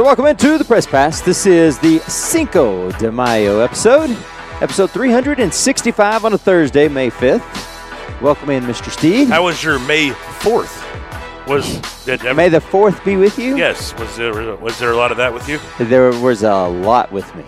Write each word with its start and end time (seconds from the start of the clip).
So, 0.00 0.06
welcome 0.06 0.24
into 0.24 0.56
the 0.56 0.64
Press 0.64 0.86
Pass. 0.86 1.20
This 1.20 1.44
is 1.44 1.78
the 1.78 1.98
Cinco 1.98 2.90
de 2.92 3.12
Mayo 3.12 3.60
episode, 3.60 4.08
episode 4.62 4.90
365 4.92 6.24
on 6.24 6.32
a 6.32 6.38
Thursday, 6.38 6.88
May 6.88 7.10
5th. 7.10 8.22
Welcome 8.22 8.48
in, 8.48 8.64
Mr. 8.64 8.90
Steve. 8.90 9.28
How 9.28 9.44
was 9.44 9.62
your 9.62 9.78
May 9.80 10.08
4th? 10.08 11.46
Was 11.46 11.82
did 12.06 12.22
May 12.34 12.48
the 12.48 12.60
4th 12.60 13.04
be 13.04 13.16
with 13.16 13.38
you? 13.38 13.58
Yes. 13.58 13.94
Was 13.98 14.16
there 14.16 14.56
was 14.56 14.78
there 14.78 14.90
a 14.90 14.96
lot 14.96 15.10
of 15.10 15.18
that 15.18 15.34
with 15.34 15.46
you? 15.50 15.60
There 15.78 16.08
was 16.18 16.44
a 16.44 16.66
lot 16.66 17.12
with 17.12 17.34
me. 17.36 17.44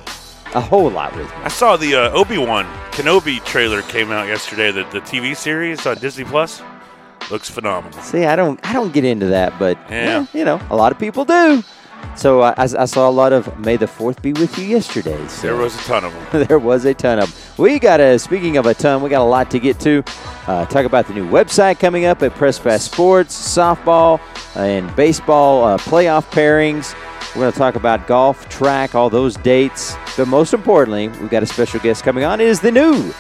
A 0.55 0.60
whole 0.60 0.91
lot 0.91 1.16
with 1.16 1.30
me. 1.30 1.37
I 1.37 1.48
saw 1.48 1.78
the 1.78 1.95
uh, 1.95 2.10
Obi 2.10 2.37
Wan 2.37 2.66
Kenobi 2.91 3.42
trailer 3.46 3.80
came 3.80 4.12
out 4.12 4.28
yesterday. 4.28 4.70
The, 4.70 4.84
the 4.91 5.00
TV 5.00 5.34
series 5.34 5.87
on 5.87 5.96
Disney 5.96 6.24
Plus 6.24 6.60
looks 7.30 7.48
phenomenal. 7.48 7.98
See, 8.02 8.27
I 8.27 8.37
don't, 8.37 8.60
I 8.62 8.74
don't 8.74 8.92
get 8.92 9.06
into 9.06 9.28
that, 9.28 9.59
but 9.59 9.78
Yeah. 9.88 10.27
eh, 10.34 10.38
you 10.38 10.45
know, 10.45 10.60
a 10.69 10.77
lot 10.77 10.92
of 10.92 10.98
people 10.98 11.24
do. 11.24 11.64
So 12.16 12.41
uh, 12.41 12.55
I, 12.56 12.65
I 12.65 12.84
saw 12.84 13.09
a 13.09 13.11
lot 13.11 13.33
of 13.33 13.59
"May 13.59 13.77
the 13.77 13.87
Fourth 13.87 14.20
be 14.23 14.33
with 14.33 14.59
you" 14.59 14.65
yesterday. 14.65 15.27
So. 15.29 15.48
There 15.48 15.56
was 15.56 15.74
a 15.74 15.83
ton 15.84 16.05
of 16.05 16.12
them. 16.12 16.47
there 16.48 16.59
was 16.59 16.84
a 16.84 16.95
ton 16.95 17.19
of 17.19 17.56
them. 17.56 17.65
We 17.65 17.79
got 17.79 18.01
a, 18.01 18.19
speaking 18.19 18.56
of 18.56 18.66
a 18.66 18.74
ton, 18.74 19.02
we 19.02 19.10
got 19.10 19.23
a 19.23 19.24
lot 19.24 19.51
to 19.52 19.59
get 19.59 19.80
to. 19.80 20.05
Uh, 20.46 20.66
talk 20.66 20.84
about 20.84 21.07
the 21.07 21.15
new 21.15 21.29
website 21.29 21.79
coming 21.79 22.05
up 22.05 22.23
at 22.23 22.34
Press 22.34 22.59
Pass 22.59 22.83
Sports, 22.83 23.34
softball, 23.57 24.20
and 24.57 24.95
baseball 24.96 25.65
uh, 25.65 25.79
playoff 25.79 26.29
pairings. 26.30 26.95
We're 27.34 27.43
going 27.43 27.52
to 27.52 27.59
talk 27.59 27.77
about 27.77 28.07
golf, 28.07 28.46
track, 28.51 28.95
all 28.95 29.09
those 29.09 29.37
dates. 29.37 29.96
But 30.16 30.29
most 30.29 30.52
importantly, 30.52 31.09
we've 31.09 31.30
got 31.30 31.43
a 31.43 31.46
special 31.46 31.80
guest 31.80 32.02
coming 32.02 32.24
on. 32.24 32.41
It 32.41 32.46
is 32.46 32.60
the 32.60 32.73
new 32.73 33.15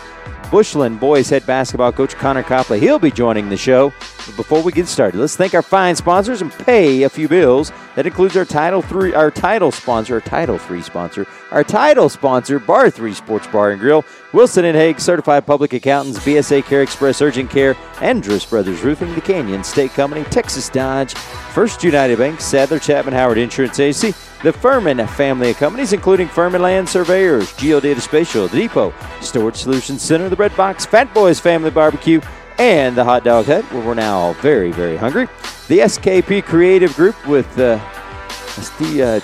Bushland 0.52 1.00
boys 1.00 1.30
head 1.30 1.46
basketball 1.46 1.92
coach 1.92 2.14
Connor 2.14 2.42
Copley. 2.42 2.78
He'll 2.78 2.98
be 2.98 3.10
joining 3.10 3.48
the 3.48 3.56
show. 3.56 3.90
But 4.26 4.36
before 4.36 4.62
we 4.62 4.70
get 4.70 4.86
started, 4.86 5.18
let's 5.18 5.34
thank 5.34 5.54
our 5.54 5.62
fine 5.62 5.96
sponsors 5.96 6.42
and 6.42 6.52
pay 6.52 7.04
a 7.04 7.08
few 7.08 7.26
bills. 7.26 7.72
That 7.96 8.06
includes 8.06 8.36
our 8.36 8.44
title 8.44 8.82
three, 8.82 9.14
our 9.14 9.30
title 9.30 9.72
sponsor, 9.72 10.16
our 10.16 10.20
title 10.20 10.58
three 10.58 10.82
sponsor, 10.82 11.26
our 11.50 11.64
title 11.64 12.10
sponsor, 12.10 12.58
Bar 12.58 12.90
Three 12.90 13.14
Sports 13.14 13.46
Bar 13.46 13.70
and 13.70 13.80
Grill, 13.80 14.04
Wilson 14.34 14.66
and 14.66 14.76
Hague 14.76 15.00
Certified 15.00 15.46
Public 15.46 15.72
Accountants, 15.72 16.18
BSA 16.18 16.64
Care 16.64 16.82
Express 16.82 17.22
Urgent 17.22 17.50
Care, 17.50 17.74
Andrus 18.02 18.44
Brothers 18.44 18.82
Roofing, 18.82 19.14
The 19.14 19.22
Canyon 19.22 19.64
State 19.64 19.92
Company, 19.92 20.22
Texas 20.24 20.68
Dodge, 20.68 21.14
First 21.14 21.82
United 21.82 22.18
Bank, 22.18 22.42
Sadler 22.42 22.78
Chapman 22.78 23.14
Howard 23.14 23.38
Insurance 23.38 23.80
Agency, 23.80 24.14
the 24.42 24.52
Furman 24.52 25.06
family 25.06 25.50
of 25.50 25.56
companies, 25.56 25.92
including 25.92 26.28
Furman 26.28 26.62
Land 26.62 26.88
Surveyors, 26.88 27.52
Geodata 27.54 28.00
Spatial, 28.00 28.48
The 28.48 28.58
Depot, 28.58 28.92
Storage 29.20 29.56
Solutions 29.56 30.02
Center, 30.02 30.28
The 30.28 30.36
Red 30.36 30.56
Box, 30.56 30.84
Fat 30.84 31.12
Boys 31.14 31.38
Family 31.38 31.70
Barbecue, 31.70 32.20
and 32.58 32.96
the 32.96 33.04
Hot 33.04 33.24
Dog 33.24 33.46
Hut, 33.46 33.64
where 33.72 33.84
we're 33.84 33.94
now 33.94 34.34
very, 34.34 34.72
very 34.72 34.96
hungry. 34.96 35.26
The 35.68 35.78
SKP 35.80 36.44
Creative 36.44 36.94
Group 36.94 37.26
with 37.26 37.58
uh, 37.58 37.80
Steve, 38.28 39.00
uh, 39.00 39.20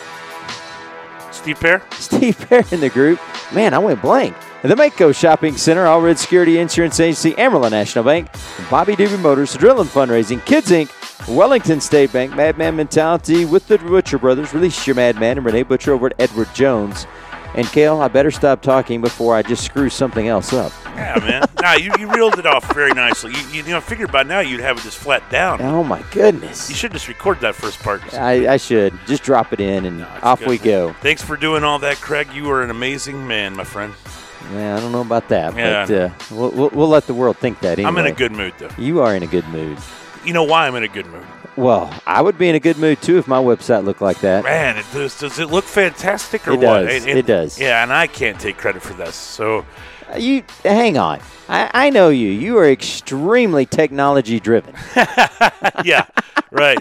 Steve 1.33 1.61
Pear. 1.61 1.83
Steve 1.93 2.39
Pear 2.49 2.65
in 2.71 2.81
the 2.81 2.91
group. 2.91 3.21
Man, 3.53 3.75
I 3.75 3.79
went 3.79 4.01
blank. 4.01 4.35
The 4.63 4.75
Mako 4.75 5.13
Shopping 5.13 5.57
Center, 5.57 5.87
All 5.87 6.01
Red 6.01 6.19
Security 6.19 6.59
Insurance 6.59 6.99
Agency, 6.99 7.37
Amarillo 7.39 7.69
National 7.69 8.03
Bank, 8.03 8.29
Bobby 8.69 8.97
Doobie 8.97 9.21
Motors, 9.21 9.55
Drill 9.55 9.81
and 9.81 9.89
Fundraising, 9.89 10.45
Kids 10.45 10.71
Inc., 10.71 10.91
Wellington 11.29 11.81
State 11.81 12.13
Bank, 12.13 12.35
Madman 12.35 12.75
Mentality 12.75 13.45
with 13.45 13.69
the 13.69 13.79
Butcher 13.79 14.19
Brothers, 14.19 14.53
Release 14.53 14.85
Your 14.85 14.97
Madman, 14.97 15.37
and 15.39 15.47
Renee 15.47 15.63
Butcher 15.63 15.93
over 15.93 16.07
at 16.07 16.15
Edward 16.19 16.53
Jones. 16.55 17.07
And 17.55 17.69
Kale, 17.69 18.01
I 18.01 18.09
better 18.09 18.33
stop 18.33 18.61
talking 18.61 19.01
before 19.01 19.37
I 19.37 19.43
just 19.43 19.65
screw 19.65 19.89
something 19.89 20.27
else 20.27 20.53
up. 20.53 20.73
Yeah, 20.87 21.19
man. 21.21 21.45
nah, 21.63 21.75
you, 21.75 21.93
you 21.97 22.11
reeled 22.11 22.39
it 22.41 22.47
off 22.47 22.75
very 22.75 22.93
nicely. 22.93 23.31
You, 23.33 23.39
you, 23.49 23.63
you 23.63 23.71
know, 23.71 23.81
figured 23.81 24.11
by 24.11 24.25
now 24.25 24.41
you'd 24.41 24.61
have 24.61 24.77
it 24.79 24.83
just 24.83 24.99
flat 24.99 25.23
down. 25.31 25.63
Oh 25.63 25.85
my 25.85 26.03
goodness. 26.11 26.69
You 26.69 26.75
should 26.75 26.93
just 26.93 27.07
record 27.07 27.41
that 27.41 27.55
first 27.55 27.79
part. 27.79 28.03
I, 28.15 28.55
I 28.55 28.57
should. 28.57 28.93
Just 29.07 29.23
drop 29.23 29.53
it 29.53 29.61
in 29.61 29.85
and 29.85 30.01
it's 30.01 30.25
off 30.25 30.41
good. 30.41 30.49
we 30.49 30.59
go. 30.59 30.93
Thanks 30.95 31.23
for 31.23 31.37
doing 31.37 31.63
all 31.63 31.79
that, 31.79 31.99
Craig. 31.99 32.33
You 32.35 32.51
are 32.51 32.63
an 32.63 32.71
amazing 32.71 33.25
man, 33.25 33.55
my 33.55 33.65
friend. 33.65 33.95
Yeah, 34.53 34.77
I 34.77 34.81
don't 34.81 34.93
know 34.93 35.01
about 35.03 35.29
that, 35.29 35.55
Yeah, 35.57 35.87
but 35.87 35.95
uh, 35.95 36.11
we'll, 36.35 36.51
we'll, 36.53 36.69
we'll 36.71 36.89
let 36.89 37.07
the 37.07 37.15
world 37.15 37.37
think 37.39 37.61
that 37.61 37.79
anyway. 37.79 37.89
I'm 37.89 37.99
in 37.99 38.07
a 38.07 38.13
good 38.13 38.33
mood, 38.33 38.55
though. 38.59 38.71
You 38.79 39.01
are 39.03 39.15
in 39.15 39.23
a 39.23 39.27
good 39.27 39.47
mood. 39.49 39.79
You 40.25 40.33
know 40.33 40.45
why 40.45 40.67
I'm 40.67 40.75
in 40.77 40.83
a 40.85 40.89
good 40.89 41.07
mood? 41.07 41.25
Well, 41.57 41.93
I 42.07 42.23
would 42.23 42.39
be 42.39 42.49
in 42.49 42.55
a 42.55 42.61
good 42.61 42.79
mood 42.79 43.03
too 43.03 43.19
if 43.19 43.27
my 43.27 43.39
website 43.39 43.85
looked 43.85 44.01
like 44.01 44.21
that. 44.21 44.45
Man, 44.45 44.77
it 44.77 44.87
does, 44.93 45.19
does 45.19 45.39
it 45.41 45.51
look 45.51 45.65
fantastic 45.65 46.47
or 46.47 46.53
It 46.53 46.61
what? 46.61 46.83
does. 46.83 47.05
It 47.05 47.27
does. 47.27 47.59
Yeah, 47.61 47.83
and 47.83 47.93
I 47.93 48.07
can't 48.07 48.39
take 48.39 48.57
credit 48.59 48.81
for 48.83 48.93
this. 48.95 49.17
So, 49.17 49.67
You 50.17 50.43
hang 50.63 50.97
on. 50.97 51.21
I, 51.49 51.71
I 51.73 51.91
know 51.91 52.09
you. 52.09 52.29
You 52.31 52.59
are 52.59 52.71
extremely 52.71 53.67
technology 53.67 54.41
driven. 54.41 54.75
yeah, 55.85 56.07
right. 56.51 56.79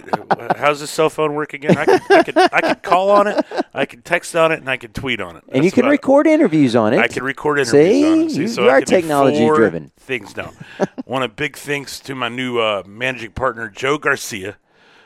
How's 0.58 0.80
this 0.80 0.92
cell 0.92 1.10
phone 1.10 1.34
work 1.34 1.54
again? 1.54 1.78
I 1.78 1.86
can, 1.86 2.00
I 2.10 2.24
can, 2.24 2.38
I 2.38 2.62
can 2.62 2.76
call 2.76 3.12
on 3.12 3.28
it, 3.28 3.46
I 3.74 3.86
can 3.86 4.02
text 4.02 4.36
on 4.36 4.52
it, 4.52 4.60
and 4.60 4.70
I 4.70 4.78
can 4.78 4.92
tweet 4.94 5.20
on 5.22 5.36
it. 5.38 5.44
and 5.50 5.64
you 5.66 5.72
can 5.72 5.86
I- 5.86 5.90
record 5.90 6.28
interviews 6.28 6.76
on 6.76 6.94
it. 6.94 7.00
I 7.00 7.08
can 7.08 7.24
record 7.24 7.60
interviews 7.60 7.92
See? 7.92 8.06
on 8.12 8.20
it. 8.26 8.32
See, 8.32 8.42
You- 8.42 8.48
so 8.48 8.64
you 8.64 8.70
I 8.70 8.74
are 8.74 8.82
technology 8.82 9.46
driven. 9.48 9.92
Things 9.98 10.36
now. 10.36 10.52
Want 11.06 11.24
a 11.24 11.30
big 11.30 11.56
thanks 11.58 12.00
to 12.02 12.16
my 12.16 12.30
new 12.30 12.60
uh, 12.60 12.84
managing 12.86 13.32
partner, 13.32 13.70
Joe 13.70 13.98
Garcia, 13.98 14.58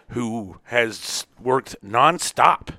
who 0.10 0.58
has 0.66 1.26
worked 1.40 1.76
nonstop 1.86 2.70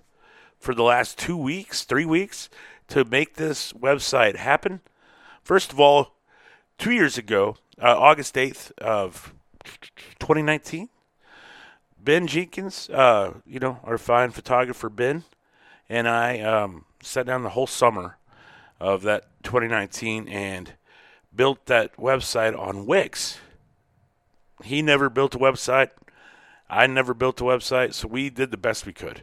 for 0.59 0.75
the 0.75 0.83
last 0.85 1.19
two 1.19 1.37
weeks, 1.37 1.85
three 1.85 2.05
weeks, 2.05 2.49
to 2.89 3.05
make 3.05 3.35
this 3.35 3.73
website 3.73 4.37
happen. 4.37 4.81
First 5.43 5.73
of 5.73 5.81
all, 5.81 6.15
two 6.79 6.93
years 6.93 7.19
ago, 7.19 7.57
uh, 7.81 7.99
August 7.99 8.37
8th 8.37 8.71
of 8.79 9.35
2019, 10.21 10.89
Ben 11.99 12.29
Jenkins, 12.29 12.89
uh, 12.91 13.35
you 13.45 13.59
know, 13.59 13.81
our 13.83 13.99
fine 13.99 14.31
photographer 14.31 14.89
Ben, 14.89 15.25
and 15.89 16.09
I 16.09 16.39
um, 16.41 16.85
sat 17.03 17.27
down 17.27 17.43
the 17.43 17.51
whole 17.51 17.67
summer 17.67 18.19
of 18.79 19.03
that 19.03 19.25
2019 19.43 20.29
and 20.29 20.75
built 21.35 21.67
that 21.67 21.97
website 21.97 22.57
on 22.57 22.87
Wix. 22.87 23.39
He 24.63 24.81
never 24.81 25.11
built 25.11 25.35
a 25.35 25.39
website. 25.39 25.91
I 26.71 26.87
never 26.87 27.15
built 27.15 27.41
a 27.41 27.45
website, 27.45 27.95
so 27.95 28.07
we 28.07 28.31
did 28.31 28.53
the 28.53 28.57
best 28.57 28.87
we 28.87 28.93
could. 28.93 29.23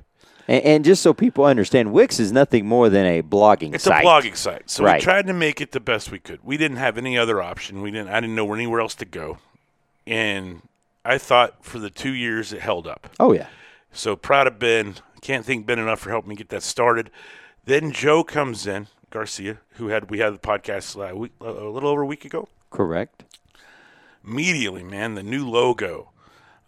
And, 0.49 0.63
and 0.65 0.83
just 0.85 1.03
so 1.03 1.13
people 1.13 1.45
understand, 1.45 1.93
Wix 1.93 2.19
is 2.19 2.31
nothing 2.31 2.65
more 2.65 2.89
than 2.89 3.05
a 3.05 3.21
blogging 3.21 3.75
It's 3.75 3.83
site. 3.83 4.03
a 4.03 4.07
blogging 4.07 4.35
site, 4.35 4.69
so 4.69 4.83
Right. 4.83 4.99
we 4.99 5.03
tried 5.03 5.27
to 5.27 5.33
make 5.33 5.61
it 5.61 5.71
the 5.71 5.79
best 5.79 6.11
we 6.11 6.17
could. 6.17 6.39
We 6.43 6.57
didn't 6.57 6.77
have 6.77 6.97
any 6.97 7.17
other 7.17 7.39
option. 7.41 7.81
We 7.83 7.91
didn't. 7.91 8.09
I 8.09 8.19
didn't 8.19 8.35
know 8.35 8.51
anywhere 8.53 8.81
else 8.81 8.95
to 8.95 9.05
go, 9.05 9.37
and 10.07 10.63
I 11.05 11.19
thought 11.19 11.63
for 11.63 11.77
the 11.77 11.91
two 11.91 12.13
years 12.13 12.51
it 12.51 12.61
held 12.61 12.87
up. 12.87 13.07
Oh 13.19 13.31
yeah. 13.31 13.47
So 13.93 14.15
proud 14.15 14.47
of 14.47 14.57
Ben. 14.59 14.95
Can't 15.21 15.45
thank 15.45 15.65
Ben 15.65 15.77
enough 15.79 15.99
for 15.99 16.09
helping 16.09 16.29
me 16.29 16.35
get 16.35 16.49
that 16.49 16.63
started. 16.63 17.11
Then 17.65 17.91
Joe 17.91 18.23
comes 18.23 18.65
in, 18.65 18.87
Garcia, 19.11 19.59
who 19.73 19.89
had 19.89 20.09
we 20.09 20.17
had 20.19 20.33
the 20.33 20.39
podcast 20.39 20.97
uh, 20.97 21.15
week, 21.15 21.31
a 21.41 21.51
little 21.51 21.89
over 21.89 22.01
a 22.01 22.05
week 22.07 22.25
ago. 22.25 22.47
Correct. 22.71 23.23
Immediately, 24.25 24.83
man, 24.83 25.15
the 25.15 25.23
new 25.23 25.47
logo, 25.47 26.09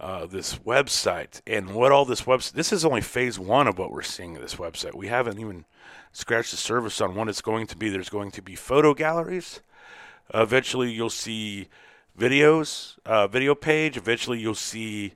uh, 0.02 0.26
this 0.26 0.56
website, 0.58 1.42
and 1.46 1.76
what 1.76 1.92
all 1.92 2.06
this 2.06 2.24
website. 2.24 2.54
This 2.54 2.74
is 2.74 2.84
only 2.84 3.02
phase 3.02 3.38
one 3.38 3.68
of 3.68 3.78
what 3.78 3.92
we're 3.92 4.02
seeing 4.02 4.36
in 4.36 4.42
this 4.42 4.56
website. 4.56 4.96
We 4.96 5.08
haven't 5.08 5.40
even 5.40 5.64
scratched 6.12 6.50
the 6.50 6.58
surface 6.58 7.00
on 7.00 7.14
what 7.14 7.30
it's 7.30 7.42
going 7.42 7.68
to 7.68 7.78
be. 7.78 7.88
There's 7.88 8.10
going 8.10 8.32
to 8.32 8.42
be 8.42 8.56
photo 8.56 8.96
galleries. 8.96 9.62
Uh, 10.34 10.42
eventually, 10.42 10.92
you'll 10.92 11.12
see 11.12 11.68
videos, 12.18 12.98
uh, 13.06 13.28
video 13.28 13.54
page. 13.54 13.96
Eventually, 13.96 14.40
you'll 14.40 14.56
see, 14.56 15.14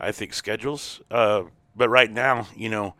I 0.00 0.10
think, 0.10 0.34
schedules. 0.34 1.00
Uh, 1.12 1.44
but 1.76 1.88
right 1.88 2.10
now, 2.10 2.48
you 2.56 2.68
know, 2.68 2.94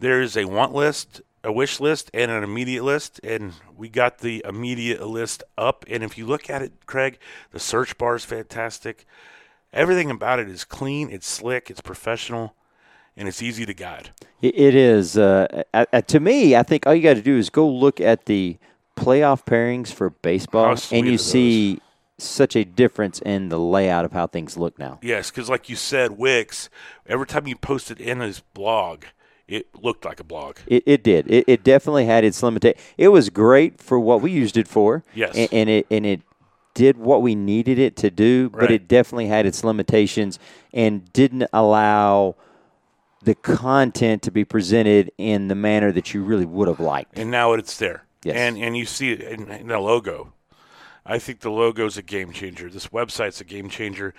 there 0.00 0.20
is 0.20 0.36
a 0.36 0.46
want 0.46 0.74
list, 0.74 1.20
a 1.44 1.52
wish 1.52 1.78
list, 1.78 2.10
and 2.12 2.28
an 2.28 2.42
immediate 2.42 2.82
list. 2.82 3.20
And 3.22 3.52
we 3.76 3.88
got 3.88 4.18
the 4.18 4.44
immediate 4.44 5.06
list 5.06 5.44
up. 5.56 5.84
And 5.88 6.02
if 6.02 6.18
you 6.18 6.26
look 6.26 6.50
at 6.50 6.60
it, 6.60 6.72
Craig, 6.86 7.20
the 7.52 7.60
search 7.60 7.96
bar 7.98 8.16
is 8.16 8.24
fantastic. 8.24 9.06
Everything 9.72 10.10
about 10.10 10.38
it 10.38 10.48
is 10.48 10.64
clean, 10.64 11.10
it's 11.10 11.26
slick, 11.26 11.70
it's 11.70 11.80
professional, 11.80 12.54
and 13.16 13.28
it's 13.28 13.42
easy 13.42 13.64
to 13.64 13.74
guide. 13.74 14.10
It, 14.40 14.74
is. 14.74 15.16
Uh, 15.16 15.62
to 16.06 16.20
me, 16.20 16.56
I 16.56 16.62
think 16.62 16.86
all 16.86 16.94
you 16.94 17.02
got 17.02 17.14
to 17.14 17.22
do 17.22 17.38
is 17.38 17.48
go 17.48 17.68
look 17.68 18.00
at 18.00 18.26
the 18.26 18.58
playoff 18.96 19.44
pairings 19.44 19.88
for 19.88 20.10
baseball, 20.10 20.76
and 20.90 21.06
you 21.06 21.16
see 21.16 21.80
such 22.18 22.54
a 22.54 22.64
difference 22.64 23.20
in 23.20 23.48
the 23.48 23.58
layout 23.58 24.04
of 24.04 24.12
how 24.12 24.26
things 24.26 24.56
look 24.56 24.78
now. 24.78 24.98
Yes, 25.02 25.30
because 25.30 25.48
like 25.48 25.68
you 25.68 25.76
said, 25.76 26.12
Wix, 26.12 26.68
every 27.06 27.26
time 27.26 27.46
you 27.46 27.56
posted 27.56 28.00
in 28.00 28.20
his 28.20 28.40
blog, 28.40 29.04
it 29.48 29.66
looked 29.74 30.04
like 30.04 30.20
a 30.20 30.24
blog. 30.24 30.58
It, 30.66 30.82
it 30.86 31.02
did. 31.02 31.30
It, 31.30 31.44
it 31.46 31.64
definitely 31.64 32.06
had 32.06 32.24
its 32.24 32.42
limitation. 32.42 32.78
It 32.96 33.08
was 33.08 33.28
great 33.28 33.80
for 33.80 33.98
what 33.98 34.22
we 34.22 34.30
used 34.30 34.56
it 34.56 34.68
for. 34.68 35.02
Yes. 35.14 35.36
And, 35.36 35.48
and 35.52 35.70
it 35.70 35.86
and 35.90 36.06
it 36.06 36.20
did 36.74 36.96
what 36.96 37.22
we 37.22 37.34
needed 37.34 37.78
it 37.78 37.96
to 37.96 38.10
do, 38.10 38.48
but 38.50 38.70
it 38.70 38.88
definitely 38.88 39.26
had 39.26 39.46
its 39.46 39.62
limitations 39.62 40.38
and 40.72 41.12
didn't 41.12 41.48
allow 41.52 42.34
the 43.22 43.34
content 43.34 44.22
to 44.22 44.30
be 44.30 44.44
presented 44.44 45.12
in 45.18 45.48
the 45.48 45.54
manner 45.54 45.92
that 45.92 46.12
you 46.12 46.22
really 46.22 46.46
would 46.46 46.68
have 46.68 46.80
liked. 46.80 47.16
and 47.16 47.30
now 47.30 47.52
it's 47.52 47.76
there. 47.78 48.04
Yes. 48.24 48.36
And 48.36 48.56
and 48.58 48.76
you 48.76 48.86
see 48.86 49.12
it 49.12 49.20
in, 49.20 49.50
in 49.50 49.68
the 49.68 49.78
logo. 49.78 50.32
I 51.04 51.18
think 51.18 51.40
the 51.40 51.50
logo 51.50 51.86
is 51.86 51.96
a 51.96 52.02
game 52.02 52.32
changer. 52.32 52.70
This 52.70 52.88
website's 52.88 53.40
a 53.40 53.44
game 53.44 53.68
changer. 53.68 54.14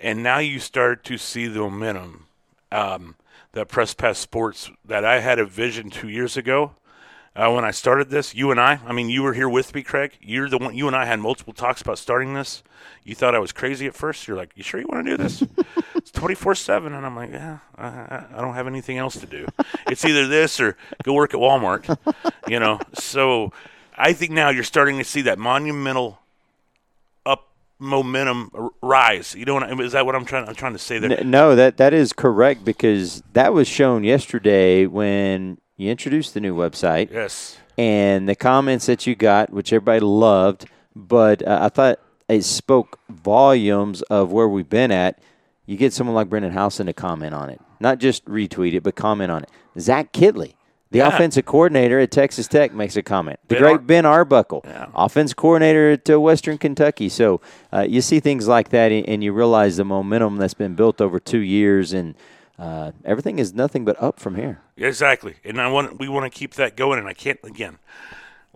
And 0.00 0.22
now 0.22 0.38
you 0.38 0.60
start 0.60 1.02
to 1.04 1.18
see 1.18 1.48
the 1.48 1.58
momentum 1.58 2.26
um, 2.70 3.16
that 3.52 3.66
Press 3.66 3.94
Pass 3.94 4.18
Sports 4.18 4.70
that 4.84 5.04
I 5.04 5.18
had 5.18 5.40
a 5.40 5.44
vision 5.44 5.90
two 5.90 6.08
years 6.08 6.36
ago 6.36 6.72
uh, 7.38 7.50
when 7.52 7.64
I 7.64 7.70
started 7.70 8.10
this. 8.10 8.34
You 8.34 8.50
and 8.50 8.60
I, 8.60 8.80
I 8.84 8.92
mean, 8.92 9.08
you 9.08 9.22
were 9.22 9.32
here 9.32 9.48
with 9.48 9.74
me, 9.74 9.82
Craig. 9.82 10.12
You're 10.20 10.48
the 10.48 10.58
one. 10.58 10.74
You 10.74 10.88
and 10.88 10.96
I 10.96 11.04
had 11.04 11.20
multiple 11.20 11.52
talks 11.52 11.80
about 11.80 11.98
starting 11.98 12.34
this. 12.34 12.64
You 13.04 13.14
thought 13.14 13.34
I 13.34 13.38
was 13.38 13.52
crazy 13.52 13.86
at 13.86 13.94
first. 13.94 14.26
You're 14.26 14.36
like, 14.36 14.50
"You 14.56 14.62
sure 14.64 14.80
you 14.80 14.86
want 14.88 15.06
to 15.06 15.16
do 15.16 15.22
this?" 15.22 15.44
it's 15.94 16.10
24 16.10 16.56
seven, 16.56 16.92
and 16.92 17.06
I'm 17.06 17.14
like, 17.14 17.30
"Yeah, 17.30 17.58
I, 17.76 18.24
I 18.34 18.40
don't 18.40 18.54
have 18.54 18.66
anything 18.66 18.98
else 18.98 19.16
to 19.20 19.26
do. 19.26 19.46
it's 19.86 20.04
either 20.04 20.26
this 20.26 20.58
or 20.58 20.76
go 21.04 21.14
work 21.14 21.32
at 21.32 21.40
Walmart." 21.40 21.96
you 22.48 22.58
know, 22.58 22.80
so 22.94 23.52
I 23.96 24.12
think 24.12 24.32
now 24.32 24.50
you're 24.50 24.64
starting 24.64 24.98
to 24.98 25.04
see 25.04 25.22
that 25.22 25.38
monumental 25.38 26.18
up 27.24 27.48
momentum 27.78 28.72
rise. 28.82 29.36
You 29.36 29.44
know, 29.44 29.62
is 29.80 29.92
that 29.92 30.04
what 30.04 30.16
I'm 30.16 30.24
trying? 30.24 30.48
I'm 30.48 30.56
trying 30.56 30.72
to 30.72 30.78
say 30.80 30.98
there. 30.98 31.22
No, 31.22 31.54
that 31.54 31.76
that 31.76 31.94
is 31.94 32.12
correct 32.12 32.64
because 32.64 33.22
that 33.32 33.54
was 33.54 33.68
shown 33.68 34.02
yesterday 34.02 34.86
when 34.86 35.58
you 35.78 35.90
introduced 35.90 36.34
the 36.34 36.40
new 36.40 36.54
website. 36.54 37.10
Yes. 37.10 37.56
And 37.78 38.28
the 38.28 38.34
comments 38.34 38.86
that 38.86 39.06
you 39.06 39.14
got, 39.14 39.50
which 39.50 39.72
everybody 39.72 40.00
loved, 40.00 40.66
but 40.94 41.46
uh, 41.46 41.60
I 41.62 41.68
thought 41.70 42.00
it 42.28 42.42
spoke 42.44 42.98
volumes 43.08 44.02
of 44.02 44.32
where 44.32 44.48
we've 44.48 44.68
been 44.68 44.90
at. 44.90 45.18
You 45.64 45.76
get 45.76 45.92
someone 45.92 46.14
like 46.16 46.28
Brendan 46.28 46.52
Howson 46.52 46.86
to 46.86 46.92
comment 46.92 47.34
on 47.34 47.48
it, 47.50 47.60
not 47.78 47.98
just 47.98 48.24
retweet 48.26 48.74
it, 48.74 48.82
but 48.82 48.96
comment 48.96 49.30
on 49.30 49.44
it. 49.44 49.50
Zach 49.78 50.12
Kittley, 50.12 50.54
the 50.90 50.98
Yeah. 50.98 51.08
offensive 51.08 51.44
coordinator 51.44 52.00
at 52.00 52.10
Texas 52.10 52.48
Tech, 52.48 52.74
makes 52.74 52.96
a 52.96 53.02
comment. 53.02 53.38
The 53.46 53.54
Ben 53.56 53.62
great 53.62 53.72
Ar- 53.72 53.78
Ben 53.78 54.04
Arbuckle, 54.06 54.62
Yeah. 54.64 54.86
offense 54.94 55.32
coordinator 55.34 55.92
at 55.92 56.10
uh, 56.10 56.20
Western 56.20 56.58
Kentucky. 56.58 57.08
So 57.08 57.40
uh, 57.72 57.86
you 57.88 58.00
see 58.00 58.18
things 58.18 58.48
like 58.48 58.70
that, 58.70 58.90
and 58.90 59.06
and 59.08 59.22
you 59.22 59.32
realize 59.32 59.76
the 59.76 59.84
momentum 59.84 60.38
that's 60.38 60.54
been 60.54 60.74
built 60.74 61.00
over 61.00 61.20
two 61.20 61.38
years, 61.40 61.92
and 61.92 62.14
uh, 62.58 62.92
everything 63.04 63.38
is 63.38 63.54
nothing 63.54 63.84
but 63.84 64.00
up 64.02 64.18
from 64.18 64.34
here. 64.34 64.60
Exactly, 64.76 65.36
and 65.44 65.60
I 65.60 65.68
want 65.68 65.98
we 65.98 66.08
want 66.08 66.30
to 66.30 66.36
keep 66.36 66.54
that 66.54 66.76
going. 66.76 66.98
And 66.98 67.08
I 67.08 67.14
can't 67.14 67.38
again. 67.44 67.78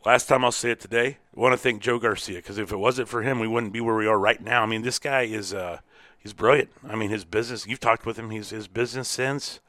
Last 0.04 0.26
time 0.26 0.44
I'll 0.44 0.50
say 0.50 0.72
it 0.72 0.80
today. 0.80 1.18
I 1.36 1.40
want 1.40 1.52
to 1.52 1.56
thank 1.56 1.80
Joe 1.80 2.00
Garcia 2.00 2.36
because 2.36 2.58
if 2.58 2.72
it 2.72 2.76
wasn't 2.76 3.08
for 3.08 3.22
him, 3.22 3.38
we 3.38 3.46
wouldn't 3.46 3.72
be 3.72 3.80
where 3.80 3.94
we 3.94 4.08
are 4.08 4.18
right 4.18 4.42
now. 4.42 4.64
I 4.64 4.66
mean, 4.66 4.82
this 4.82 4.98
guy 4.98 5.22
is 5.22 5.54
uh, 5.54 5.78
he's 6.18 6.32
brilliant. 6.32 6.70
I 6.88 6.96
mean, 6.96 7.10
his 7.10 7.24
business. 7.24 7.66
You've 7.66 7.80
talked 7.80 8.04
with 8.04 8.18
him. 8.18 8.30
He's 8.30 8.50
his 8.50 8.66
business 8.66 9.08
sense, 9.08 9.60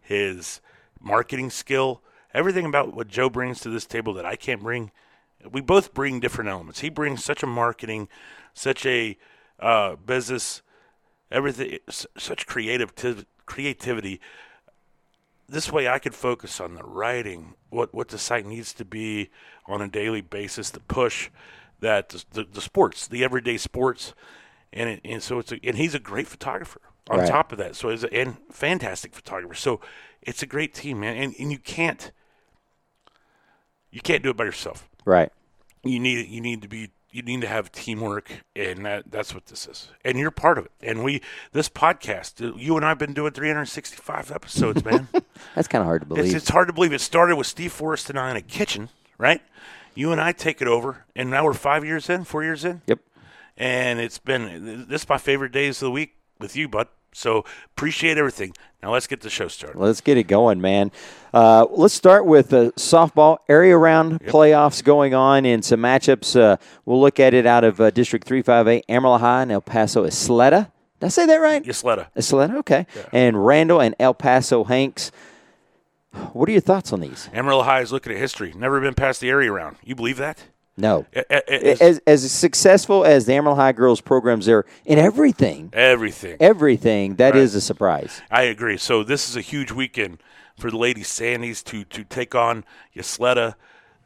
his 0.00 0.60
marketing 1.00 1.48
skill, 1.48 2.02
everything 2.34 2.66
about 2.66 2.94
what 2.94 3.08
Joe 3.08 3.30
brings 3.30 3.60
to 3.60 3.70
this 3.70 3.86
table 3.86 4.12
that 4.14 4.26
I 4.26 4.36
can't 4.36 4.62
bring. 4.62 4.90
We 5.50 5.60
both 5.60 5.94
bring 5.94 6.20
different 6.20 6.50
elements. 6.50 6.80
He 6.80 6.90
brings 6.90 7.24
such 7.24 7.42
a 7.42 7.46
marketing, 7.46 8.08
such 8.52 8.84
a 8.84 9.16
uh, 9.60 9.96
business, 9.96 10.62
everything, 11.30 11.78
such 11.88 12.46
creative 12.46 12.94
creativity 13.48 14.20
this 15.48 15.72
way 15.72 15.88
I 15.88 15.98
could 15.98 16.14
focus 16.14 16.60
on 16.60 16.74
the 16.74 16.82
writing, 16.84 17.54
what 17.70 17.94
what 17.94 18.08
the 18.08 18.18
site 18.18 18.44
needs 18.46 18.72
to 18.74 18.84
be 18.84 19.30
on 19.66 19.80
a 19.80 19.88
daily 19.88 20.20
basis, 20.20 20.70
the 20.70 20.80
push 20.80 21.30
that 21.80 22.10
the, 22.32 22.44
the, 22.44 22.60
sports, 22.60 23.06
the 23.06 23.24
everyday 23.24 23.56
sports, 23.56 24.12
and 24.72 24.90
it, 24.90 25.00
and 25.04 25.22
so 25.22 25.38
it's 25.38 25.52
a, 25.52 25.58
and 25.64 25.76
he's 25.76 25.94
a 25.94 25.98
great 25.98 26.26
photographer 26.26 26.80
on 27.08 27.20
Right. 27.20 27.28
top 27.28 27.52
of 27.52 27.58
that. 27.58 27.76
So 27.76 27.88
a, 27.88 27.94
and 28.12 28.36
fantastic 28.50 29.14
photographer. 29.14 29.54
So 29.54 29.80
it's 30.20 30.42
a 30.42 30.46
great 30.46 30.74
team, 30.74 31.00
man. 31.00 31.16
And 31.16 31.34
and 31.38 31.50
you 31.50 31.58
can't 31.58 32.12
you 33.90 34.02
can't 34.02 34.22
do 34.22 34.30
it 34.30 34.36
by 34.36 34.44
yourself. 34.44 34.86
Right. 35.06 35.32
You 35.82 35.98
need 35.98 36.28
you 36.28 36.42
need 36.42 36.60
to 36.60 36.68
be 36.68 36.90
you 37.10 37.22
need 37.22 37.40
to 37.40 37.48
have 37.48 37.72
teamwork, 37.72 38.30
and 38.54 38.84
that 38.84 39.10
that's 39.10 39.34
what 39.34 39.46
this 39.46 39.66
is. 39.66 39.90
And 40.04 40.18
you're 40.18 40.30
part 40.30 40.58
of 40.58 40.66
it. 40.66 40.72
And 40.82 41.02
we 41.02 41.22
this 41.52 41.68
podcast, 41.68 42.46
uh, 42.46 42.56
you 42.56 42.76
and 42.76 42.84
I've 42.84 42.98
been 42.98 43.14
doing 43.14 43.32
365 43.32 44.30
episodes, 44.30 44.84
man. 44.84 45.08
That's 45.54 45.68
kind 45.68 45.80
of 45.80 45.86
hard 45.86 46.02
to 46.02 46.06
believe. 46.06 46.26
It's, 46.26 46.34
it's 46.34 46.48
hard 46.50 46.68
to 46.68 46.74
believe 46.74 46.92
it 46.92 47.00
started 47.00 47.36
with 47.36 47.46
Steve 47.46 47.72
Forrest 47.72 48.10
and 48.10 48.18
I 48.18 48.30
in 48.30 48.36
a 48.36 48.42
kitchen, 48.42 48.90
right? 49.16 49.40
You 49.94 50.12
and 50.12 50.20
I 50.20 50.32
take 50.32 50.60
it 50.60 50.68
over, 50.68 51.04
and 51.16 51.30
now 51.30 51.44
we're 51.44 51.54
five 51.54 51.84
years 51.84 52.10
in, 52.10 52.24
four 52.24 52.44
years 52.44 52.64
in, 52.64 52.82
yep. 52.86 53.00
and 53.56 54.00
it's 54.00 54.18
been 54.18 54.86
this 54.88 55.02
is 55.02 55.08
my 55.08 55.18
favorite 55.18 55.52
days 55.52 55.82
of 55.82 55.86
the 55.86 55.90
week 55.90 56.16
with 56.38 56.56
you, 56.56 56.68
bud. 56.68 56.88
So 57.12 57.44
appreciate 57.76 58.18
everything. 58.18 58.52
Now 58.82 58.92
let's 58.92 59.08
get 59.08 59.22
the 59.22 59.30
show 59.30 59.48
started. 59.48 59.78
Let's 59.78 60.00
get 60.00 60.16
it 60.16 60.28
going, 60.28 60.60
man. 60.60 60.92
Uh, 61.34 61.66
let's 61.70 61.94
start 61.94 62.26
with 62.26 62.52
uh, 62.52 62.70
softball 62.76 63.38
area 63.48 63.76
round 63.76 64.20
playoffs 64.20 64.84
going 64.84 65.14
on 65.14 65.44
and 65.44 65.64
some 65.64 65.80
matchups. 65.80 66.38
Uh, 66.40 66.56
we'll 66.84 67.00
look 67.00 67.18
at 67.18 67.34
it 67.34 67.44
out 67.44 67.64
of 67.64 67.80
uh, 67.80 67.90
District 67.90 68.24
358, 68.26 68.84
Amarillo 68.88 69.18
High 69.18 69.42
and 69.42 69.50
El 69.50 69.60
Paso 69.60 70.04
Isleta. 70.04 70.70
Did 71.00 71.06
I 71.06 71.08
say 71.08 71.26
that 71.26 71.36
right? 71.36 71.62
Ysleta. 71.64 72.06
Isleta, 72.16 72.56
okay. 72.58 72.86
Yeah. 72.94 73.02
And 73.12 73.44
Randall 73.44 73.80
and 73.80 73.96
El 73.98 74.14
Paso 74.14 74.64
Hanks. 74.64 75.10
What 76.32 76.48
are 76.48 76.52
your 76.52 76.60
thoughts 76.60 76.92
on 76.92 77.00
these? 77.00 77.28
Amarillo 77.32 77.62
High 77.62 77.80
is 77.80 77.92
looking 77.92 78.12
at 78.12 78.18
history. 78.18 78.52
Never 78.56 78.80
been 78.80 78.94
past 78.94 79.20
the 79.20 79.28
area 79.28 79.50
round. 79.52 79.76
You 79.84 79.94
believe 79.94 80.16
that? 80.18 80.44
No. 80.78 81.06
As- 81.30 81.80
As, 81.80 82.00
as 82.06 82.32
successful 82.32 83.04
as 83.04 83.26
the 83.26 83.34
Amarillo 83.34 83.56
High 83.56 83.72
girls 83.72 84.00
programs 84.00 84.48
are 84.48 84.64
in 84.86 84.98
everything, 84.98 85.70
everything. 85.72 86.36
everything, 86.40 87.16
that 87.16 87.36
is 87.36 87.54
a 87.54 87.60
surprise. 87.60 88.22
I 88.30 88.42
agree. 88.44 88.76
So 88.78 89.02
this 89.02 89.28
is 89.28 89.36
a 89.36 89.40
huge 89.40 89.72
weekend 89.72 90.18
for 90.58 90.70
the 90.70 90.76
Lady 90.78 91.02
Sandys 91.02 91.62
to 91.64 91.84
to 91.84 92.04
take 92.04 92.34
on 92.34 92.64
Ysleta. 92.96 93.54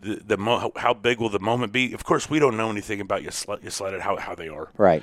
The, 0.01 0.21
the 0.27 0.37
mo- 0.37 0.73
how 0.77 0.95
big 0.95 1.21
will 1.21 1.29
the 1.29 1.39
moment 1.39 1.73
be? 1.73 1.93
Of 1.93 2.03
course, 2.05 2.29
we 2.29 2.41
don't 2.41 2.57
know 2.57 2.71
anything 2.71 3.01
about 3.01 3.23
Ysleta 3.23 4.01
how 4.01 4.17
how 4.17 4.35
they 4.35 4.49
are. 4.49 4.71
Right. 4.77 5.03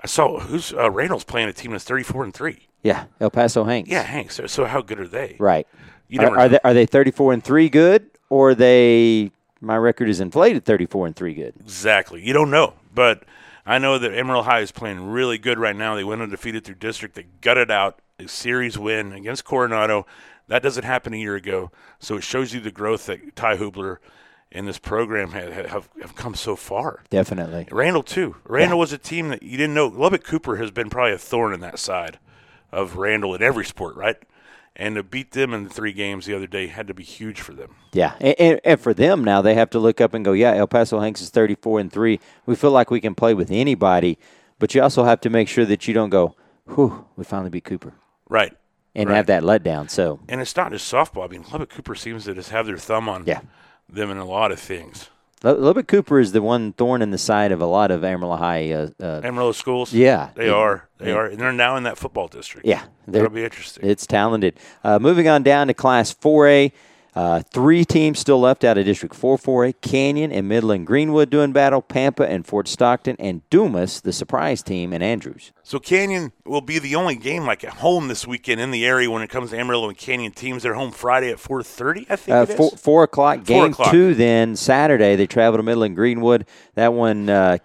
I 0.00 0.06
saw 0.06 0.38
who's 0.38 0.72
uh, 0.72 0.90
Randall's 0.90 1.24
playing 1.24 1.48
a 1.48 1.52
team 1.52 1.72
that's 1.72 1.84
thirty 1.84 2.04
four 2.04 2.22
and 2.22 2.32
three. 2.32 2.68
Yeah. 2.82 3.06
El 3.20 3.30
Paso 3.30 3.64
Hanks. 3.64 3.90
Yeah, 3.90 4.02
Hank. 4.02 4.30
So, 4.30 4.46
so 4.46 4.64
how 4.66 4.82
good 4.82 5.00
are 5.00 5.08
they? 5.08 5.36
Right. 5.40 5.66
You 6.08 6.20
Are, 6.20 6.38
are 6.38 6.48
they 6.48 6.58
are 6.62 6.72
they 6.74 6.86
34 6.86 7.32
and 7.32 7.42
3 7.42 7.68
good 7.68 8.08
or 8.30 8.50
are 8.50 8.54
they 8.54 9.32
my 9.60 9.76
record 9.76 10.08
is 10.08 10.20
inflated 10.20 10.64
34 10.64 11.06
and 11.08 11.16
3 11.16 11.34
good? 11.34 11.54
Exactly. 11.60 12.24
You 12.24 12.32
don't 12.32 12.50
know, 12.50 12.74
but 12.94 13.24
I 13.64 13.78
know 13.78 13.98
that 13.98 14.12
Amarillo 14.16 14.42
High 14.42 14.60
is 14.60 14.72
playing 14.72 15.10
really 15.10 15.38
good 15.38 15.58
right 15.58 15.76
now. 15.76 15.94
They 15.94 16.04
went 16.04 16.22
undefeated 16.22 16.64
through 16.64 16.76
district. 16.76 17.14
They 17.14 17.26
gutted 17.40 17.70
out 17.70 18.00
a 18.18 18.28
series 18.28 18.78
win 18.78 19.12
against 19.12 19.44
Coronado. 19.44 20.06
That 20.48 20.62
doesn't 20.62 20.84
happen 20.84 21.12
a 21.12 21.18
year 21.18 21.34
ago. 21.34 21.70
So 21.98 22.16
it 22.16 22.22
shows 22.22 22.54
you 22.54 22.60
the 22.60 22.70
growth 22.70 23.06
that 23.06 23.34
Ty 23.34 23.56
Hubler 23.56 23.98
and 24.52 24.68
this 24.68 24.78
program 24.78 25.32
have, 25.32 25.66
have, 25.66 25.88
have 26.00 26.14
come 26.14 26.34
so 26.34 26.54
far. 26.54 27.02
Definitely. 27.10 27.66
Randall 27.70 28.04
too. 28.04 28.36
Randall 28.44 28.78
was 28.78 28.92
a 28.92 28.98
team 28.98 29.28
that 29.30 29.42
you 29.42 29.56
didn't 29.56 29.74
know. 29.74 29.88
Lubbock 29.88 30.24
Cooper 30.24 30.56
has 30.56 30.70
been 30.70 30.88
probably 30.88 31.14
a 31.14 31.18
thorn 31.18 31.52
in 31.52 31.60
that 31.60 31.78
side 31.78 32.18
of 32.70 32.96
Randall 32.96 33.34
in 33.34 33.42
every 33.42 33.64
sport, 33.64 33.96
right? 33.96 34.16
And 34.78 34.94
to 34.96 35.02
beat 35.02 35.30
them 35.30 35.54
in 35.54 35.64
the 35.64 35.70
three 35.70 35.92
games 35.94 36.26
the 36.26 36.34
other 36.36 36.46
day 36.46 36.66
had 36.66 36.86
to 36.88 36.94
be 36.94 37.02
huge 37.02 37.40
for 37.40 37.52
them. 37.54 37.76
Yeah. 37.92 38.14
And, 38.20 38.34
and, 38.38 38.60
and 38.62 38.80
for 38.80 38.92
them 38.92 39.24
now 39.24 39.40
they 39.40 39.54
have 39.54 39.70
to 39.70 39.78
look 39.78 40.00
up 40.02 40.12
and 40.12 40.22
go, 40.24 40.32
yeah, 40.32 40.52
El 40.54 40.66
Paso 40.66 41.00
Hanks 41.00 41.22
is 41.22 41.30
34 41.30 41.80
and 41.80 41.90
3. 41.92 42.20
We 42.44 42.54
feel 42.56 42.72
like 42.72 42.90
we 42.90 43.00
can 43.00 43.14
play 43.14 43.32
with 43.32 43.50
anybody, 43.50 44.18
but 44.58 44.74
you 44.74 44.82
also 44.82 45.04
have 45.04 45.20
to 45.22 45.30
make 45.30 45.48
sure 45.48 45.64
that 45.64 45.88
you 45.88 45.94
don't 45.94 46.10
go, 46.10 46.34
"Whew, 46.74 47.06
we 47.16 47.24
finally 47.24 47.48
beat 47.50 47.64
Cooper." 47.64 47.94
Right. 48.28 48.52
And 48.94 49.08
Right. 49.08 49.16
have 49.16 49.26
that 49.26 49.42
letdown. 49.42 49.88
So, 49.90 50.20
And 50.28 50.40
it's 50.42 50.56
not 50.56 50.72
just 50.72 50.90
softball. 50.92 51.24
I 51.24 51.28
mean, 51.28 51.44
Lubbock 51.50 51.70
Cooper 51.70 51.94
seems 51.94 52.24
to 52.24 52.34
just 52.34 52.50
have 52.50 52.66
their 52.66 52.78
thumb 52.78 53.08
on 53.08 53.24
Yeah. 53.26 53.40
them 53.88 54.10
in 54.10 54.16
a 54.18 54.24
lot 54.26 54.52
of 54.52 54.58
things. 54.60 55.08
Lu- 55.42 55.54
Lubbock 55.56 55.86
Cooper 55.86 56.18
is 56.18 56.32
the 56.32 56.42
one 56.42 56.72
thorn 56.72 57.02
in 57.02 57.10
the 57.10 57.18
side 57.18 57.52
of 57.52 57.60
a 57.60 57.66
lot 57.66 57.90
of 57.90 58.04
Amarillo 58.04 58.36
High 58.36 58.72
uh, 58.72 58.88
uh, 59.00 59.20
Amarillo 59.22 59.52
schools. 59.52 59.92
Yeah. 59.92 60.30
they 60.34 60.48
are. 60.48 60.88
They 60.98 61.12
are, 61.12 61.26
and 61.26 61.38
they're 61.38 61.52
now 61.52 61.76
in 61.76 61.82
that 61.82 61.98
football 61.98 62.26
district. 62.26 62.66
Yeah, 62.66 62.82
that'll 63.06 63.28
be 63.28 63.44
interesting. 63.44 63.86
It's 63.86 64.06
talented. 64.06 64.58
Uh, 64.82 64.98
moving 64.98 65.28
on 65.28 65.42
down 65.42 65.66
to 65.66 65.74
Class 65.74 66.14
4A, 66.14 66.72
uh, 67.16 67.40
three 67.50 67.84
teams 67.84 68.18
still 68.18 68.38
left 68.38 68.62
out 68.62 68.76
of 68.78 68.84
District 68.84 69.14
4 69.14 69.38
4A 69.38 69.74
Canyon 69.80 70.30
and 70.30 70.46
Midland 70.46 70.86
Greenwood 70.86 71.30
doing 71.30 71.50
battle, 71.52 71.80
Pampa 71.82 72.28
and 72.28 72.46
Fort 72.46 72.68
Stockton, 72.68 73.16
and 73.18 73.40
Dumas, 73.50 74.02
the 74.02 74.12
surprise 74.12 74.62
team, 74.62 74.92
and 74.92 75.02
Andrews. 75.02 75.50
So 75.62 75.78
Canyon 75.78 76.32
will 76.44 76.60
be 76.60 76.78
the 76.78 76.94
only 76.94 77.16
game 77.16 77.44
like 77.46 77.64
at 77.64 77.72
home 77.74 78.08
this 78.08 78.26
weekend 78.26 78.60
in 78.60 78.70
the 78.70 78.84
area 78.84 79.10
when 79.10 79.22
it 79.22 79.30
comes 79.30 79.50
to 79.50 79.58
Amarillo 79.58 79.88
and 79.88 79.96
Canyon 79.96 80.32
teams. 80.32 80.62
They're 80.62 80.74
home 80.74 80.92
Friday 80.92 81.30
at 81.30 81.40
four 81.40 81.62
thirty. 81.62 82.06
I 82.10 82.16
think 82.16 82.34
Uh, 82.36 82.42
it 82.42 82.50
is. 82.50 82.56
four, 82.56 82.70
four 82.72 83.02
o'clock 83.04 83.44
game 83.44 83.72
o'clock. 83.72 83.90
two. 83.90 84.14
Then 84.14 84.54
Saturday 84.54 85.16
they 85.16 85.26
travel 85.26 85.56
to 85.56 85.62
Midland 85.62 85.96
Greenwood. 85.96 86.44
That 86.74 86.92
one, 86.92 87.28
uh, 87.30 87.58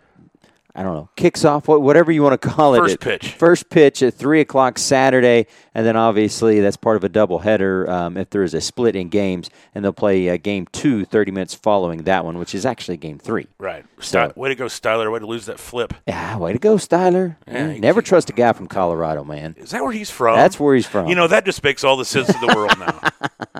I 0.75 0.83
don't 0.83 0.93
know, 0.93 1.09
kicks 1.15 1.43
off 1.43 1.67
what 1.67 1.81
whatever 1.81 2.11
you 2.11 2.23
want 2.23 2.41
to 2.41 2.49
call 2.49 2.75
it. 2.75 2.79
First 2.79 2.99
pitch. 2.99 3.31
First 3.33 3.69
pitch 3.69 4.01
at 4.03 4.13
three 4.13 4.39
o'clock 4.41 4.77
Saturday, 4.77 5.47
and 5.75 5.85
then 5.85 5.97
obviously 5.97 6.59
that's 6.61 6.77
part 6.77 6.97
of 6.97 7.03
a 7.03 7.09
doubleheader 7.09 7.89
um, 7.89 8.17
if 8.17 8.29
there 8.29 8.43
is 8.43 8.53
a 8.53 8.61
split 8.61 8.95
in 8.95 9.09
games, 9.09 9.49
and 9.75 9.83
they'll 9.83 9.91
play 9.93 10.29
uh, 10.29 10.37
game 10.37 10.67
two 10.71 11.05
30 11.05 11.31
minutes 11.31 11.53
following 11.53 12.03
that 12.03 12.23
one, 12.23 12.37
which 12.37 12.55
is 12.55 12.65
actually 12.65 12.97
game 12.97 13.19
three. 13.19 13.47
Right. 13.59 13.85
So- 13.99 14.31
way 14.35 14.49
to 14.49 14.55
go, 14.55 14.65
Styler. 14.65 15.11
Way 15.11 15.19
to 15.19 15.25
lose 15.27 15.45
that 15.47 15.59
flip. 15.59 15.93
Yeah, 16.07 16.37
way 16.37 16.53
to 16.53 16.59
go, 16.59 16.75
Styler. 16.75 17.35
Yeah, 17.47 17.77
never 17.77 18.01
trust 18.01 18.29
a 18.29 18.33
guy 18.33 18.53
from 18.53 18.67
Colorado, 18.67 19.23
man. 19.23 19.55
Is 19.57 19.71
that 19.71 19.83
where 19.83 19.91
he's 19.91 20.09
from? 20.09 20.35
That's 20.37 20.59
where 20.59 20.75
he's 20.75 20.87
from. 20.87 21.07
You 21.07 21.15
know, 21.15 21.27
that 21.27 21.45
just 21.45 21.63
makes 21.63 21.83
all 21.83 21.97
the 21.97 22.05
sense 22.05 22.33
in 22.33 22.39
the 22.39 22.53
world 22.55 22.77
now. 22.79 22.99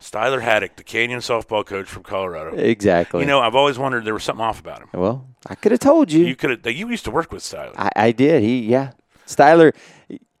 Styler 0.00 0.42
Haddock, 0.42 0.76
the 0.76 0.84
Canyon 0.84 1.20
softball 1.20 1.64
coach 1.64 1.88
from 1.88 2.02
Colorado. 2.02 2.56
exactly. 2.56 3.20
You 3.20 3.26
know, 3.26 3.40
I've 3.40 3.54
always 3.54 3.78
wondered 3.78 4.04
there 4.04 4.14
was 4.14 4.24
something 4.24 4.44
off 4.44 4.60
about 4.60 4.80
him. 4.82 4.88
well, 4.92 5.26
I 5.46 5.54
could 5.54 5.72
have 5.72 5.80
told 5.80 6.12
you. 6.12 6.24
You 6.24 6.36
could 6.36 6.50
have. 6.50 6.66
You 6.74 6.88
used 6.88 7.04
to 7.06 7.10
work 7.10 7.32
with 7.32 7.42
Styler. 7.42 7.74
I, 7.76 7.90
I 7.96 8.12
did. 8.12 8.42
He, 8.42 8.60
yeah. 8.60 8.92
Styler, 9.26 9.74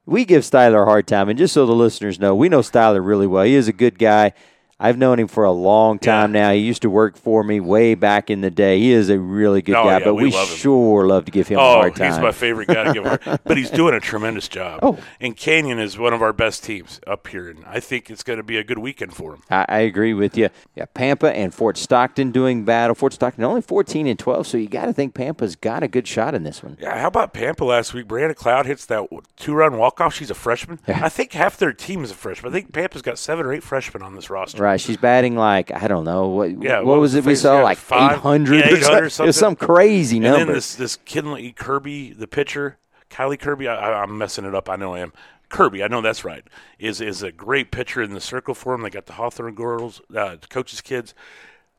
we 0.04 0.24
give 0.24 0.42
Styler 0.42 0.82
a 0.82 0.84
hard 0.84 1.06
time, 1.06 1.28
and 1.28 1.38
just 1.38 1.54
so 1.54 1.66
the 1.66 1.72
listeners 1.72 2.20
know, 2.20 2.34
we 2.34 2.48
know 2.48 2.60
Styler 2.60 3.04
really 3.04 3.26
well. 3.26 3.44
He 3.44 3.54
is 3.54 3.66
a 3.68 3.72
good 3.72 3.98
guy. 3.98 4.32
I've 4.78 4.98
known 4.98 5.18
him 5.18 5.26
for 5.28 5.44
a 5.44 5.52
long 5.52 5.98
time 5.98 6.32
now. 6.32 6.52
He 6.52 6.58
used 6.60 6.82
to 6.82 6.90
work 6.90 7.16
for 7.16 7.42
me 7.42 7.60
way 7.60 7.94
back 7.94 8.28
in 8.30 8.42
the 8.42 8.50
day. 8.50 8.78
He 8.78 8.92
is 8.92 9.08
a 9.08 9.18
really 9.18 9.62
good 9.62 9.74
Oh, 9.74 9.84
guy, 9.84 9.98
yeah, 10.00 10.04
but 10.04 10.14
we 10.16 10.24
we, 10.24 10.30
love 10.32 10.48
sure 10.48 11.06
love 11.06 11.24
to 11.24 11.30
give 11.30 11.48
him 11.48 11.58
a 11.58 11.62
Oh, 11.62 11.74
hard 11.76 11.96
time. 11.96 12.12
he's 12.12 12.20
my 12.20 12.30
favorite 12.32 12.68
guy 12.68 12.84
to 12.84 12.92
give 12.92 13.04
her. 13.04 13.38
But 13.44 13.56
he's 13.56 13.70
doing 13.70 13.94
a 13.94 14.00
tremendous 14.00 14.48
job. 14.48 14.80
Oh. 14.82 14.98
And 15.18 15.34
Canyon 15.34 15.78
is 15.78 15.96
one 15.98 16.12
of 16.12 16.20
our 16.20 16.34
best 16.34 16.62
teams 16.62 17.00
up 17.06 17.26
here, 17.28 17.48
and 17.48 17.64
I 17.64 17.80
think 17.80 18.10
it's 18.10 18.22
going 18.22 18.36
to 18.36 18.42
be 18.42 18.58
a 18.58 18.64
good 18.64 18.76
weekend 18.78 19.14
for 19.14 19.32
him. 19.34 19.42
I, 19.50 19.64
I 19.66 19.78
agree 19.78 20.12
with 20.12 20.36
you. 20.36 20.50
Yeah, 20.74 20.84
Pampa 20.92 21.34
and 21.34 21.54
Fort 21.54 21.78
Stockton 21.78 22.30
doing 22.30 22.64
battle. 22.66 22.94
Fort 22.94 23.14
Stockton 23.14 23.44
only 23.44 23.62
14 23.62 24.06
and 24.06 24.18
12, 24.18 24.46
so 24.46 24.58
you 24.58 24.68
got 24.68 24.84
to 24.86 24.92
think 24.92 25.14
Pampa's 25.14 25.56
got 25.56 25.82
a 25.84 25.88
good 25.88 26.06
shot 26.06 26.34
in 26.34 26.42
this 26.42 26.62
one. 26.62 26.76
Yeah, 26.80 26.98
how 26.98 27.08
about 27.08 27.32
Pampa 27.32 27.64
last 27.64 27.94
week? 27.94 28.06
Brianna 28.08 28.34
Cloud 28.36 28.66
hits 28.66 28.84
that 28.86 29.06
two-run 29.36 29.78
walk-off. 29.78 30.12
She's 30.14 30.30
a 30.30 30.34
freshman. 30.34 30.80
I 30.86 31.08
think 31.08 31.32
half 31.32 31.56
their 31.56 31.72
team 31.72 32.04
is 32.04 32.10
a 32.10 32.14
freshman. 32.14 32.52
I 32.52 32.54
think 32.54 32.74
Pampa's 32.74 33.00
got 33.00 33.18
seven 33.18 33.46
or 33.46 33.54
eight 33.54 33.62
freshmen 33.62 34.02
on 34.02 34.14
this 34.14 34.28
roster. 34.28 34.62
Right, 34.65 34.65
she's 34.76 34.96
batting 34.96 35.36
like 35.36 35.70
I 35.72 35.86
don't 35.86 36.04
know 36.04 36.28
what. 36.28 36.50
Yeah, 36.62 36.78
what, 36.78 36.86
what 36.86 37.00
was 37.00 37.14
it 37.14 37.24
we 37.24 37.36
saw 37.36 37.58
Yeah, 37.58 37.62
like 37.62 37.78
800 37.92 38.54
yeah, 38.56 38.60
or 38.72 38.76
800 38.76 38.80
something. 39.10 39.22
or 39.22 39.24
It 39.24 39.28
was 39.28 39.36
some 39.36 39.54
crazy 39.56 40.16
And 40.16 40.24
number. 40.24 40.44
then 40.46 40.54
this 40.54 40.74
this 40.74 40.96
Kinley 40.96 41.52
Kirby, 41.52 42.12
the 42.12 42.26
pitcher, 42.26 42.78
Kylie 43.10 43.38
Kirby. 43.38 43.68
I, 43.68 44.02
I'm 44.02 44.18
messing 44.18 44.44
it 44.44 44.54
up. 44.54 44.68
I 44.68 44.74
know 44.76 44.94
I 44.94 45.00
am. 45.00 45.12
Kirby, 45.48 45.84
I 45.84 45.86
know 45.86 46.00
that's 46.00 46.24
right. 46.24 46.42
Is 46.80 47.00
is 47.00 47.22
a 47.22 47.30
great 47.30 47.70
pitcher 47.70 48.02
in 48.02 48.12
the 48.14 48.20
circle 48.20 48.52
for 48.54 48.74
him. 48.74 48.82
They 48.82 48.90
got 48.90 49.06
the 49.06 49.12
Hawthorne 49.12 49.54
girls, 49.54 50.00
uh, 50.14 50.36
coaches' 50.50 50.80
kids, 50.80 51.14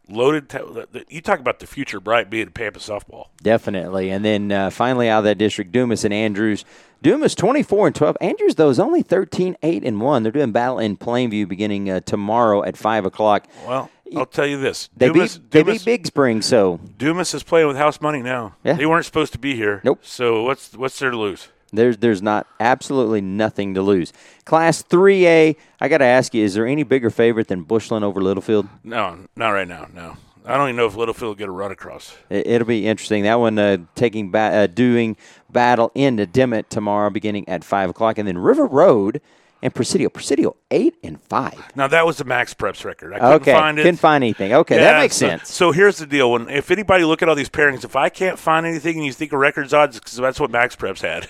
loaded. 0.10 0.50
T- 0.50 1.04
you 1.10 1.22
talk 1.22 1.40
about 1.40 1.60
the 1.60 1.68
future 1.68 2.00
bright 2.00 2.30
being 2.30 2.50
Pampa 2.52 2.80
softball. 2.80 3.28
Definitely. 3.42 4.10
And 4.10 4.24
then 4.24 4.52
uh, 4.52 4.70
finally 4.70 5.10
out 5.10 5.20
of 5.20 5.24
that 5.26 5.38
district, 5.38 5.72
Dumas 5.72 6.04
and 6.04 6.14
Andrews. 6.14 6.66
Dumas 7.02 7.36
24 7.36 7.88
and 7.88 7.96
12. 7.96 8.18
Andrews, 8.22 8.56
though, 8.56 8.70
is 8.70 8.80
only 8.80 9.04
13, 9.04 9.56
8 9.62 9.84
and 9.84 10.02
1. 10.02 10.24
They're 10.24 10.32
doing 10.32 10.52
battle 10.52 10.80
in 10.80 10.98
Plainview 10.98 11.48
beginning 11.48 11.90
uh, 11.90 12.00
tomorrow 12.00 12.64
at 12.64 12.76
5 12.76 13.06
o'clock. 13.06 13.48
Well, 13.68 13.92
I'll 14.16 14.26
tell 14.26 14.48
you 14.48 14.58
this: 14.60 14.90
They 14.96 15.08
Dumas, 15.08 15.38
beat, 15.38 15.52
they 15.52 15.64
Dumas, 15.64 15.78
beat 15.80 15.86
Big 15.86 16.08
Spring, 16.08 16.42
so 16.42 16.80
Dumas 16.98 17.34
is 17.34 17.44
playing 17.44 17.68
with 17.68 17.78
house 17.78 18.00
money 18.00 18.22
now. 18.22 18.56
Yeah. 18.64 18.74
They 18.74 18.86
weren't 18.86 19.06
supposed 19.06 19.34
to 19.34 19.40
be 19.40 19.56
here. 19.56 19.82
Nope. 19.84 20.00
So 20.04 20.44
what's 20.44 20.74
what's 20.74 20.98
there 21.00 21.12
to 21.12 21.18
lose? 21.18 21.50
There's 21.74 21.98
there's 21.98 22.22
not 22.22 22.48
absolutely 22.60 23.22
nothing 23.22 23.74
to 23.74 23.82
lose. 23.82 24.14
Class 24.46 24.84
3A, 24.84 25.56
I 25.82 25.88
got 25.88 25.98
to 26.00 26.06
ask 26.06 26.34
you, 26.34 26.44
is 26.44 26.54
there 26.54 26.66
any 26.68 26.84
bigger 26.84 27.10
favorite 27.10 27.48
than 27.48 27.64
Bushland 27.64 28.04
over 28.06 28.22
Littlefield? 28.22 28.68
No, 28.84 29.18
not 29.36 29.50
right 29.50 29.68
now. 29.68 29.88
No, 29.94 30.16
I 30.46 30.56
don't 30.58 30.70
even 30.70 30.78
know 30.78 30.86
if 30.88 30.96
Littlefield 30.96 31.30
will 31.30 31.36
get 31.36 31.50
a 31.50 31.52
run 31.52 31.72
across. 31.72 32.16
It- 32.30 32.48
It'll 32.48 32.68
be 32.68 32.88
interesting. 32.88 33.24
That 33.24 33.40
one 33.40 33.60
uh, 33.60 33.78
taking 33.96 34.32
ba- 34.32 34.38
uh, 34.40 34.68
doing 34.68 35.18
battle 35.50 35.92
in 35.96 36.16
the 36.16 36.26
Dimmitt 36.26 36.70
tomorrow, 36.70 37.10
beginning 37.10 37.48
at 37.50 37.64
five 37.64 37.90
o'clock, 37.90 38.18
and 38.18 38.28
then 38.28 38.38
River 38.38 38.66
Road 38.66 39.22
and 39.62 39.74
Presidio. 39.74 40.10
Presidio 40.10 40.56
eight 40.72 40.96
and 41.04 41.22
five. 41.22 41.60
Now 41.76 41.88
that 41.88 42.06
was 42.06 42.18
the 42.18 42.24
MaxPreps 42.26 42.86
record. 42.86 43.14
I 43.14 43.20
couldn't 43.20 43.34
Okay, 43.42 43.54
find 43.54 43.80
it. 43.80 43.84
couldn't 43.84 43.98
find 43.98 44.24
anything. 44.24 44.54
Okay, 44.54 44.78
that 44.78 45.00
makes 45.00 45.16
so, 45.16 45.28
sense. 45.28 45.54
So 45.54 45.72
here's 45.72 45.98
the 45.98 46.06
deal: 46.06 46.32
when 46.32 46.50
if 46.50 46.72
anybody 46.72 47.04
look 47.04 47.22
at 47.22 47.30
all 47.30 47.36
these 47.36 47.50
pairings, 47.50 47.84
if 47.84 47.96
I 47.96 48.10
can't 48.10 48.38
find 48.38 48.66
anything 48.66 48.98
and 48.98 49.06
you 49.06 49.14
think 49.14 49.34
of 49.34 49.40
records 49.40 49.74
odds, 49.74 50.00
because 50.00 50.16
that's 50.16 50.40
what 50.40 50.52
MaxPreps 50.52 51.02
had. 51.02 51.28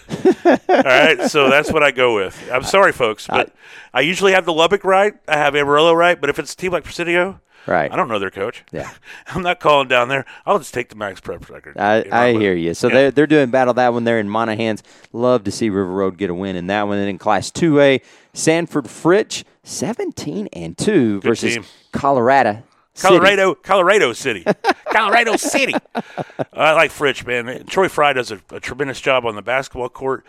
all 0.69 0.83
right, 0.83 1.29
so 1.29 1.49
that's 1.49 1.71
what 1.71 1.83
I 1.83 1.91
go 1.91 2.15
with. 2.15 2.37
I'm 2.51 2.63
sorry, 2.63 2.91
folks, 2.91 3.27
but 3.27 3.53
I, 3.93 4.01
usually 4.01 4.33
have 4.33 4.45
the 4.45 4.53
Lubbock 4.53 4.83
right. 4.83 5.13
I 5.27 5.37
have 5.37 5.55
Amarillo 5.55 5.93
right, 5.93 6.19
but 6.19 6.29
if 6.29 6.39
it's 6.39 6.53
a 6.53 6.57
team 6.57 6.71
like 6.71 6.83
Presidio, 6.83 7.39
Right. 7.67 7.91
I 7.91 7.95
don't 7.95 8.07
know 8.07 8.17
their 8.19 8.31
coach. 8.31 8.63
Yeah. 8.71 8.89
I'm 9.27 9.43
not 9.43 9.59
calling 9.59 9.87
down 9.87 10.07
there. 10.07 10.25
I'll 10.45 10.57
just 10.57 10.73
take 10.73 10.89
the 10.89 10.95
MaxPreps 10.95 11.49
record. 11.49 11.77
I, 11.77 12.05
I 12.11 12.31
hear 12.33 12.53
you. 12.53 12.73
So 12.73 12.87
Yeah. 12.87 12.93
they're, 12.93 13.11
they're 13.11 13.27
doing 13.27 13.49
battle 13.51 13.73
that 13.75 13.91
one 13.93 14.05
there 14.05 14.19
in 14.19 14.27
Monahans. 14.27 14.81
Love 15.11 15.43
to 15.43 15.51
see 15.51 15.69
River 15.69 15.91
Road 15.91 16.17
get 16.17 16.29
a 16.29 16.33
win 16.33 16.55
in 16.55 16.67
that 16.67 16.87
one. 16.87 16.97
And 16.97 17.09
in 17.09 17.17
Class 17.17 17.51
2A, 17.51 18.01
Sanford 18.33 18.85
Fritch, 18.85 19.43
17 19.63 20.47
and 20.53 20.77
2 20.77 21.21
versus 21.21 21.55
team. 21.55 21.65
Colorado. 21.91 22.63
City. 22.93 23.09
Colorado, 23.15 23.53
Colorado 23.63 24.13
City, 24.13 24.43
Colorado 24.91 25.35
City. 25.35 25.73
I 26.53 26.71
like 26.73 26.89
Fritch, 26.89 27.25
man. 27.27 27.65
Troy 27.67 27.89
Fry 27.89 28.13
does 28.13 28.31
a, 28.31 28.41
a 28.49 28.59
tremendous 28.59 28.99
job 28.99 29.23
on 29.23 29.35
the 29.35 29.43
basketball 29.43 29.89
court, 29.89 30.25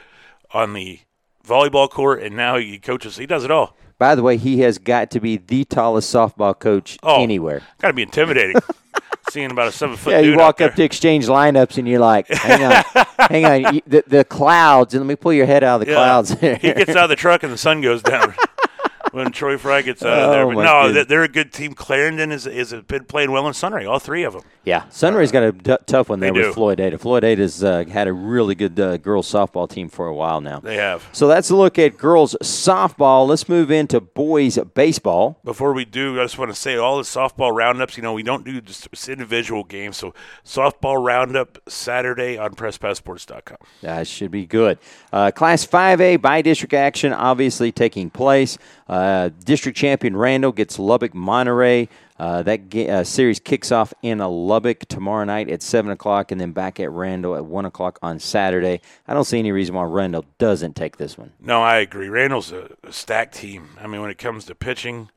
on 0.52 0.74
the 0.74 1.00
volleyball 1.46 1.88
court, 1.88 2.22
and 2.22 2.36
now 2.36 2.58
he 2.58 2.78
coaches. 2.78 3.16
He 3.16 3.24
does 3.24 3.42
it 3.44 3.50
all. 3.50 3.74
By 3.98 4.14
the 4.14 4.22
way, 4.22 4.36
he 4.36 4.60
has 4.60 4.78
got 4.78 5.10
to 5.12 5.20
be 5.20 5.36
the 5.38 5.64
tallest 5.64 6.14
softball 6.14 6.58
coach 6.58 6.98
Oh, 7.02 7.22
anywhere. 7.22 7.62
Got 7.80 7.88
to 7.88 7.94
be 7.94 8.02
intimidating. 8.02 8.56
Seeing 9.30 9.50
about 9.50 9.68
a 9.68 9.72
seven 9.72 9.96
foot 9.96 10.12
Yeah, 10.12 10.20
you 10.20 10.36
walk 10.36 10.60
up 10.60 10.74
to 10.74 10.82
exchange 10.82 11.26
lineups 11.26 11.76
and 11.78 11.86
you're 11.86 11.98
like, 11.98 12.28
hang 12.28 12.62
on, 12.64 12.84
hang 13.18 13.44
on, 13.66 13.80
the, 13.86 14.02
the 14.06 14.24
clouds, 14.24 14.94
and 14.94 15.02
let 15.02 15.08
me 15.08 15.16
pull 15.16 15.32
your 15.34 15.44
head 15.46 15.62
out 15.62 15.80
of 15.80 15.86
the 15.86 15.92
Yeah. 15.92 15.98
clouds. 15.98 16.30
he 16.40 16.56
gets 16.56 16.90
out 16.90 17.04
of 17.04 17.08
the 17.10 17.16
truck 17.16 17.42
and 17.42 17.52
the 17.52 17.58
sun 17.58 17.80
goes 17.82 18.02
down. 18.02 18.34
when 19.12 19.30
Troy 19.32 19.56
Fry 19.58 19.82
gets 19.82 20.02
out 20.02 20.18
of 20.18 20.30
there, 20.30 20.42
Oh, 20.44 20.54
but 20.54 20.62
no, 20.62 20.82
goodness. 20.82 20.94
they're- 20.94 21.04
they're 21.04 21.22
a 21.24 21.28
good 21.28 21.52
team. 21.52 21.74
Clarendon 21.74 22.30
is 22.32 22.46
is 22.46 22.72
been 22.86 23.04
playing 23.04 23.30
well 23.32 23.46
in 23.48 23.52
Sunray. 23.54 23.84
All 23.84 23.98
three 23.98 24.22
of 24.22 24.32
them. 24.34 24.42
Yeah, 24.68 24.84
Sunray's 24.90 25.32
got 25.32 25.44
a 25.44 25.52
t- 25.52 25.76
tough 25.86 26.10
one 26.10 26.20
there 26.20 26.30
with 26.30 26.42
do. 26.42 26.52
Floydada. 26.52 27.00
Floyd 27.00 27.24
Ada's 27.24 27.64
uh, 27.64 27.86
had 27.86 28.06
a 28.06 28.12
really 28.12 28.54
good 28.54 28.78
uh, 28.78 28.98
girls 28.98 29.26
softball 29.26 29.66
team 29.66 29.88
for 29.88 30.06
a 30.06 30.14
while 30.14 30.42
now. 30.42 30.60
They 30.60 30.76
have. 30.76 31.08
So 31.12 31.26
that's 31.26 31.48
a 31.48 31.56
look 31.56 31.78
at 31.78 31.96
girls 31.96 32.36
softball. 32.42 33.26
Let's 33.26 33.48
move 33.48 33.70
into 33.70 33.98
boys 33.98 34.58
baseball. 34.74 35.40
Before 35.42 35.72
we 35.72 35.86
do, 35.86 36.20
I 36.20 36.24
just 36.24 36.36
want 36.36 36.50
to 36.50 36.54
say 36.54 36.76
all 36.76 36.98
the 36.98 37.04
softball 37.04 37.54
roundups. 37.54 37.96
You 37.96 38.02
know, 38.02 38.12
we 38.12 38.22
don't 38.22 38.44
do 38.44 38.60
just 38.60 39.08
individual 39.08 39.64
games. 39.64 39.96
So 39.96 40.12
softball 40.44 41.02
roundup 41.02 41.58
Saturday 41.66 42.36
on 42.36 42.54
PressPassSports.com. 42.54 43.56
That 43.80 44.06
should 44.06 44.30
be 44.30 44.44
good. 44.44 44.78
Uh, 45.10 45.30
Class 45.30 45.66
5A 45.66 46.20
by 46.20 46.42
district 46.42 46.74
action 46.74 47.14
obviously 47.14 47.72
taking 47.72 48.10
place. 48.10 48.58
Uh, 48.86 49.30
district 49.46 49.78
champion 49.78 50.14
Randall 50.14 50.52
gets 50.52 50.78
Lubbock 50.78 51.14
Monterey. 51.14 51.88
Uh, 52.18 52.42
that 52.42 52.68
ga- 52.68 52.88
uh, 52.88 53.04
series 53.04 53.38
kicks 53.38 53.70
off 53.70 53.94
in 54.02 54.18
Lubbock 54.18 54.80
tomorrow 54.88 55.24
night 55.24 55.48
at 55.48 55.62
7 55.62 55.90
o'clock 55.90 56.32
and 56.32 56.40
then 56.40 56.50
back 56.52 56.80
at 56.80 56.90
Randall 56.90 57.36
at 57.36 57.44
1 57.44 57.64
o'clock 57.64 57.98
on 58.02 58.18
Saturday. 58.18 58.80
I 59.06 59.14
don't 59.14 59.24
see 59.24 59.38
any 59.38 59.52
reason 59.52 59.74
why 59.76 59.84
Randall 59.84 60.24
doesn't 60.38 60.74
take 60.74 60.96
this 60.96 61.16
one. 61.16 61.32
No, 61.40 61.62
I 61.62 61.76
agree. 61.76 62.08
Randall's 62.08 62.50
a, 62.50 62.70
a 62.82 62.92
stacked 62.92 63.34
team. 63.36 63.68
I 63.80 63.86
mean, 63.86 64.00
when 64.00 64.10
it 64.10 64.18
comes 64.18 64.46
to 64.46 64.54
pitching, 64.56 65.10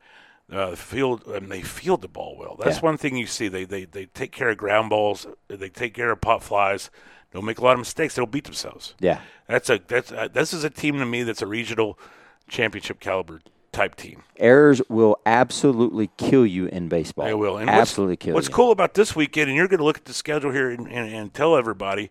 uh, 0.52 0.70
the 0.70 0.76
field, 0.76 1.26
and 1.26 1.50
they 1.50 1.62
field 1.62 2.02
the 2.02 2.08
ball 2.08 2.36
well. 2.38 2.56
That's 2.62 2.76
Yeah. 2.76 2.82
one 2.82 2.96
thing 2.98 3.16
you 3.16 3.26
see. 3.26 3.48
They, 3.48 3.64
they 3.64 3.84
they 3.86 4.06
take 4.06 4.32
care 4.32 4.50
of 4.50 4.58
ground 4.58 4.90
balls. 4.90 5.26
They 5.48 5.70
take 5.70 5.94
care 5.94 6.10
of 6.12 6.20
pop 6.20 6.42
flies. 6.42 6.90
Don't 7.32 7.46
make 7.46 7.58
a 7.58 7.64
lot 7.64 7.72
of 7.72 7.78
mistakes. 7.78 8.14
They'll 8.14 8.26
beat 8.26 8.44
themselves. 8.44 8.94
Yeah. 9.00 9.20
That's 9.48 9.70
a 9.70 9.80
that's 9.88 10.12
uh, 10.12 10.28
this 10.30 10.52
is 10.52 10.62
a 10.62 10.68
team 10.70 10.98
to 10.98 11.06
me 11.06 11.22
that's 11.22 11.40
a 11.42 11.46
regional 11.46 11.98
championship 12.48 13.00
caliber 13.00 13.40
type 13.72 13.94
team. 13.96 14.22
Errors 14.36 14.80
will 14.88 15.18
absolutely 15.26 16.10
kill 16.16 16.44
you 16.46 16.66
in 16.66 16.88
baseball. 16.88 17.24
They 17.26 17.34
will. 17.34 17.56
And 17.56 17.66
what's- 17.68 17.80
absolutely 17.80 18.16
kill 18.16 18.34
What's 18.34 18.48
you. 18.48 18.54
cool 18.54 18.70
about 18.70 18.94
this 18.94 19.16
weekend, 19.16 19.48
and 19.48 19.56
you're 19.56 19.68
going 19.68 19.78
to 19.78 19.84
look 19.84 19.98
at 19.98 20.04
the 20.04 20.12
schedule 20.14 20.50
here 20.52 20.70
and, 20.70 20.86
and, 20.88 21.12
and 21.14 21.34
tell 21.34 21.56
everybody, 21.56 22.10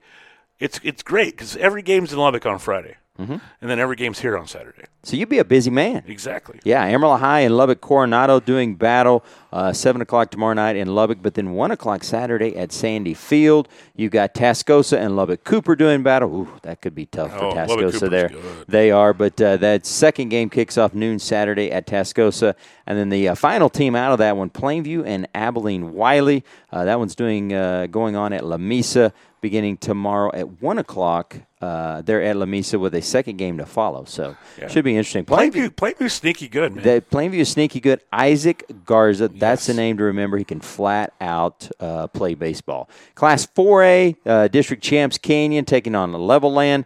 it's 0.60 0.80
it's 0.84 1.01
great 1.03 1.32
because 1.38 1.56
every 1.58 1.82
game's 1.82 2.13
in 2.13 2.20
Lubbock 2.20 2.46
on 2.46 2.60
Friday, 2.60 2.98
mm-hmm. 3.22 3.34
and 3.62 3.70
then 3.70 3.80
every 3.80 3.96
game's 3.96 4.20
here 4.20 4.38
on 4.38 4.48
Saturday. 4.48 4.86
So 5.04 5.16
you'd 5.16 5.30
be 5.30 5.40
a 5.40 5.46
busy 5.46 5.72
man. 5.72 6.04
Exactly. 6.08 6.60
Yeah, 6.63 6.84
Amarillo 6.84 7.18
High 7.18 7.40
and 7.42 7.58
Lubbock 7.58 7.82
Coronado 7.82 8.40
doing 8.40 8.75
battle. 8.75 9.24
Uh, 9.51 9.74
7 9.74 10.01
o'clock 10.01 10.32
tomorrow 10.32 10.54
night 10.54 10.75
in 10.75 10.94
Lubbock, 10.96 11.18
but 11.22 11.34
then 11.34 11.51
1 11.54 11.72
o'clock 11.72 12.04
Saturday 12.04 12.56
at 12.56 12.72
Sandy 12.72 13.13
Field. 13.13 13.68
you 13.96 14.10
got 14.10 14.34
Tascosa 14.34 14.98
and 14.98 15.16
Lubbock 15.16 15.44
Cooper 15.44 15.75
doing 15.75 16.04
battle. 16.04 16.34
Ooh, 16.34 16.60
that 16.62 16.82
could 16.82 16.96
be 16.96 17.06
tough 17.08 17.32
for 17.32 17.46
Oh, 17.46 17.54
Tascosa 17.54 18.10
there. 18.10 18.30
good. 18.30 18.42
They 18.68 18.92
are, 18.92 19.13
but 19.13 19.42
uh, 19.42 19.58
that 19.58 19.86
second 19.86 20.30
game 20.30 20.50
kicks 20.50 20.78
off 20.78 20.94
noon 20.94 21.20
Saturday 21.20 21.72
at 21.72 21.86
Tascosa. 21.88 22.56
And 22.88 22.98
then 22.98 23.10
the 23.10 23.30
uh, 23.30 23.36
final 23.36 23.70
team 23.70 23.96
out 23.96 24.12
of 24.13 24.20
that 24.20 24.38
one, 24.38 24.50
Plainview 24.50 25.04
and 25.06 25.28
Abilene 25.36 25.94
Wylie. 25.94 26.44
Uh, 26.72 26.86
that 26.86 27.00
one's 27.00 27.16
doing 27.16 27.54
uh, 27.54 27.88
going 27.88 28.16
on 28.16 28.32
at 28.34 28.44
Lamesa 28.44 29.12
beginning 29.41 29.77
tomorrow 29.77 30.31
at 30.33 30.62
1 30.62 30.77
o'clock. 30.77 31.38
Uh, 31.60 32.01
they're 32.01 32.24
at 32.24 32.36
Lamesa 32.36 32.79
with 32.79 32.95
a 32.95 33.01
second 33.01 33.38
game 33.38 33.57
to 33.57 33.65
follow. 33.65 34.05
So 34.05 34.36
should 34.69 34.86
be 34.86 34.95
interesting. 34.95 35.25
Plainview, 35.25 35.69
Plainview's 35.69 36.13
sneaky 36.13 36.48
good, 36.48 36.75
man. 36.75 36.83
The 36.83 37.03
Plainview 37.12 37.39
is 37.39 37.50
sneaky 37.50 37.79
good. 37.79 38.01
Isaac 38.13 38.63
Garza, 38.86 39.27
that's 39.27 39.65
the 39.65 39.74
name 39.74 39.98
to 39.98 40.03
remember. 40.03 40.38
He 40.38 40.43
can 40.43 40.62
flat 40.62 41.13
out 41.19 41.69
uh, 41.79 42.07
play 42.07 42.36
baseball. 42.36 42.89
Class 43.15 43.45
4A, 43.45 44.15
uh, 44.25 44.48
district 44.48 44.83
champs 44.83 45.17
Canyon 45.17 45.65
taking 45.65 45.95
on 45.95 46.12
the 46.12 46.19
Levelland. 46.19 46.86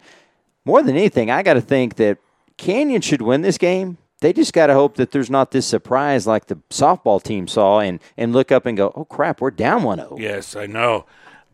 More 0.66 0.82
than 0.82 0.96
anything, 0.96 1.30
I 1.30 1.44
got 1.44 1.54
to 1.54 1.62
think 1.62 1.96
that 1.96 2.18
Canyon 2.58 3.02
should 3.02 3.22
win 3.22 3.42
this 3.42 3.58
game. 3.58 3.98
They 4.22 4.34
just 4.34 4.54
got 4.54 4.68
to 4.68 4.74
hope 4.74 4.96
that 4.96 5.12
there's 5.12 5.30
not 5.30 5.52
this 5.52 5.66
surprise 5.66 6.26
like 6.26 6.48
the 6.48 6.56
softball 6.70 7.22
team 7.22 7.48
saw 7.48 7.82
and, 7.82 8.00
and 8.18 8.34
look 8.34 8.52
up 8.52 8.66
and 8.66 8.76
go, 8.76 8.92
oh 8.96 9.06
crap, 9.06 9.42
we're 9.42 9.52
down 9.52 9.84
1 9.84 9.98
0. 9.98 10.18
yes, 10.20 10.56
I 10.56 10.66
know. 10.66 11.06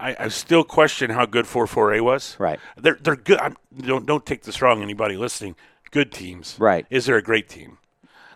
I, 0.01 0.15
I 0.20 0.27
still 0.29 0.63
question 0.63 1.12
how 1.12 1.25
good 1.25 1.46
4-4A 1.46 2.01
was. 2.01 2.36
Right. 2.39 2.60
They're 2.75 2.98
they're 3.00 3.15
good. 3.15 3.39
I'm, 3.39 3.55
don't 3.77 4.05
don't 4.05 4.25
take 4.25 4.43
this 4.43 4.62
wrong, 4.62 4.81
anybody 4.81 5.15
listening. 5.15 5.55
Good 5.91 6.12
teams. 6.12 6.55
Right. 6.60 6.86
Is 6.89 7.05
there 7.05 7.17
a 7.17 7.22
great 7.22 7.48
team? 7.50 7.77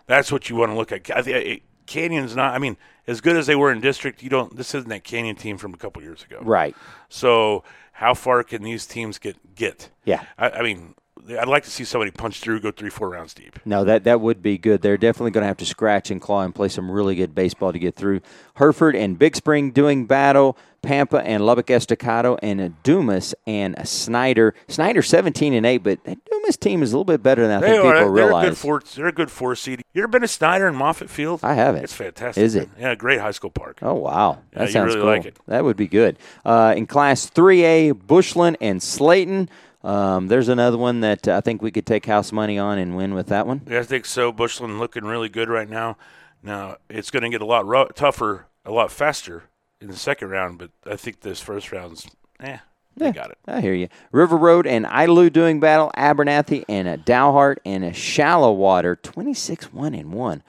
That's 0.06 0.30
what 0.30 0.48
you 0.48 0.56
want 0.56 0.70
to 0.70 0.76
look 0.76 0.92
at. 0.92 1.10
I 1.10 1.22
think 1.22 1.62
Canyon's 1.86 2.36
not. 2.36 2.54
I 2.54 2.58
mean, 2.58 2.76
as 3.06 3.20
good 3.20 3.36
as 3.36 3.46
they 3.46 3.56
were 3.56 3.72
in 3.72 3.80
district, 3.80 4.22
you 4.22 4.30
don't. 4.30 4.56
This 4.56 4.74
isn't 4.74 4.88
that 4.88 5.04
Canyon 5.04 5.36
team 5.36 5.58
from 5.58 5.74
a 5.74 5.76
couple 5.76 6.02
years 6.02 6.22
ago. 6.22 6.40
Right. 6.42 6.76
So 7.08 7.64
how 7.92 8.14
far 8.14 8.42
can 8.44 8.62
these 8.62 8.86
teams 8.86 9.18
get 9.18 9.54
get? 9.54 9.90
Yeah. 10.04 10.24
I, 10.38 10.50
I 10.50 10.62
mean, 10.62 10.94
I'd 11.28 11.48
like 11.48 11.64
to 11.64 11.70
see 11.70 11.84
somebody 11.84 12.10
punch 12.10 12.40
through, 12.40 12.60
go 12.60 12.70
three, 12.70 12.90
four 12.90 13.10
rounds 13.10 13.34
deep. 13.34 13.58
No, 13.64 13.84
that, 13.84 14.04
that 14.04 14.20
would 14.20 14.42
be 14.42 14.58
good. 14.58 14.82
They're 14.82 14.96
definitely 14.96 15.32
going 15.32 15.42
to 15.42 15.48
have 15.48 15.56
to 15.58 15.66
scratch 15.66 16.10
and 16.10 16.20
claw 16.20 16.42
and 16.42 16.54
play 16.54 16.68
some 16.68 16.90
really 16.90 17.14
good 17.16 17.34
baseball 17.34 17.72
to 17.72 17.78
get 17.78 17.96
through. 17.96 18.20
Hereford 18.54 18.94
and 18.94 19.18
Big 19.18 19.34
Spring 19.36 19.70
doing 19.72 20.06
battle. 20.06 20.56
Pampa 20.82 21.16
and 21.26 21.44
Lubbock 21.44 21.68
Estacado 21.68 22.36
and 22.42 22.80
Dumas 22.84 23.34
and 23.44 23.76
Snyder. 23.88 24.54
Snyder 24.68 25.02
17 25.02 25.52
and 25.52 25.66
8, 25.66 25.78
but 25.78 26.04
that 26.04 26.24
Dumas 26.30 26.56
team 26.56 26.80
is 26.80 26.92
a 26.92 26.96
little 26.96 27.04
bit 27.04 27.24
better 27.24 27.44
than 27.48 27.56
I 27.58 27.60
They 27.60 27.72
think 27.72 27.84
are. 27.86 27.92
people 27.94 28.14
they're 28.14 28.24
realize. 28.26 28.44
a 28.46 28.48
good 28.50 28.58
four. 28.58 28.82
They're 28.94 29.06
a 29.08 29.12
good 29.12 29.30
four 29.32 29.56
seed. 29.56 29.82
You 29.94 30.02
ever 30.02 30.08
been 30.08 30.20
to 30.22 30.28
Snyder 30.28 30.68
and 30.68 30.76
Moffett 30.76 31.08
Field? 31.08 31.40
I 31.42 31.54
haven't. 31.54 31.82
It's 31.82 31.92
fantastic. 31.92 32.40
Is 32.44 32.54
it? 32.54 32.68
Yeah, 32.78 32.94
great 32.94 33.18
high 33.18 33.32
school 33.32 33.50
park. 33.50 33.78
Oh 33.82 33.94
wow, 33.94 34.38
that 34.52 34.66
Yeah, 34.68 34.72
sounds 34.72 34.94
really 34.94 35.00
cool. 35.00 35.10
like 35.16 35.24
it. 35.24 35.36
That 35.48 35.64
would 35.64 35.76
be 35.76 35.88
good. 35.88 36.18
Uh, 36.44 36.74
in 36.76 36.86
Class 36.86 37.28
3A, 37.30 38.06
Bushland 38.06 38.56
and 38.60 38.78
Slaton. 38.80 39.48
Um, 39.86 40.26
there's 40.26 40.48
another 40.48 40.76
one 40.76 41.00
that 41.00 41.28
I 41.28 41.40
think 41.40 41.62
we 41.62 41.70
could 41.70 41.86
take 41.86 42.06
house 42.06 42.32
money 42.32 42.58
on 42.58 42.78
and 42.78 42.96
win 42.96 43.14
with 43.14 43.28
that 43.28 43.46
one. 43.46 43.62
Yeah, 43.70 43.80
I 43.80 43.82
think 43.84 44.04
so. 44.04 44.32
Bushland 44.32 44.78
looking 44.80 45.04
really 45.04 45.28
good 45.28 45.48
right 45.48 45.68
now. 45.68 45.96
Now 46.42 46.76
it's 46.90 47.10
going 47.10 47.22
to 47.22 47.28
get 47.30 47.40
a 47.40 47.46
lot 47.46 47.66
ru- 47.66 47.88
tougher, 47.94 48.46
a 48.64 48.72
lot 48.72 48.90
faster 48.90 49.44
in 49.80 49.88
the 49.88 49.96
second 49.96 50.28
round, 50.30 50.58
but 50.58 50.70
I 50.84 50.96
think 50.96 51.20
this 51.20 51.40
first 51.40 51.70
round's, 51.70 52.08
eh, 52.40 52.58
they 52.96 53.06
Yeah. 53.06 53.12
got 53.12 53.30
it. 53.30 53.38
I 53.46 53.60
hear 53.60 53.74
you. 53.74 53.88
River 54.10 54.36
Road 54.36 54.66
and 54.66 54.84
Idalou 54.86 55.32
doing 55.32 55.60
battle. 55.60 55.92
Abernathy 55.96 56.64
and 56.68 56.88
uh, 56.88 56.96
Dalhart 56.96 57.58
and 57.64 57.84
a 57.84 57.92
Shallowater. 57.92 58.96
26 58.96 59.72
1 59.72 59.94
and 59.94 60.12
1. 60.12 60.42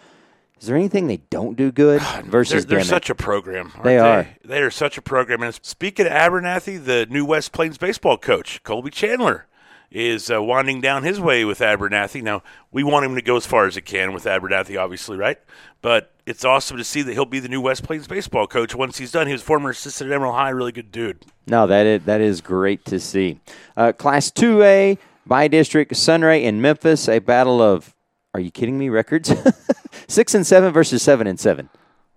Is 0.60 0.68
there 0.68 0.76
anything 0.76 1.08
they 1.08 1.22
don't 1.30 1.56
do 1.56 1.72
good 1.72 2.02
They're, 2.14 2.24
versus 2.24 2.66
they're 2.66 2.84
such 2.84 3.10
a 3.10 3.16
program. 3.16 3.72
aren't 3.76 3.84
They 3.84 4.00
are. 4.00 4.28
They 4.44 4.62
are 4.62 4.72
such 4.72 4.98
a 4.98 5.02
program. 5.02 5.44
And 5.44 5.58
speaking 5.62 6.06
of 6.06 6.12
Abernathy, 6.12 6.84
the 6.84 7.06
new 7.10 7.26
West 7.26 7.52
Plains 7.52 7.78
baseball 7.78 8.18
coach, 8.18 8.64
Colby 8.64 8.90
Chandler, 8.90 9.46
is 9.90 10.30
uh, 10.30 10.42
winding 10.42 10.82
down 10.82 11.04
his 11.04 11.20
way 11.20 11.46
with 11.46 11.60
Abernathy. 11.60 12.22
Now, 12.22 12.44
we 12.72 12.84
want 12.84 13.06
him 13.06 13.16
to 13.16 13.22
go 13.22 13.38
as 13.38 13.46
far 13.46 13.68
as 13.68 13.78
it 13.78 13.84
can 13.84 14.14
with 14.14 14.26
Abernathy, 14.26 14.80
obviously, 14.80 15.18
right? 15.18 15.40
But 15.82 16.12
it's 16.26 16.44
awesome 16.44 16.78
to 16.78 16.84
see 16.84 17.02
that 17.04 17.14
he'll 17.14 17.26
be 17.26 17.40
the 17.40 17.48
new 17.48 17.62
West 17.62 17.84
Plains 17.84 18.08
baseball 18.08 18.48
coach 18.48 18.76
once 18.76 18.98
he's 18.98 19.12
done. 19.12 19.28
He 19.28 19.34
was 19.34 19.42
former 19.42 19.70
assistant 19.70 20.12
at 20.12 20.16
Amarillo 20.16 20.36
High, 20.36 20.50
really 20.50 20.74
good 20.74 20.92
dude. 20.92 21.26
No, 21.48 21.68
that 21.68 21.86
is, 21.86 22.04
that 22.04 22.20
is 22.20 22.42
great 22.42 22.84
to 22.86 23.00
see. 23.00 23.40
Uh, 23.78 23.94
Class 23.94 24.30
2A, 24.32 24.98
by 25.26 25.48
district, 25.48 25.96
Sunray 25.96 26.44
and 26.44 26.62
Memphis, 26.62 27.08
a 27.08 27.20
battle 27.20 27.62
of, 27.62 27.94
are 28.34 28.40
you 28.40 28.52
kidding 28.52 28.78
me, 28.78 28.90
records? 28.90 29.34
Six 30.08 30.34
and 30.36 30.46
seven 30.46 30.72
versus 30.74 31.02
seven 31.02 31.28
and 31.28 31.40
seven. 31.40 31.70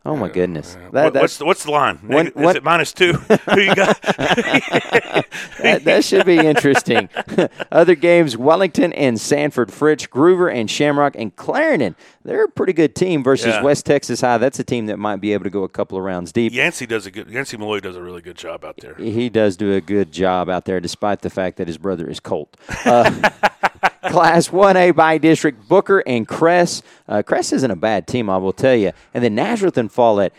Oh, 0.05 0.17
my 0.17 0.29
goodness. 0.31 0.79
That, 0.93 1.13
What- 1.13 1.15
what's, 1.15 1.37
the, 1.37 1.45
what's 1.45 1.65
the 1.65 1.71
line? 1.73 1.97
One- 1.99 2.27
Neg- 2.27 2.35
one- 2.35 2.51
Is 2.51 2.57
it 2.57 2.65
minus 2.65 2.93
two? 2.93 3.13
Who 3.53 3.61
you 3.61 3.75
got? 3.75 4.01
that, 4.03 5.81
that 5.85 6.05
should 6.05 6.25
be 6.25 6.39
interesting. 6.39 7.09
Other 7.71 7.95
games 7.95 8.35
Wellington 8.37 8.93
and 8.95 9.21
Sanford 9.21 9.69
Fritch, 9.69 10.09
Groover 10.09 10.53
and 10.53 10.71
Shamrock 10.71 11.15
and 11.17 11.35
Clarendon. 11.37 11.97
They're 12.25 12.45
a 12.45 12.49
pretty 12.49 12.73
good 12.73 12.95
team 12.95 13.23
versus 13.23 13.49
Yeah. 13.49 13.63
West 13.63 13.85
Texas 13.85 14.23
High. 14.23 14.39
That's 14.39 14.59
a 14.59 14.65
team 14.65 14.87
that 14.87 14.99
might 14.99 15.17
be 15.17 15.33
able 15.35 15.45
to 15.45 15.51
go 15.51 15.65
a 15.65 15.69
couple 15.69 15.99
of 15.99 16.05
rounds 16.05 16.33
deep. 16.33 16.53
Yancey 16.53 16.87
does 16.87 17.05
a 17.07 17.11
good. 17.11 17.29
Yancey 17.31 17.57
Malloy 17.59 17.81
does 17.81 17.97
a 17.97 18.03
really 18.03 18.23
good 18.23 18.37
job 18.37 18.65
out 18.65 18.79
there. 18.79 18.95
He 18.95 19.29
does 19.29 19.57
do 19.57 19.73
a 19.75 19.81
good 19.83 20.13
job 20.13 20.49
out 20.49 20.65
there, 20.65 20.81
despite 20.81 21.21
the 21.21 21.31
fact 21.31 21.57
that 21.59 21.67
his 21.67 21.77
brother 21.79 22.09
is 22.09 22.21
Colt. 22.21 22.57
Uh, 22.87 23.31
Class 24.09 24.49
1A 24.49 24.95
by 24.95 25.19
district, 25.19 25.69
Booker 25.69 26.03
and 26.07 26.27
Kress. 26.27 26.83
Uh, 27.07 27.23
Kress 27.23 27.53
isn't 27.53 27.71
a 27.71 27.77
bad 27.77 28.07
team, 28.07 28.31
I 28.31 28.39
will 28.39 28.53
tell 28.53 28.75
you. 28.75 28.93
And 29.13 29.23
then 29.23 29.35
Nazareth 29.35 29.77
and 29.77 29.93
Follett. 29.93 30.33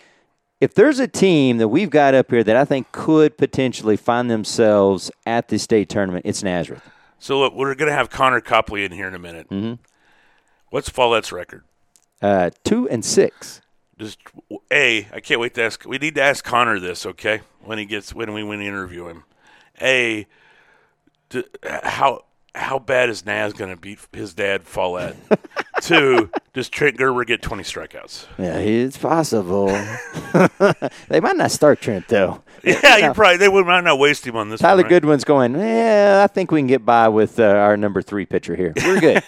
If 0.59 0.73
there's 0.73 0.99
a 0.99 1.07
team 1.07 1.57
that 1.57 1.67
we've 1.67 1.89
got 1.89 2.13
up 2.13 2.31
here 2.31 2.43
that 2.43 2.55
I 2.55 2.65
think 2.65 2.91
could 2.91 3.37
potentially 3.37 3.97
find 3.97 4.29
themselves 4.29 5.11
at 5.25 5.47
the 5.50 5.57
state 5.57 5.89
tournament, 5.89 6.25
it's 6.25 6.43
Nazareth. 6.43 6.83
So 7.19 7.39
look, 7.39 7.53
we're 7.53 7.75
going 7.75 7.89
to 7.89 7.95
have 7.95 8.09
Connor 8.09 8.41
Copley 8.41 8.83
in 8.83 8.91
here 8.91 9.07
in 9.07 9.13
a 9.13 9.19
minute. 9.19 9.50
Mm-hmm. 9.50 9.81
What's 10.69 10.89
Follett's 10.89 11.31
record? 11.31 11.63
Uh, 12.21 12.50
two 12.63 12.89
and 12.89 13.03
six. 13.05 13.61
Just 14.00 14.19
a, 14.71 15.07
I 15.13 15.19
can't 15.19 15.39
wait 15.39 15.53
to 15.55 15.63
ask. 15.63 15.85
We 15.85 16.00
need 16.00 16.15
to 16.15 16.24
ask 16.24 16.43
Connor 16.43 16.79
this, 16.79 17.05
okay? 17.05 17.41
When 17.63 17.77
he 17.77 17.85
gets 17.85 18.13
when 18.13 18.33
we 18.33 18.43
when 18.43 18.59
we 18.59 18.67
interview 18.67 19.07
him. 19.07 19.24
A, 19.79 20.25
d- 21.29 21.45
how 21.83 22.25
how 22.53 22.79
bad 22.79 23.09
is 23.09 23.25
Naz 23.25 23.53
going 23.53 23.72
to 23.72 23.79
beat 23.79 24.00
his 24.11 24.33
dad 24.33 24.64
Follett? 24.64 25.16
Two, 25.81 26.29
does 26.53 26.70
Trent 26.70 26.98
Gerber 26.98 27.24
get 27.24 27.42
twenty 27.42 27.64
strikeouts? 27.64 28.27
Yeah, 28.37 28.57
it's 28.57 28.98
possible. 28.98 29.68
they 31.07 31.20
might 31.20 31.37
not 31.37 31.51
start 31.51 31.81
Trent 31.81 32.07
though. 32.07 32.44
Yeah, 32.64 32.98
you 32.98 33.14
probably 33.14 33.37
they 33.37 33.50
would 33.50 33.66
might 33.66 33.83
not 33.83 33.98
waste 33.98 34.27
him 34.27 34.35
on 34.35 34.50
this. 34.50 34.59
Tyler 34.59 34.75
one, 34.77 34.83
right? 34.83 34.90
Goodwin's 34.92 35.24
going. 35.24 35.55
Yeah, 35.55 36.22
I 36.24 36.31
think 36.31 36.51
we 36.51 36.59
can 36.59 36.68
get 36.68 36.85
by 36.85 37.07
with 37.07 37.40
uh, 37.40 37.44
our 37.46 37.75
number 37.75 38.03
three 38.03 38.27
pitcher 38.27 38.55
here. 38.55 38.72
We're 38.75 39.00
good. 39.00 39.24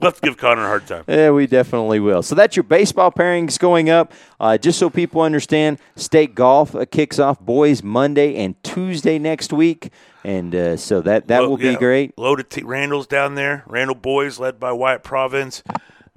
We'll 0.00 0.10
have 0.12 0.14
to 0.14 0.20
give 0.22 0.36
Connor 0.36 0.62
a 0.64 0.66
hard 0.66 0.86
time. 0.86 1.04
Yeah, 1.08 1.30
we 1.30 1.46
definitely 1.46 2.00
will. 2.00 2.22
So 2.22 2.34
that's 2.34 2.56
your 2.56 2.62
baseball 2.62 3.10
pairings 3.10 3.58
going 3.58 3.90
up. 3.90 4.12
Uh, 4.38 4.56
just 4.56 4.78
so 4.78 4.88
people 4.88 5.20
understand, 5.20 5.80
state 5.96 6.34
golf 6.34 6.74
uh, 6.74 6.86
kicks 6.86 7.18
off 7.18 7.40
boys 7.40 7.82
Monday 7.82 8.36
and 8.36 8.60
Tuesday 8.62 9.18
next 9.18 9.52
week, 9.52 9.92
and 10.24 10.54
uh, 10.54 10.76
so 10.76 11.00
that 11.02 11.28
that 11.28 11.42
Lo- 11.42 11.50
will 11.50 11.56
be 11.56 11.76
great. 11.76 12.16
Loaded 12.18 12.50
t- 12.50 12.62
Randall's 12.62 13.06
down 13.06 13.34
there. 13.34 13.64
Randall 13.66 13.94
boys 13.96 14.38
led 14.38 14.58
by 14.60 14.72
Wyatt 14.72 15.02
Province. 15.02 15.62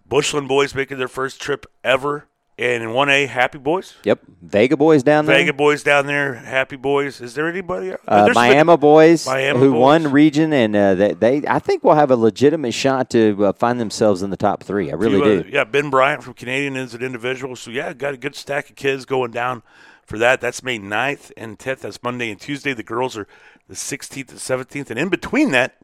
Bushland 0.07 0.47
boys 0.47 0.75
making 0.75 0.97
their 0.97 1.07
first 1.07 1.41
trip 1.41 1.65
ever. 1.83 2.27
And 2.59 2.83
in 2.83 2.89
1A, 2.89 3.27
Happy 3.29 3.57
Boys. 3.57 3.95
Yep, 4.03 4.19
Vega 4.43 4.77
boys 4.77 5.01
down 5.01 5.25
there. 5.25 5.35
Vega 5.35 5.53
boys 5.53 5.81
down 5.81 6.05
there. 6.05 6.35
Happy 6.35 6.75
Boys. 6.75 7.19
Is 7.19 7.33
there 7.33 7.47
anybody? 7.49 7.93
Uh, 8.07 8.29
Miami 8.35 8.77
boys 8.77 9.25
Miami 9.25 9.57
who 9.57 9.71
boys. 9.71 9.79
won 9.79 10.11
region, 10.11 10.53
and 10.53 10.75
uh, 10.75 10.93
they, 10.93 11.13
they 11.13 11.47
I 11.47 11.57
think 11.57 11.83
will 11.83 11.95
have 11.95 12.11
a 12.11 12.15
legitimate 12.15 12.73
shot 12.75 13.09
to 13.11 13.45
uh, 13.45 13.53
find 13.53 13.79
themselves 13.79 14.21
in 14.21 14.29
the 14.29 14.37
top 14.37 14.63
three. 14.63 14.91
I 14.91 14.93
really 14.95 15.15
few 15.15 15.23
do. 15.23 15.39
other- 15.39 15.49
yeah, 15.49 15.63
Ben 15.63 15.89
Bryant 15.89 16.23
from 16.23 16.35
Canadian 16.35 16.75
is 16.75 16.93
an 16.93 17.01
individual. 17.01 17.55
So, 17.55 17.71
yeah, 17.71 17.93
got 17.93 18.13
a 18.13 18.17
good 18.17 18.35
stack 18.35 18.69
of 18.69 18.75
kids 18.75 19.05
going 19.05 19.31
down 19.31 19.63
for 20.11 20.17
that. 20.19 20.41
That's 20.41 20.61
May 20.61 20.77
9th 20.77 21.31
and 21.37 21.57
10th. 21.57 21.79
That's 21.79 22.03
Monday 22.03 22.29
and 22.29 22.39
Tuesday. 22.39 22.73
The 22.73 22.83
girls 22.83 23.17
are 23.17 23.27
the 23.69 23.75
16th 23.75 24.29
and 24.29 24.39
17th. 24.39 24.89
And 24.89 24.99
in 24.99 25.07
between 25.09 25.51
that, 25.51 25.77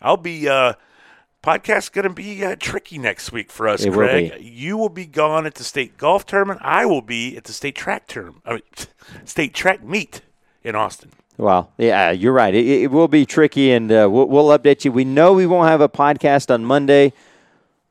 I'll 0.00 0.16
be. 0.16 0.48
Uh, 0.48 0.72
Podcast's 1.40 1.90
going 1.90 2.08
to 2.08 2.12
be 2.12 2.44
uh, 2.44 2.56
tricky 2.58 2.98
next 2.98 3.30
week 3.30 3.52
for 3.52 3.68
us, 3.68 3.84
It 3.84 3.90
will 3.90 3.98
Craig. 3.98 4.38
be. 4.38 4.44
You 4.44 4.76
will 4.76 4.88
be 4.88 5.06
gone 5.06 5.46
at 5.46 5.54
the 5.54 5.62
state 5.62 5.96
golf 5.96 6.26
tournament. 6.26 6.60
I 6.64 6.84
will 6.84 7.00
be 7.00 7.36
at 7.36 7.44
the 7.44 7.52
state 7.52 7.76
track 7.76 8.08
term, 8.08 8.42
I 8.44 8.54
mean, 8.54 8.62
state 9.24 9.54
track 9.54 9.84
meet 9.84 10.22
in 10.64 10.74
Austin. 10.74 11.12
Well, 11.36 11.70
yeah, 11.78 12.10
you're 12.10 12.32
right. 12.32 12.52
It, 12.52 12.66
it 12.66 12.90
will 12.90 13.06
be 13.06 13.24
tricky, 13.24 13.70
and 13.70 13.92
uh, 13.92 14.08
we'll, 14.10 14.26
we'll 14.26 14.58
update 14.58 14.84
you. 14.84 14.90
We 14.90 15.04
know 15.04 15.32
we 15.34 15.46
won't 15.46 15.68
have 15.68 15.80
a 15.80 15.88
podcast 15.88 16.52
on 16.52 16.64
Monday. 16.64 17.12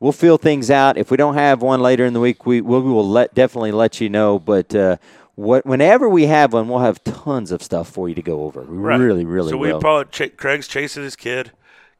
We'll 0.01 0.11
feel 0.11 0.37
things 0.37 0.69
out. 0.69 0.97
If 0.97 1.09
we 1.09 1.15
don't 1.15 1.35
have 1.35 1.61
one 1.61 1.79
later 1.79 2.05
in 2.05 2.11
the 2.11 2.19
week, 2.19 2.45
we, 2.45 2.59
we 2.59 2.79
will 2.81 3.07
let 3.07 3.33
definitely 3.33 3.71
let 3.71 4.01
you 4.01 4.09
know. 4.09 4.39
But 4.39 4.75
uh, 4.75 4.97
what, 5.37 5.65
whenever 5.67 6.09
we 6.09 6.25
have 6.25 6.51
one, 6.51 6.67
we'll 6.67 6.79
have 6.79 7.03
tons 7.03 7.51
of 7.51 7.61
stuff 7.61 7.87
for 7.89 8.09
you 8.09 8.15
to 8.15 8.21
go 8.23 8.41
over. 8.43 8.61
We 8.63 8.75
Right. 8.75 8.99
really, 8.99 9.23
really 9.23 9.51
So 9.51 9.57
will. 9.57 9.75
we 9.77 9.79
probably 9.79 10.11
Ch- 10.29 10.35
Craig's 10.35 10.67
chasing 10.67 11.03
his 11.03 11.15
kid. 11.15 11.51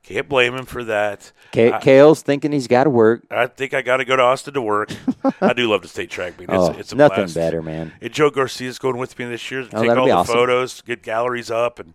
Can't 0.02 0.28
blame 0.28 0.56
him 0.56 0.66
for 0.66 0.84
that. 0.86 1.32
K- 1.52 1.72
I- 1.72 1.80
Kale's 1.80 2.22
thinking 2.24 2.52
he's 2.52 2.68
got 2.68 2.86
to 2.86 2.90
work. 2.90 3.22
I 3.30 3.46
think 3.46 3.74
I 3.76 3.82
got 3.84 3.98
to 3.98 4.06
go 4.06 4.16
to 4.16 4.24
Austin 4.24 4.54
to 4.56 4.62
work. 4.62 4.90
I 5.42 5.54
do 5.54 5.70
love 5.70 5.84
the 5.84 5.88
state 5.88 6.10
track 6.10 6.40
meet. 6.40 6.50
It's, 6.50 6.54
Oh, 6.58 6.72
it's 6.80 6.92
a 6.94 6.96
nothing 6.96 7.26
blast. 7.26 7.36
better, 7.36 7.62
man. 7.62 7.94
And 8.02 8.12
Joe 8.12 8.30
Garcia's 8.32 8.80
going 8.80 8.98
with 8.98 9.20
me 9.20 9.26
this 9.26 9.52
year 9.52 9.64
to 9.64 9.78
Oh, 9.78 9.82
take 9.84 9.92
all 9.92 10.06
the 10.06 10.12
awesome. 10.12 10.34
photos, 10.34 10.82
get 10.82 11.04
galleries 11.04 11.52
up, 11.52 11.78
and 11.80 11.94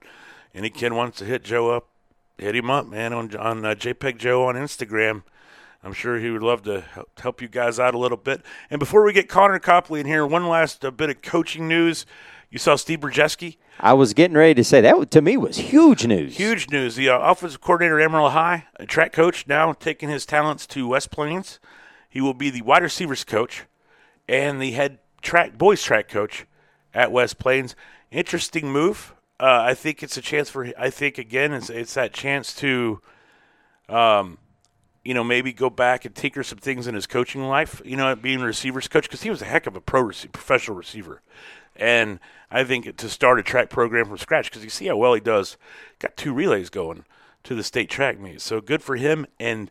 any 0.54 0.70
kid 0.70 0.92
wants 0.92 1.18
to 1.18 1.24
hit 1.24 1.42
Joe 1.42 1.70
up, 1.70 1.88
hit 2.38 2.54
him 2.54 2.70
up, 2.70 2.86
man, 2.86 3.12
on 3.12 3.34
on 3.36 3.64
uh, 3.64 3.74
JPEG 3.74 4.16
Joe 4.18 4.44
on 4.44 4.54
Instagram. 4.54 5.22
I'm 5.82 5.92
sure 5.92 6.18
he 6.18 6.30
would 6.30 6.42
love 6.42 6.62
to 6.62 6.84
help, 7.20 7.42
you 7.42 7.48
guys 7.48 7.80
out 7.80 7.94
a 7.94 7.98
little 7.98 8.16
bit. 8.16 8.42
And 8.70 8.78
before 8.78 9.02
we 9.02 9.12
get 9.12 9.28
Connor 9.28 9.58
Copley 9.58 10.00
in 10.00 10.06
here, 10.06 10.26
one 10.26 10.48
last 10.48 10.84
uh, 10.84 10.90
bit 10.90 11.10
of 11.10 11.22
coaching 11.22 11.66
news. 11.66 12.06
You 12.50 12.58
saw 12.58 12.76
Steve 12.76 13.00
Brzeski. 13.00 13.56
I 13.80 13.94
was 13.94 14.12
getting 14.12 14.36
ready 14.36 14.54
to 14.54 14.62
say 14.62 14.82
that 14.82 15.10
to 15.10 15.22
me 15.22 15.38
was 15.38 15.56
huge 15.56 16.06
news. 16.06 16.36
Huge 16.36 16.70
news. 16.70 16.96
The 16.96 17.08
uh, 17.08 17.18
offensive 17.18 17.62
coordinator 17.62 17.98
at 17.98 18.04
Amarillo 18.04 18.28
High, 18.28 18.66
a 18.76 18.84
track 18.84 19.12
coach, 19.12 19.46
now 19.46 19.72
taking 19.72 20.10
his 20.10 20.26
talents 20.26 20.66
to 20.68 20.86
West 20.86 21.10
Plains. 21.10 21.58
He 22.10 22.20
will 22.20 22.34
be 22.34 22.50
the 22.50 22.60
wide 22.60 22.82
receivers 22.82 23.24
coach 23.24 23.64
and 24.28 24.60
the 24.60 24.72
head 24.72 24.98
track 25.22 25.56
boys 25.56 25.82
track 25.82 26.08
coach 26.08 26.46
at 26.92 27.10
West 27.10 27.38
Plains. 27.38 27.74
Interesting 28.10 28.70
move. 28.70 29.14
Uh, 29.40 29.62
I 29.62 29.74
think 29.74 30.02
it's 30.02 30.18
a 30.18 30.22
chance 30.22 30.50
for. 30.50 30.70
I 30.78 30.90
think 30.90 31.16
again, 31.16 31.54
it's 31.54 31.70
it's 31.70 31.94
that 31.94 32.12
chance 32.12 32.54
to, 32.56 33.00
um, 33.88 34.36
you 35.04 35.14
know, 35.14 35.24
maybe 35.24 35.52
go 35.52 35.68
back 35.70 36.04
and 36.04 36.14
tinker 36.14 36.42
some 36.42 36.58
things 36.58 36.86
in 36.86 36.94
his 36.94 37.06
coaching 37.06 37.42
life. 37.42 37.80
You 37.84 37.96
know, 37.96 38.14
being 38.16 38.40
a 38.40 38.44
receivers 38.46 38.88
coach 38.88 39.04
because 39.04 39.22
he 39.22 39.30
was 39.30 39.42
a 39.42 39.46
heck 39.46 39.66
of 39.66 39.74
a 39.76 39.80
pro 39.80 40.02
rece- 40.04 40.30
professional 40.32 40.76
receiver, 40.76 41.22
and 41.76 42.20
I 42.50 42.64
think 42.64 42.96
to 42.96 43.08
start 43.08 43.38
a 43.38 43.42
track 43.42 43.70
program 43.70 44.06
from 44.06 44.18
scratch 44.18 44.50
because 44.50 44.62
you 44.64 44.70
see 44.70 44.86
how 44.86 44.96
well 44.96 45.14
he 45.14 45.20
does. 45.20 45.56
Got 45.98 46.16
two 46.16 46.32
relays 46.32 46.70
going 46.70 47.04
to 47.44 47.54
the 47.54 47.62
state 47.64 47.90
track 47.90 48.20
meet, 48.20 48.40
so 48.40 48.60
good 48.60 48.82
for 48.82 48.96
him. 48.96 49.26
And 49.40 49.70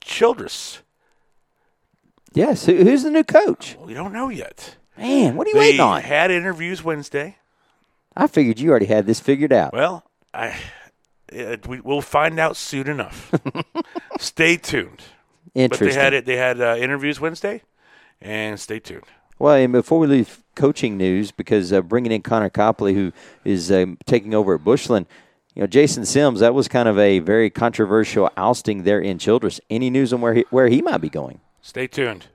Childress, 0.00 0.80
Yes. 2.32 2.66
Who's 2.66 3.04
the 3.04 3.10
new 3.10 3.24
coach? 3.24 3.76
we 3.80 3.94
don't 3.94 4.12
know 4.12 4.28
yet. 4.28 4.76
Man, 4.98 5.36
what 5.36 5.46
are 5.46 5.50
you 5.50 5.54
They 5.54 5.60
waiting 5.60 5.80
on? 5.80 6.02
had 6.02 6.30
interviews 6.30 6.82
Wednesday. 6.82 7.36
I 8.16 8.26
figured 8.26 8.60
you 8.60 8.70
already 8.70 8.86
had 8.86 9.06
this 9.06 9.18
figured 9.20 9.52
out. 9.52 9.72
Well, 9.72 10.04
I 10.32 10.56
It, 11.28 11.66
we, 11.66 11.80
we'll 11.80 12.00
find 12.02 12.38
out 12.38 12.56
soon 12.56 12.88
enough. 12.88 13.32
stay 14.18 14.56
tuned. 14.56 15.02
Interesting. 15.54 15.88
But 15.88 15.94
they 15.94 16.00
had 16.00 16.12
it. 16.12 16.26
They 16.26 16.36
had 16.36 16.60
uh, 16.60 16.76
interviews 16.78 17.20
Wednesday, 17.20 17.62
and 18.20 18.58
stay 18.58 18.80
tuned. 18.80 19.04
Well, 19.38 19.54
and 19.54 19.72
before 19.72 19.98
we 19.98 20.06
leave 20.06 20.42
coaching 20.54 20.96
news, 20.96 21.30
because 21.30 21.72
uh, 21.72 21.80
bringing 21.82 22.12
in 22.12 22.22
Connor 22.22 22.50
Copley, 22.50 22.94
who 22.94 23.12
is 23.44 23.70
um, 23.72 23.98
taking 24.06 24.34
over 24.34 24.54
at 24.54 24.64
Bushland, 24.64 25.06
you 25.54 25.60
know, 25.62 25.66
Jason 25.66 26.04
Sims, 26.04 26.40
that 26.40 26.54
was 26.54 26.68
kind 26.68 26.88
of 26.88 26.98
a 26.98 27.20
very 27.20 27.50
controversial 27.50 28.30
ousting 28.36 28.82
there 28.82 29.00
in 29.00 29.18
Childress. 29.18 29.60
Any 29.70 29.90
news 29.90 30.12
on 30.12 30.20
where 30.20 30.34
he, 30.34 30.44
where 30.50 30.68
he 30.68 30.82
might 30.82 30.98
be 30.98 31.08
going? 31.08 31.40
Stay 31.62 31.86
tuned. 31.86 32.26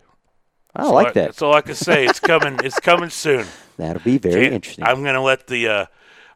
I 0.75 0.83
That's 0.83 0.91
like 0.93 1.07
all 1.07 1.13
that. 1.13 1.25
That's 1.25 1.41
all 1.41 1.53
I 1.53 1.61
can 1.61 1.75
say. 1.75 2.05
It's 2.05 2.19
coming. 2.19 2.59
it's 2.63 2.79
coming 2.79 3.09
soon. 3.09 3.45
That'll 3.77 4.01
be 4.01 4.17
very 4.17 4.43
Can't- 4.43 4.53
interesting. 4.55 4.85
I'm 4.85 5.03
going 5.03 5.15
to 5.15 5.21
let 5.21 5.47
the. 5.47 5.67
Uh, 5.67 5.85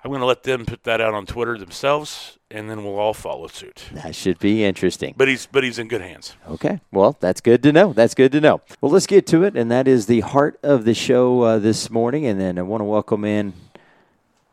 I'm 0.04 0.12
going 0.12 0.20
to 0.20 0.26
let 0.26 0.44
them 0.44 0.66
put 0.66 0.84
that 0.84 1.00
out 1.00 1.13
on 1.13 1.26
Twitter 1.26 1.58
themselves, 1.58 2.38
and 2.52 2.70
then 2.70 2.84
we'll 2.84 3.00
all 3.00 3.13
follow 3.13 3.48
suit. 3.48 3.86
that 3.94 4.13
should 4.13 4.38
be 4.38 4.63
interesting. 4.66 5.13
But 5.16 5.30
he's 5.30 5.46
but 5.46 5.63
he's 5.63 5.80
in 5.80 5.88
good 5.88 6.02
hands. 6.02 6.36
Okay. 6.50 6.82
Well, 6.92 7.16
that's 7.22 7.39
good 7.39 7.63
to 7.63 7.72
know. 7.72 7.94
That's 7.94 8.13
good 8.13 8.34
to 8.34 8.42
know. 8.42 8.60
Well, 8.82 8.92
let's 8.92 9.08
get 9.08 9.26
to 9.28 9.44
it. 9.44 9.56
And 9.56 9.72
that 9.72 9.88
is 9.88 10.08
the 10.08 10.20
heart 10.20 10.60
of 10.62 10.84
the 10.84 10.94
show 10.94 11.42
uh, 11.44 11.60
this 11.60 11.89
morning. 11.89 12.26
And 12.26 12.39
then 12.39 12.60
I 12.60 12.63
want 12.63 12.82
to 12.82 12.86
welcome 12.86 13.24
in 13.24 13.54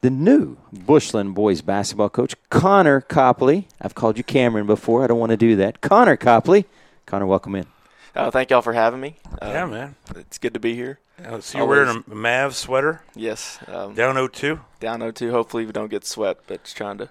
the 0.02 0.10
new 0.10 0.56
Bushland 0.72 1.34
boys 1.34 1.62
basketball 1.62 2.10
coach, 2.10 2.36
Connor 2.48 3.00
Copley. 3.00 3.66
I've 3.80 3.96
called 3.96 4.18
you 4.18 4.24
Cameron 4.24 4.66
before. 4.66 5.02
I 5.02 5.08
don't 5.08 5.18
want 5.18 5.30
to 5.30 5.36
do 5.36 5.56
that. 5.56 5.80
Connor 5.80 6.16
Copley. 6.16 6.66
Connor, 7.06 7.26
welcome 7.26 7.56
in. 7.56 7.66
Uh, 8.14 8.30
thank 8.30 8.50
y'all 8.50 8.62
for 8.62 8.72
having 8.72 9.00
me. 9.00 9.16
yeah, 9.42 9.64
Um, 9.64 9.70
man. 9.70 9.94
It's 10.16 10.38
good 10.38 10.54
to 10.54 10.60
be 10.60 10.74
here. 10.74 10.98
Uh, 11.24 11.40
so 11.40 11.58
you're 11.58 11.66
wearing 11.66 11.88
a 11.88 12.00
Mavs 12.10 12.54
sweater 12.54 13.02
Yes. 13.14 13.58
Um, 13.68 13.94
down 13.94 14.16
02. 14.30 14.60
down 14.80 15.00
0-2. 15.00 15.30
Hopefully 15.30 15.66
we 15.66 15.72
don't 15.72 15.90
get 15.90 16.04
swept, 16.06 16.44
but 16.46 16.64
just 16.64 16.76
trying 16.76 16.98
to, 16.98 17.10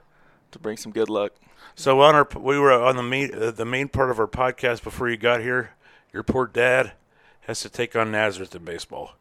to 0.52 0.60
bring 0.60 0.78
some 0.78 0.92
good 0.92 1.10
luck. 1.10 1.34
So 1.76 2.02
on 2.02 2.16
our 2.16 2.28
we 2.38 2.58
were 2.60 2.74
on 2.74 2.96
the 2.98 3.04
main 3.04 3.34
uh, 3.34 3.52
the 3.52 3.64
main 3.66 3.88
part 3.88 4.10
of 4.12 4.20
our 4.20 4.28
podcast 4.28 4.84
before 4.84 5.08
you 5.10 5.16
got 5.16 5.40
here. 5.42 5.72
Your 6.12 6.24
poor 6.24 6.46
dad 6.48 6.94
has 7.42 7.62
to 7.62 7.70
take 7.70 7.96
on 7.96 8.12
Nazareth 8.12 8.54
in 8.56 8.66
baseball. 8.66 9.14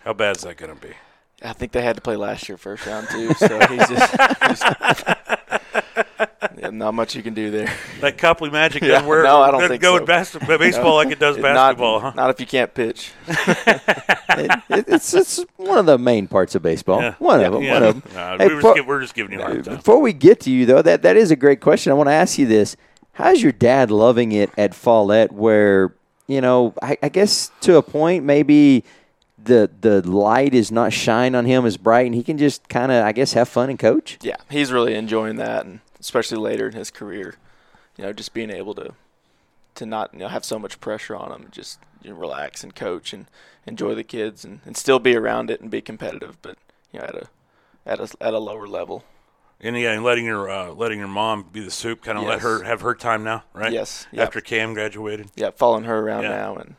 How 0.00 0.12
bad 0.12 0.36
is 0.36 0.42
that 0.42 0.56
going 0.58 0.74
to 0.74 0.80
be? 0.88 0.94
I 1.42 1.52
think 1.54 1.72
they 1.72 1.82
had 1.82 1.94
to 1.96 2.02
play 2.02 2.16
last 2.16 2.48
year 2.48 2.58
first 2.58 2.84
round 2.86 3.08
too, 3.08 3.32
so 3.34 3.58
he's 3.68 3.88
just, 3.88 4.12
he's- 4.42 5.38
yeah, 6.62 6.70
not 6.70 6.94
much 6.94 7.14
you 7.14 7.22
can 7.22 7.34
do 7.34 7.50
there. 7.50 7.72
That 8.00 8.18
Copley 8.18 8.50
Magic 8.50 8.82
Yeah, 8.82 8.88
doesn't 8.88 9.08
work. 9.08 9.24
no, 9.24 9.40
I 9.42 9.50
don't 9.50 9.68
think 9.68 9.82
go 9.82 9.96
so. 9.96 10.00
in 10.00 10.04
basketball, 10.06 10.58
baseball 10.58 10.94
like 10.96 11.10
it 11.10 11.18
does 11.18 11.36
basketball, 11.36 12.00
not, 12.00 12.14
huh? 12.14 12.20
not 12.22 12.30
if 12.30 12.40
you 12.40 12.46
can't 12.46 12.72
pitch. 12.72 13.12
It- 14.34 14.50
it- 14.70 14.84
it's, 14.88 15.12
it's 15.12 15.44
one 15.56 15.76
of 15.78 15.86
the 15.86 15.98
main 15.98 16.26
parts 16.26 16.54
of 16.54 16.62
baseball. 16.62 17.00
Yeah. 17.02 17.14
One 17.18 17.40
of 17.44 17.52
them. 17.52 17.62
Yeah. 17.62 17.72
One 17.74 17.82
of 17.82 18.02
them. 18.02 18.14
Nah, 18.14 18.38
Hey, 18.38 18.48
we 18.48 18.54
were, 18.54 18.60
for, 18.62 18.74
just, 18.76 18.86
we're, 18.88 19.00
just 19.02 19.14
giving 19.14 19.32
you 19.32 19.40
a 19.40 19.42
hard 19.44 19.64
time. 19.64 19.76
Before 19.76 20.00
we 20.00 20.12
get 20.14 20.40
to 20.40 20.50
you, 20.50 20.64
though, 20.64 20.80
that, 20.82 21.02
that 21.02 21.16
is 21.18 21.30
a 21.30 21.36
great 21.36 21.60
question. 21.60 21.92
I 21.92 21.94
want 21.94 22.08
to 22.08 22.12
ask 22.14 22.38
you 22.38 22.46
this. 22.46 22.74
How's 23.12 23.42
your 23.42 23.52
dad 23.52 23.90
loving 23.90 24.32
it 24.32 24.50
at 24.56 24.74
Follett 24.74 25.32
where, 25.32 25.94
you 26.26 26.40
know, 26.40 26.72
I, 26.80 26.96
I 27.02 27.08
guess 27.10 27.50
to 27.60 27.76
a 27.76 27.82
point, 27.82 28.24
maybe 28.24 28.84
the 29.44 29.68
the 29.80 30.00
light 30.08 30.54
is 30.54 30.72
not 30.72 30.92
shine 30.94 31.34
on 31.34 31.44
him 31.44 31.66
as 31.66 31.76
bright 31.76 32.06
and 32.06 32.14
he 32.14 32.22
can 32.22 32.38
just 32.38 32.68
kind 32.70 32.90
of, 32.90 33.04
I 33.04 33.12
guess, 33.12 33.34
have 33.34 33.48
fun 33.50 33.68
and 33.70 33.78
coach? 33.78 34.18
Yeah, 34.22 34.36
he's 34.48 34.72
really 34.72 34.94
enjoying 34.94 35.36
that, 35.36 35.66
and 35.66 35.80
especially 36.02 36.36
later 36.38 36.66
in 36.66 36.74
his 36.74 36.90
career, 36.90 37.36
you 37.96 38.04
know, 38.04 38.12
just 38.12 38.34
being 38.34 38.50
able 38.50 38.74
to 38.74 38.92
to 39.76 39.86
not 39.86 40.12
you 40.12 40.18
know 40.18 40.28
have 40.28 40.44
so 40.44 40.58
much 40.58 40.80
pressure 40.80 41.16
on 41.16 41.32
him, 41.32 41.48
just 41.50 41.78
you 42.02 42.10
know, 42.10 42.16
relax 42.16 42.62
and 42.62 42.74
coach 42.74 43.14
and 43.14 43.26
enjoy 43.66 43.94
the 43.94 44.04
kids, 44.04 44.44
and, 44.44 44.60
and 44.66 44.76
still 44.76 44.98
be 44.98 45.16
around 45.16 45.48
it 45.50 45.60
and 45.60 45.70
be 45.70 45.80
competitive, 45.80 46.36
but 46.42 46.58
you 46.92 47.00
know 47.00 47.06
at 47.06 47.14
a 47.14 47.28
at 47.86 48.00
a 48.00 48.16
at 48.20 48.34
a 48.34 48.38
lower 48.38 48.66
level. 48.66 49.04
And 49.60 49.78
yeah, 49.78 49.92
and 49.92 50.02
letting 50.02 50.24
your 50.26 50.50
uh, 50.50 50.72
letting 50.72 50.98
your 50.98 51.08
mom 51.08 51.44
be 51.52 51.60
the 51.60 51.70
soup, 51.70 52.02
kind 52.02 52.18
of 52.18 52.24
let 52.24 52.40
her 52.40 52.64
have 52.64 52.80
her 52.80 52.94
time 52.96 53.22
now, 53.22 53.44
right? 53.54 53.72
Yes, 53.72 54.06
yep. 54.10 54.26
After 54.26 54.40
Cam 54.40 54.74
graduated. 54.74 55.30
Yeah, 55.36 55.50
following 55.50 55.84
her 55.84 56.00
around 56.00 56.24
Yeah. 56.24 56.30
now, 56.30 56.56
and 56.56 56.74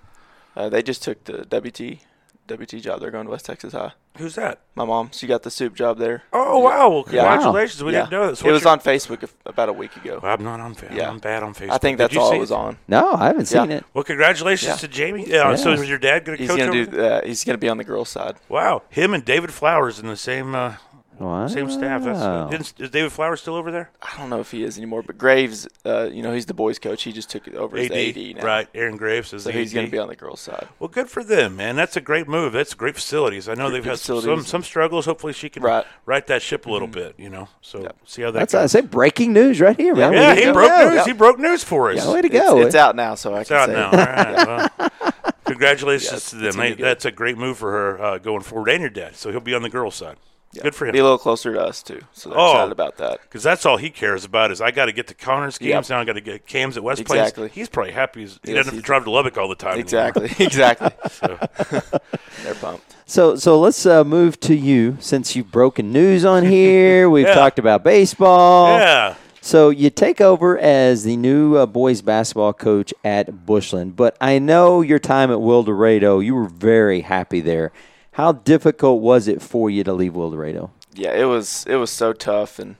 uh, 0.56 0.68
they 0.70 0.84
just 0.84 1.02
took 1.02 1.24
the 1.24 1.46
WT 1.46 2.00
WT 2.48 2.82
job. 2.82 3.00
They're 3.00 3.12
going 3.12 3.26
to 3.26 3.32
West 3.32 3.46
Texas 3.46 3.74
High. 3.74 3.94
Who's 4.18 4.36
that? 4.36 4.60
My 4.76 4.86
mom, 4.86 5.10
she 5.12 5.26
got 5.28 5.44
the 5.44 5.50
soup 5.50 5.74
job 5.76 5.98
there. 5.98 6.24
Oh 6.32 6.60
wow! 6.60 6.90
Well, 6.90 7.06
Yeah. 7.10 7.24
congratulations. 7.24 7.84
We 7.84 7.94
yeah. 7.94 8.02
didn't 8.02 8.12
know 8.12 8.28
this. 8.28 8.42
It 8.44 8.52
was 8.52 8.64
your- 8.64 8.72
on 8.72 8.80
Facebook 8.80 9.24
a- 9.24 9.50
about 9.50 9.70
a 9.70 9.74
week 9.74 9.96
ago. 9.96 10.20
Well, 10.22 10.34
I'm 10.34 10.44
not 10.44 10.60
on. 10.60 10.74
Fa- 10.76 10.90
Yeah. 10.94 11.10
I'm 11.10 11.20
bad 11.20 11.42
on 11.42 11.54
Facebook. 11.54 11.72
I 11.72 11.78
think 11.80 11.98
Did 11.98 12.04
that's 12.04 12.14
you 12.14 12.22
all 12.22 12.30
see 12.32 12.38
it 12.38 12.40
was 12.42 12.52
on. 12.52 12.78
No, 12.88 13.14
I 13.14 13.28
haven't 13.28 13.46
seen 13.48 13.72
Yeah. 13.72 13.78
it. 13.78 13.86
Well, 13.94 14.04
congratulations 14.04 14.70
Yeah. 14.70 14.76
to 14.76 14.88
Jamie. 14.88 15.26
Yeah. 15.28 15.56
So 15.56 15.72
is 15.72 15.90
your 15.90 15.98
dad 15.98 16.26
going 16.26 16.38
to 16.38 16.42
He's 16.44 16.50
coach? 16.50 16.60
gonna 16.60 16.70
over 16.72 16.86
do. 16.86 16.98
there? 16.98 17.14
Uh, 17.24 17.26
he's 17.26 17.44
gonna 17.44 17.58
be 17.58 17.70
on 17.70 17.78
the 17.78 17.84
girls' 17.84 18.10
side. 18.10 18.36
Wow, 18.50 18.84
him 18.90 19.14
and 19.14 19.26
David 19.26 19.52
Flowers 19.52 19.98
in 20.00 20.08
the 20.08 20.18
same 20.18 20.54
uh, 20.54 20.74
Wow. 21.20 21.48
same 21.48 21.70
staff. 21.70 22.04
That's 22.04 22.74
is 22.80 22.90
David 22.90 23.12
Flowers 23.12 23.42
still 23.42 23.56
over 23.56 23.72
there? 23.72 23.92
I 24.02 24.18
don't 24.18 24.30
know 24.30 24.40
if 24.40 24.52
he 24.52 24.64
is 24.64 24.78
anymore, 24.78 25.04
but 25.04 25.18
Graves, 25.18 25.68
uh, 25.86 26.10
you 26.12 26.22
know, 26.24 26.34
he's 26.34 26.46
the 26.48 26.54
boys' 26.54 26.80
coach. 26.80 27.04
He 27.04 27.12
just 27.12 27.30
took 27.30 27.48
it 27.48 27.56
over 27.56 27.78
as 27.78 27.90
AD 27.92 28.36
now. 28.38 28.44
right? 28.44 28.68
Aaron 28.74 28.98
Graves 28.98 29.32
is 29.34 29.44
So 29.44 29.52
the 29.52 29.58
he's 29.58 29.74
going 29.74 29.86
to 29.86 29.92
be 29.92 30.00
on 30.00 30.08
the 30.08 30.16
girls' 30.16 30.42
side. 30.42 30.68
Well, 30.80 30.88
good 30.90 31.10
for 31.10 31.24
them, 31.24 31.56
man. 31.56 31.76
That's 31.76 31.96
a 31.96 32.02
great 32.02 32.28
move. 32.28 32.54
That's 32.54 32.74
great 32.74 32.96
facilities. 32.96 33.48
I 33.48 33.54
know 33.54 33.68
Good 33.70 33.76
they've 33.76 33.86
had 33.86 34.00
some, 34.00 34.18
facilities. 34.18 34.48
some 34.48 34.64
struggles. 34.64 35.06
Hopefully, 35.06 35.34
she 35.34 35.50
can 35.50 35.64
Right. 35.64 35.86
right 36.06 36.26
that 36.28 36.42
ship 36.42 36.66
a 36.66 36.72
little 36.72 36.88
bit. 36.88 37.16
You 37.18 37.30
know, 37.30 37.48
so 37.62 37.82
Yep. 37.82 37.96
see 38.06 38.22
how 38.24 38.32
that 38.32 38.40
That's 38.40 38.54
I 38.56 38.66
say 38.66 38.82
breaking 38.82 39.34
news 39.34 39.62
right 39.62 39.78
here, 39.78 39.96
man. 39.96 40.14
yeah, 40.14 40.34
Way 40.34 40.46
he 40.46 40.52
broke 40.52 40.70
go. 40.70 40.90
news. 40.90 41.06
He 41.06 41.14
broke 41.14 41.40
news 41.40 41.64
for 41.64 41.92
us. 41.92 41.98
Yeah, 41.98 42.12
way 42.12 42.22
to 42.22 42.30
go. 42.30 42.60
it's 42.62 42.76
out 42.76 42.96
now, 42.96 43.16
so 43.16 43.34
I 43.34 43.42
It's 43.42 43.50
can 43.50 43.58
out 43.58 43.68
say 43.70 43.74
now. 43.74 43.90
All 43.92 43.98
right. 43.98 44.70
Well, 45.04 45.32
congratulations 45.46 46.34
Yeah, 46.34 46.40
to 46.40 46.52
them. 46.52 46.58
They- 46.58 46.74
that's 46.82 47.06
a 47.06 47.12
great 47.12 47.38
move 47.38 47.58
for 47.58 47.72
her 47.72 48.02
uh, 48.02 48.18
going 48.18 48.42
forward, 48.42 48.70
and 48.70 48.82
your 48.82 48.90
dad. 48.90 49.16
So 49.16 49.30
he'll 49.32 49.40
be 49.40 49.54
on 49.54 49.62
the 49.62 49.70
girls' 49.70 49.96
side. 49.96 50.16
Yeah. 50.54 50.62
Good 50.64 50.76
for 50.76 50.86
him. 50.86 50.92
Be 50.94 51.00
a 51.00 51.04
little 51.04 51.18
closer 51.18 51.52
to 51.54 51.60
us 51.60 51.82
too, 51.82 52.00
so 52.14 52.30
they're 52.30 52.38
Oh. 52.40 52.52
excited 52.52 52.72
about 52.72 52.98
that. 52.98 53.22
Because 53.24 53.42
that's 53.42 53.66
all 53.66 53.78
he 53.78 53.90
cares 53.90 54.24
about 54.24 54.52
is 54.52 54.62
I 54.62 54.70
got 54.72 54.86
to 54.86 54.92
get 54.92 55.08
to 55.08 55.16
Connors 55.16 55.58
games 55.58 55.70
Yep. 55.70 55.90
now. 55.90 56.00
I 56.00 56.06
got 56.06 56.14
to 56.14 56.22
get 56.22 56.46
Cams 56.46 56.78
at 56.78 56.84
West 56.84 57.02
Exactly. 57.02 57.42
Plains. 57.50 57.56
He's 57.56 57.70
probably 57.70 57.92
happy. 57.94 58.24
As, 58.24 58.40
he 58.44 58.52
Yes, 58.54 58.58
doesn't 58.66 58.74
have 58.76 58.82
to 58.84 58.86
drive 58.86 59.04
to 59.06 59.12
Lubbock 59.12 59.38
all 59.38 59.50
the 59.50 59.56
time. 59.56 59.72
anymore. 59.80 59.82
Exactly, 59.82 60.30
exactly. 60.46 60.92
So, 61.10 61.40
They're 62.44 62.56
pumped. 62.56 62.96
So, 63.06 63.36
so 63.36 63.60
let's 63.60 63.86
uh, 63.86 64.04
move 64.04 64.40
to 64.42 64.56
you 64.56 64.98
since 65.00 65.36
you've 65.36 65.52
broken 65.52 65.92
news 65.92 66.24
on 66.26 66.46
here. 66.46 67.10
We've 67.10 67.28
Yeah. 67.28 67.34
talked 67.34 67.58
about 67.60 67.84
baseball. 67.84 68.78
yeah. 68.78 69.16
So 69.42 69.72
you 69.72 69.90
take 69.90 70.22
over 70.22 70.58
as 70.58 71.04
the 71.04 71.18
new 71.18 71.58
uh, 71.58 71.66
boys 71.66 72.02
basketball 72.02 72.54
coach 72.54 72.94
at 73.04 73.46
Bushland, 73.46 73.96
but 73.98 74.16
I 74.22 74.40
know 74.40 74.80
your 74.82 75.00
time 75.00 75.32
at 75.32 75.40
Wildorado, 75.40 76.24
you 76.24 76.34
were 76.34 76.46
very 76.48 77.02
happy 77.02 77.42
there. 77.42 77.74
How 78.14 78.32
difficult 78.32 79.02
was 79.02 79.28
it 79.28 79.42
for 79.42 79.70
you 79.70 79.84
to 79.84 79.94
leave 79.94 80.14
Wildorado? 80.14 80.70
Yeah, 80.94 81.14
it 81.14 81.26
was 81.26 81.66
it 81.68 81.76
was 81.78 81.90
so 81.90 82.14
tough, 82.14 82.60
and 82.60 82.76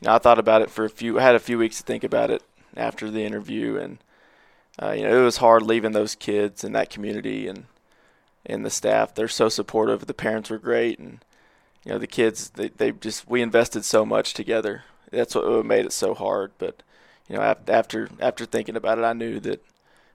you 0.00 0.06
know 0.06 0.14
I 0.14 0.18
thought 0.18 0.38
about 0.38 0.62
it 0.62 0.70
for 0.70 0.84
a 0.84 0.90
few. 0.90 1.18
I 1.18 1.22
had 1.22 1.34
a 1.34 1.40
few 1.40 1.58
weeks 1.58 1.78
to 1.78 1.82
think 1.82 2.04
about 2.04 2.30
it 2.30 2.42
after 2.76 3.10
the 3.10 3.24
interview, 3.24 3.76
and 3.76 3.98
uh, 4.80 4.92
you 4.92 5.02
know 5.02 5.20
it 5.20 5.24
was 5.24 5.38
hard 5.38 5.62
leaving 5.62 5.90
those 5.90 6.14
kids 6.14 6.62
and 6.62 6.74
that 6.76 6.90
community 6.90 7.48
and 7.48 7.64
and 8.44 8.64
the 8.64 8.70
staff. 8.70 9.12
They're 9.12 9.26
so 9.26 9.48
supportive. 9.48 10.06
The 10.06 10.14
parents 10.14 10.50
were 10.50 10.58
great, 10.58 11.00
and 11.00 11.18
you 11.84 11.90
know 11.90 11.98
the 11.98 12.06
kids. 12.06 12.50
They 12.50 12.68
they 12.68 12.92
just 12.92 13.28
we 13.28 13.42
invested 13.42 13.84
so 13.84 14.06
much 14.06 14.34
together. 14.34 14.84
That's 15.10 15.34
what 15.34 15.66
made 15.66 15.86
it 15.86 15.92
so 15.92 16.14
hard. 16.14 16.52
But 16.58 16.84
you 17.28 17.34
know 17.34 17.42
af- 17.42 17.68
after 17.68 18.08
after 18.20 18.44
thinking 18.44 18.76
about 18.76 18.98
it, 18.98 19.04
I 19.04 19.14
knew 19.14 19.40
that 19.40 19.64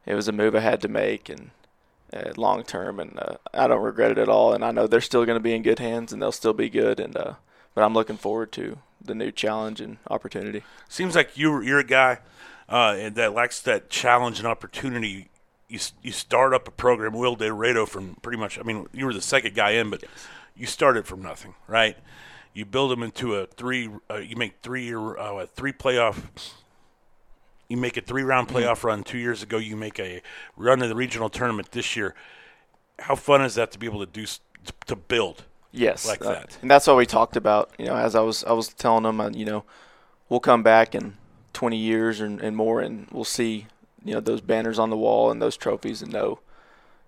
it 0.05 0.15
was 0.15 0.29
a 0.29 0.31
move 0.31 0.55
I 0.55 0.61
had 0.61 0.79
to 0.81 0.87
make, 0.87 1.27
and 1.27 1.51
uh, 2.13 2.31
long 2.37 2.63
term, 2.63 2.99
and 2.99 3.17
uh, 3.19 3.35
I 3.53 3.67
don't 3.67 3.81
regret 3.81 4.11
it 4.11 4.17
at 4.17 4.29
all. 4.29 4.53
And 4.53 4.63
I 4.63 4.71
know 4.71 4.87
they're 4.87 5.01
still 5.01 5.25
going 5.25 5.37
to 5.37 5.43
be 5.43 5.53
in 5.53 5.61
good 5.61 5.79
hands, 5.79 6.11
and 6.11 6.21
they'll 6.21 6.31
still 6.31 6.53
be 6.53 6.69
good. 6.69 6.99
And 6.99 7.15
uh, 7.15 7.33
but 7.73 7.83
I'm 7.83 7.93
looking 7.93 8.17
forward 8.17 8.51
to 8.53 8.77
the 9.03 9.15
new 9.15 9.31
challenge 9.31 9.81
and 9.81 9.97
opportunity. 10.09 10.63
Seems 10.89 11.15
like 11.15 11.37
you 11.37 11.61
you're 11.61 11.79
a 11.79 11.83
guy 11.83 12.19
uh, 12.69 13.09
that 13.09 13.33
likes 13.33 13.59
that 13.61 13.89
challenge 13.89 14.39
and 14.39 14.47
opportunity. 14.47 15.29
You 15.67 15.79
you 16.01 16.11
start 16.11 16.53
up 16.53 16.67
a 16.67 16.71
program, 16.71 17.13
Wildorado, 17.13 17.87
from 17.87 18.15
pretty 18.21 18.37
much. 18.37 18.59
I 18.59 18.63
mean, 18.63 18.87
you 18.93 19.05
were 19.05 19.13
the 19.13 19.21
second 19.21 19.55
guy 19.55 19.71
in, 19.71 19.89
but 19.89 20.03
you 20.55 20.65
started 20.65 21.05
from 21.07 21.21
nothing, 21.21 21.55
right? 21.67 21.97
You 22.53 22.65
build 22.65 22.91
them 22.91 23.03
into 23.03 23.35
a 23.35 23.45
three. 23.45 23.89
Uh, 24.09 24.17
you 24.17 24.35
make 24.35 24.55
three 24.61 24.83
year 24.83 25.17
uh, 25.17 25.39
a 25.39 25.47
three 25.47 25.71
playoff. 25.71 26.53
You 27.71 27.77
make 27.77 27.95
a 27.95 28.01
three 28.01 28.23
round 28.23 28.49
playoff 28.49 28.83
run 28.83 29.01
two 29.01 29.17
years 29.17 29.41
ago. 29.41 29.57
You 29.57 29.77
make 29.77 29.97
a 29.97 30.21
run 30.57 30.79
to 30.79 30.89
the 30.89 30.95
regional 30.95 31.29
tournament 31.29 31.71
this 31.71 31.95
year. 31.95 32.13
How 32.99 33.15
fun 33.15 33.41
is 33.41 33.55
that 33.55 33.71
to 33.71 33.79
be 33.79 33.85
able 33.85 34.05
to 34.05 34.11
do 34.11 34.25
to 34.87 34.95
build? 34.97 35.45
Yes, 35.71 36.05
Like 36.05 36.23
uh, 36.25 36.33
that. 36.33 36.57
and 36.61 36.69
that's 36.69 36.85
what 36.85 36.97
we 36.97 37.05
talked 37.05 37.37
about. 37.37 37.71
You 37.79 37.85
know, 37.85 37.95
as 37.95 38.13
I 38.13 38.19
was 38.19 38.43
I 38.43 38.51
was 38.51 38.67
telling 38.73 39.03
them, 39.03 39.21
uh, 39.21 39.29
you 39.29 39.45
know, 39.45 39.63
we'll 40.27 40.41
come 40.41 40.63
back 40.63 40.93
in 40.93 41.13
20 41.53 41.77
years 41.77 42.19
and, 42.19 42.41
and 42.41 42.57
more, 42.57 42.81
and 42.81 43.07
we'll 43.09 43.23
see, 43.23 43.67
you 44.03 44.13
know, 44.13 44.19
those 44.19 44.41
banners 44.41 44.77
on 44.77 44.89
the 44.89 44.97
wall 44.97 45.31
and 45.31 45.41
those 45.41 45.55
trophies, 45.55 46.01
and 46.01 46.11
know, 46.11 46.41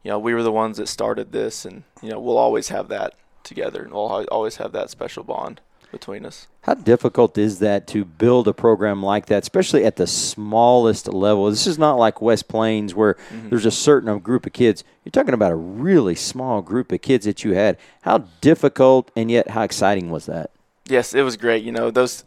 you 0.01 0.11
know, 0.11 0.17
we 0.17 0.33
were 0.33 0.43
the 0.43 0.51
ones 0.51 0.77
that 0.77 0.87
started 0.87 1.33
this, 1.33 1.65
and 1.65 1.83
you 2.01 2.09
know, 2.09 2.21
we'll 2.21 2.37
always 2.37 2.69
have 2.69 2.87
that 2.87 3.15
together, 3.43 3.83
and 3.83 3.91
we'll 3.91 4.25
always 4.31 4.55
have 4.55 4.71
that 4.71 4.89
special 4.89 5.25
bond 5.25 5.59
between 5.93 6.25
us. 6.25 6.47
How 6.63 6.73
difficult 6.73 7.37
is 7.37 7.59
that 7.59 7.87
to 7.87 8.03
build 8.03 8.49
a 8.49 8.53
program 8.53 9.01
like 9.01 9.27
that, 9.27 9.43
especially 9.43 9.85
at 9.85 9.95
the 9.95 10.07
smallest 10.07 11.07
level? 11.07 11.49
This 11.49 11.65
is 11.65 11.77
not 11.77 11.97
like 11.97 12.21
West 12.21 12.49
Plains 12.49 12.93
where 12.93 13.13
mm-hmm. 13.13 13.49
there's 13.49 13.65
a 13.65 13.71
certain 13.71 14.19
group 14.19 14.45
of 14.45 14.51
kids. 14.51 14.83
You're 15.05 15.11
talking 15.11 15.33
about 15.33 15.53
a 15.53 15.55
really 15.55 16.15
small 16.15 16.61
group 16.61 16.91
of 16.91 17.01
kids 17.01 17.25
that 17.25 17.45
you 17.45 17.53
had. 17.53 17.77
How 18.01 18.25
difficult 18.41 19.11
and 19.15 19.31
yet 19.31 19.51
how 19.51 19.61
exciting 19.61 20.09
was 20.09 20.25
that? 20.25 20.51
Yes, 20.89 21.13
it 21.13 21.21
was 21.21 21.37
great. 21.37 21.63
You 21.63 21.71
know, 21.71 21.89
those 21.89 22.25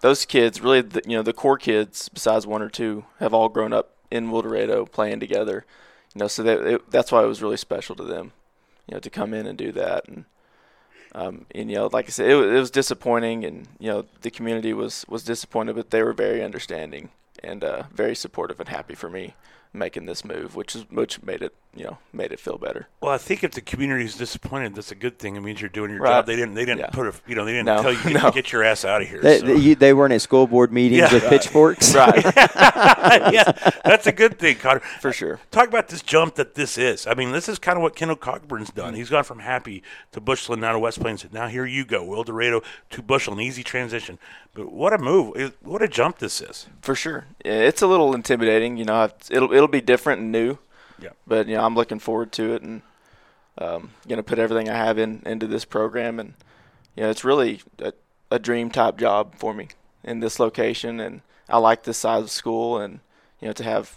those 0.00 0.24
kids, 0.24 0.60
really, 0.60 0.80
the, 0.80 1.00
you 1.06 1.16
know, 1.16 1.22
the 1.22 1.32
core 1.32 1.58
kids, 1.58 2.08
besides 2.08 2.44
one 2.46 2.62
or 2.62 2.68
two, 2.68 3.04
have 3.20 3.32
all 3.32 3.48
grown 3.48 3.72
up 3.72 3.94
in 4.10 4.30
Wildorado 4.30 4.90
playing 4.90 5.20
together. 5.20 5.64
You 6.14 6.20
know, 6.20 6.28
so 6.28 6.42
that 6.42 6.60
it, 6.66 6.90
that's 6.90 7.12
why 7.12 7.22
it 7.22 7.28
was 7.28 7.40
really 7.40 7.56
special 7.56 7.94
to 7.96 8.04
them, 8.04 8.32
you 8.88 8.94
know, 8.94 9.00
to 9.00 9.10
come 9.10 9.32
in 9.32 9.46
and 9.46 9.56
do 9.56 9.70
that. 9.72 10.08
And 10.08 10.24
um, 11.14 11.46
and 11.54 11.70
you 11.70 11.76
know, 11.76 11.90
like 11.92 12.06
I 12.06 12.10
said, 12.10 12.30
it, 12.30 12.36
it 12.36 12.58
was 12.58 12.70
disappointing, 12.70 13.44
and 13.44 13.68
you 13.78 13.90
know, 13.90 14.04
the 14.22 14.30
community 14.30 14.72
was 14.72 15.04
was 15.08 15.24
disappointed, 15.24 15.76
but 15.76 15.90
they 15.90 16.02
were 16.02 16.12
very 16.12 16.42
understanding 16.42 17.10
and 17.42 17.62
uh, 17.62 17.84
very 17.92 18.14
supportive 18.14 18.60
and 18.60 18.68
happy 18.68 18.94
for 18.94 19.10
me 19.10 19.34
making 19.72 20.06
this 20.06 20.24
move, 20.24 20.56
which 20.56 20.74
is 20.74 20.84
which 20.90 21.22
made 21.22 21.42
it 21.42 21.54
you 21.74 21.84
know 21.84 21.98
made 22.12 22.32
it 22.32 22.38
feel 22.40 22.58
better. 22.58 22.86
Well, 23.00 23.12
I 23.12 23.18
think 23.18 23.42
if 23.42 23.52
the 23.52 23.60
community 23.62 24.04
is 24.04 24.16
disappointed, 24.16 24.74
that's 24.74 24.92
a 24.92 24.94
good 24.94 25.18
thing. 25.18 25.36
It 25.36 25.40
means 25.40 25.60
you're 25.60 25.70
doing 25.70 25.90
your 25.90 26.00
Right. 26.00 26.10
job. 26.10 26.26
They 26.26 26.36
didn't. 26.36 26.54
They 26.54 26.64
didn't 26.64 26.80
Yeah. 26.80 26.90
put 26.90 27.06
a. 27.06 27.14
You 27.26 27.34
know, 27.34 27.44
they 27.44 27.52
didn't 27.52 27.66
No, 27.66 27.82
tell 27.82 27.92
you 27.92 28.02
get, 28.12 28.22
no. 28.22 28.30
get 28.30 28.52
your 28.52 28.62
ass 28.62 28.84
out 28.84 29.00
of 29.02 29.08
here. 29.08 29.20
They, 29.20 29.38
so. 29.38 29.46
they- 29.46 29.74
they 29.74 29.92
weren't 29.94 30.12
at 30.12 30.20
school 30.22 30.46
board 30.46 30.72
meetings 30.72 30.98
Yeah. 31.10 31.14
with 31.14 31.28
pitchforks. 31.28 31.94
Right, 32.02 32.24
yeah, 33.32 33.52
that's 33.84 34.06
a 34.06 34.12
good 34.12 34.38
thing, 34.38 34.56
Connor. 34.56 34.80
for 35.00 35.12
sure. 35.12 35.40
Talk 35.50 35.68
about 35.68 35.88
this 35.88 36.02
jump 36.02 36.34
that 36.36 36.54
this 36.54 36.78
is. 36.78 37.06
I 37.06 37.14
mean, 37.14 37.32
this 37.32 37.48
is 37.48 37.58
kind 37.58 37.76
of 37.76 37.82
what 37.82 37.96
Kendall 37.96 38.16
Cogburn's 38.16 38.70
Mm-hmm. 38.70 38.80
done. 38.80 38.94
He's 38.94 39.10
gone 39.10 39.24
from 39.24 39.40
Happy 39.40 39.82
to 40.12 40.20
Bushland, 40.20 40.60
now 40.62 40.72
to 40.72 40.78
West 40.78 41.00
Plains. 41.00 41.24
Now 41.32 41.48
here 41.48 41.66
you 41.66 41.84
go, 41.84 42.04
Wildorado 42.06 42.62
to 42.90 43.02
Bushland. 43.02 43.40
Easy 43.40 43.62
transition. 43.62 44.18
But 44.54 44.72
what 44.72 44.92
a 44.92 44.98
move! 44.98 45.54
What 45.62 45.82
a 45.82 45.88
jump 45.88 46.18
this 46.18 46.40
is. 46.40 46.66
For 46.82 46.94
sure, 46.94 47.26
it's 47.44 47.80
a 47.82 47.86
little 47.86 48.14
intimidating. 48.14 48.76
You 48.76 48.84
know, 48.84 49.08
it'll 49.30 49.52
it'll 49.52 49.68
be 49.68 49.80
different 49.80 50.20
and 50.20 50.32
new. 50.32 50.58
Yeah. 51.02 51.10
But 51.26 51.48
you 51.48 51.56
know, 51.56 51.64
I'm 51.64 51.74
looking 51.74 51.98
forward 51.98 52.32
to 52.32 52.54
it, 52.54 52.62
and 52.62 52.82
um, 53.58 53.90
gonna 54.08 54.22
put 54.22 54.38
everything 54.38 54.68
I 54.68 54.76
have 54.76 54.98
in 54.98 55.22
into 55.26 55.46
this 55.46 55.64
program, 55.64 56.18
and 56.18 56.34
you 56.96 57.02
know, 57.02 57.10
it's 57.10 57.24
really 57.24 57.60
a, 57.78 57.92
a 58.30 58.38
dream 58.38 58.70
type 58.70 58.98
job 58.98 59.34
for 59.36 59.52
me 59.52 59.68
in 60.04 60.20
this 60.20 60.38
location, 60.38 61.00
and 61.00 61.22
I 61.48 61.58
like 61.58 61.82
this 61.82 61.98
size 61.98 62.22
of 62.22 62.30
school, 62.30 62.78
and 62.78 63.00
you 63.40 63.48
know, 63.48 63.52
to 63.54 63.64
have 63.64 63.96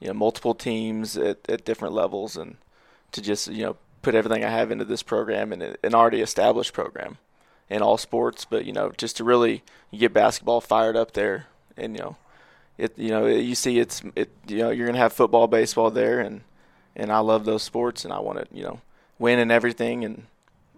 you 0.00 0.08
know 0.08 0.14
multiple 0.14 0.54
teams 0.54 1.16
at, 1.16 1.38
at 1.48 1.64
different 1.64 1.94
levels, 1.94 2.36
and 2.36 2.56
to 3.12 3.22
just 3.22 3.48
you 3.48 3.64
know 3.64 3.76
put 4.02 4.14
everything 4.14 4.44
I 4.44 4.50
have 4.50 4.70
into 4.70 4.84
this 4.84 5.02
program 5.02 5.52
and 5.52 5.62
an 5.62 5.94
already 5.94 6.20
established 6.20 6.74
program 6.74 7.16
in 7.70 7.80
all 7.80 7.96
sports, 7.96 8.44
but 8.44 8.64
you 8.64 8.72
know, 8.72 8.92
just 8.96 9.16
to 9.16 9.24
really 9.24 9.62
get 9.96 10.12
basketball 10.12 10.60
fired 10.60 10.96
up 10.96 11.12
there, 11.12 11.46
and 11.76 11.96
you 11.96 12.02
know, 12.02 12.16
it 12.78 12.98
you 12.98 13.10
know 13.10 13.26
you 13.26 13.54
see 13.54 13.78
it's 13.78 14.02
it 14.16 14.30
you 14.46 14.58
know 14.58 14.70
you're 14.70 14.86
gonna 14.86 14.98
have 14.98 15.12
football, 15.12 15.46
baseball 15.46 15.90
there, 15.90 16.20
and 16.20 16.42
and 16.96 17.12
I 17.12 17.18
love 17.18 17.44
those 17.44 17.62
sports, 17.62 18.04
and 18.04 18.12
I 18.12 18.20
want 18.20 18.38
to 18.38 18.56
you 18.56 18.64
know 18.64 18.80
win 19.18 19.38
and 19.38 19.52
everything, 19.52 20.04
and 20.04 20.26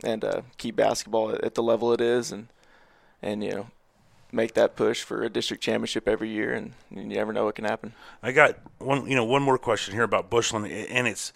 and 0.04 0.24
uh, 0.24 0.42
keep 0.59 0.76
basketball 0.76 1.30
at, 1.30 1.42
at 1.42 1.54
the 1.54 1.62
level 1.62 1.92
it 1.92 2.00
is, 2.00 2.32
and 2.32 2.48
and 3.22 3.42
you 3.42 3.50
know 3.50 3.66
make 4.32 4.54
that 4.54 4.76
push 4.76 5.02
for 5.02 5.22
a 5.22 5.30
district 5.30 5.62
championship 5.62 6.09
every 6.09 6.28
year, 6.28 6.52
and 6.52 6.72
you 6.90 7.04
never 7.04 7.32
know 7.32 7.44
what 7.44 7.54
can 7.54 7.64
happen. 7.64 7.92
I 8.22 8.32
got 8.32 8.59
one, 8.78 9.09
you 9.09 9.16
know, 9.16 9.24
one 9.24 9.42
more 9.42 9.59
question 9.59 9.94
here 9.94 10.02
about 10.02 10.30
Bushland, 10.30 10.66
and 10.66 11.06
it's 11.06 11.32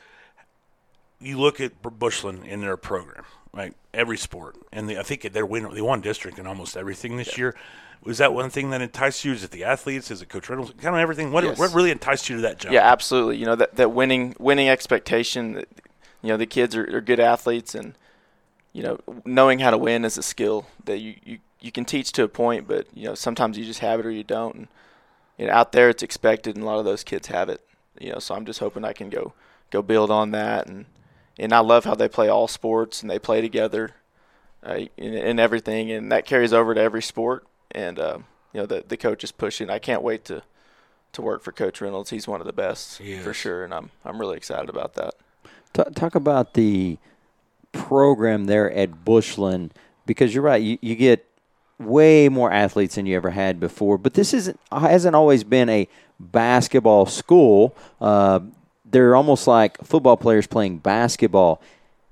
you 1.21 1.39
look 1.39 1.61
at 1.61 1.73
Bushland 1.99 2.45
in 2.45 2.61
their 2.61 2.77
program, 2.77 3.25
right? 3.53 3.75
Every 3.93 4.17
sport, 4.17 4.57
and 4.73 4.89
they, 4.89 4.99
I 4.99 5.03
think 5.03 5.23
they're 5.33 5.47
win, 5.47 5.73
they 5.73 5.81
won 5.81 6.01
district 6.01 6.39
in 6.39 6.47
almost 6.47 6.77
everything 6.77 7.17
this 7.17 7.37
year. 7.37 7.55
Was 8.03 8.19
that 8.19 8.33
one 8.33 8.49
thing 8.49 8.71
that 8.71 8.81
enticed 8.81 9.25
you? 9.25 9.33
Is 9.33 9.45
it 9.45 9.51
the 9.51 9.65
athletes? 9.65 10.11
Is 10.11 10.23
it 10.23 10.29
Coach 10.31 10.49
Reynolds? 10.49 10.73
Kind 10.81 10.95
of 10.95 11.01
everything. 11.01 11.33
What, 11.33 11.45
Yes. 11.45 11.59
what 11.59 11.75
really 11.75 11.91
enticed 11.91 12.29
you 12.31 12.37
to 12.37 12.43
that 12.43 12.59
job? 12.59 12.73
Yeah, 12.73 12.81
absolutely. 12.91 13.37
You 13.37 13.47
know 13.47 13.57
that 13.57 13.77
that 13.77 13.91
winning 13.93 14.35
winning 14.39 14.69
expectation. 14.69 15.53
That, 15.55 15.69
you 16.23 16.29
know 16.29 16.37
the 16.37 16.47
kids 16.47 16.77
are, 16.77 16.97
are 16.97 17.01
good 17.01 17.21
athletes, 17.21 17.75
and 17.75 17.95
you 18.73 18.83
know 18.83 18.99
knowing 19.25 19.59
how 19.59 19.71
to 19.71 19.79
win 19.79 20.05
is 20.05 20.17
a 20.19 20.23
skill 20.23 20.67
that 20.85 20.99
you, 20.99 21.15
you, 21.25 21.39
you 21.61 21.73
can 21.73 21.85
teach 21.85 22.13
to 22.13 22.23
a 22.25 22.29
point, 22.29 22.67
but 22.69 22.87
you 22.95 23.05
know 23.05 23.15
sometimes 23.15 23.59
you 23.59 23.65
just 23.65 23.81
have 23.81 24.01
it 24.01 24.07
or 24.07 24.11
you 24.11 24.25
don't. 24.25 24.55
And 24.55 24.69
you 25.39 25.47
know 25.47 25.53
out 25.53 25.73
there 25.73 25.89
it's 25.91 26.03
expected, 26.03 26.57
and 26.57 26.63
a 26.65 26.67
lot 26.67 26.79
of 26.79 26.85
those 26.85 27.05
kids 27.05 27.29
have 27.29 27.49
it. 27.49 27.61
You 27.99 28.13
know, 28.13 28.19
so 28.19 28.35
I'm 28.35 28.47
just 28.47 28.61
hoping 28.61 28.85
I 28.85 28.93
can 28.95 29.11
go 29.11 29.35
go 29.71 29.83
build 29.83 30.11
on 30.11 30.31
that, 30.31 30.67
and 30.67 30.87
and 31.39 31.53
I 31.53 31.61
love 31.61 31.85
how 31.85 31.95
they 31.95 32.09
play 32.09 32.29
all 32.29 32.49
sports 32.49 33.03
and 33.03 33.11
they 33.11 33.19
play 33.19 33.41
together, 33.41 33.95
uh, 34.67 34.81
in, 34.97 35.15
in 35.15 35.39
everything, 35.39 35.91
and 35.91 36.11
that 36.13 36.25
carries 36.27 36.53
over 36.53 36.75
to 36.75 36.81
every 36.81 37.03
sport. 37.03 37.47
And 37.73 37.99
uh, 37.99 38.19
you 38.53 38.61
know 38.61 38.67
the 38.67 38.85
the 38.87 38.97
coach 38.97 39.25
is 39.25 39.33
pushing. 39.33 39.71
I 39.71 39.79
can't 39.79 40.03
wait 40.03 40.25
to 40.27 40.43
to 41.13 41.23
work 41.23 41.43
for 41.43 41.53
Coach 41.53 41.81
Reynolds. 41.81 42.11
He's 42.11 42.29
one 42.29 42.41
of 42.41 42.47
the 42.47 42.53
best 42.53 43.01
for 43.23 43.35
sure, 43.35 43.65
and 43.65 43.75
I'm 43.75 43.91
I'm 44.05 44.19
really 44.19 44.37
excited 44.37 44.69
about 44.69 44.95
that. 44.95 45.15
Ta 45.73 45.85
talk 45.85 46.15
about 46.15 46.55
the 46.55 46.99
program 47.73 48.47
there 48.47 48.71
at 48.73 49.05
Bushland 49.05 49.73
because 50.07 50.35
you're 50.35 50.43
right. 50.43 50.63
You, 50.63 50.79
you 50.81 50.97
get 50.97 51.27
way 51.79 52.29
more 52.29 52.53
athletes 52.53 52.97
than 52.97 53.07
you 53.07 53.17
ever 53.17 53.31
had 53.31 53.59
before. 53.59 53.99
But 53.99 54.15
this 54.15 54.35
isn't 54.35 54.61
hasn't 54.71 55.17
always 55.17 55.45
been 55.45 55.69
a 55.69 55.89
basketball 56.19 57.07
school. 57.07 57.75
Uh, 58.01 58.41
they're 58.85 59.15
almost 59.15 59.47
like 59.47 59.79
football 59.85 60.17
players 60.17 60.47
playing 60.47 60.79
basketball. 60.79 61.63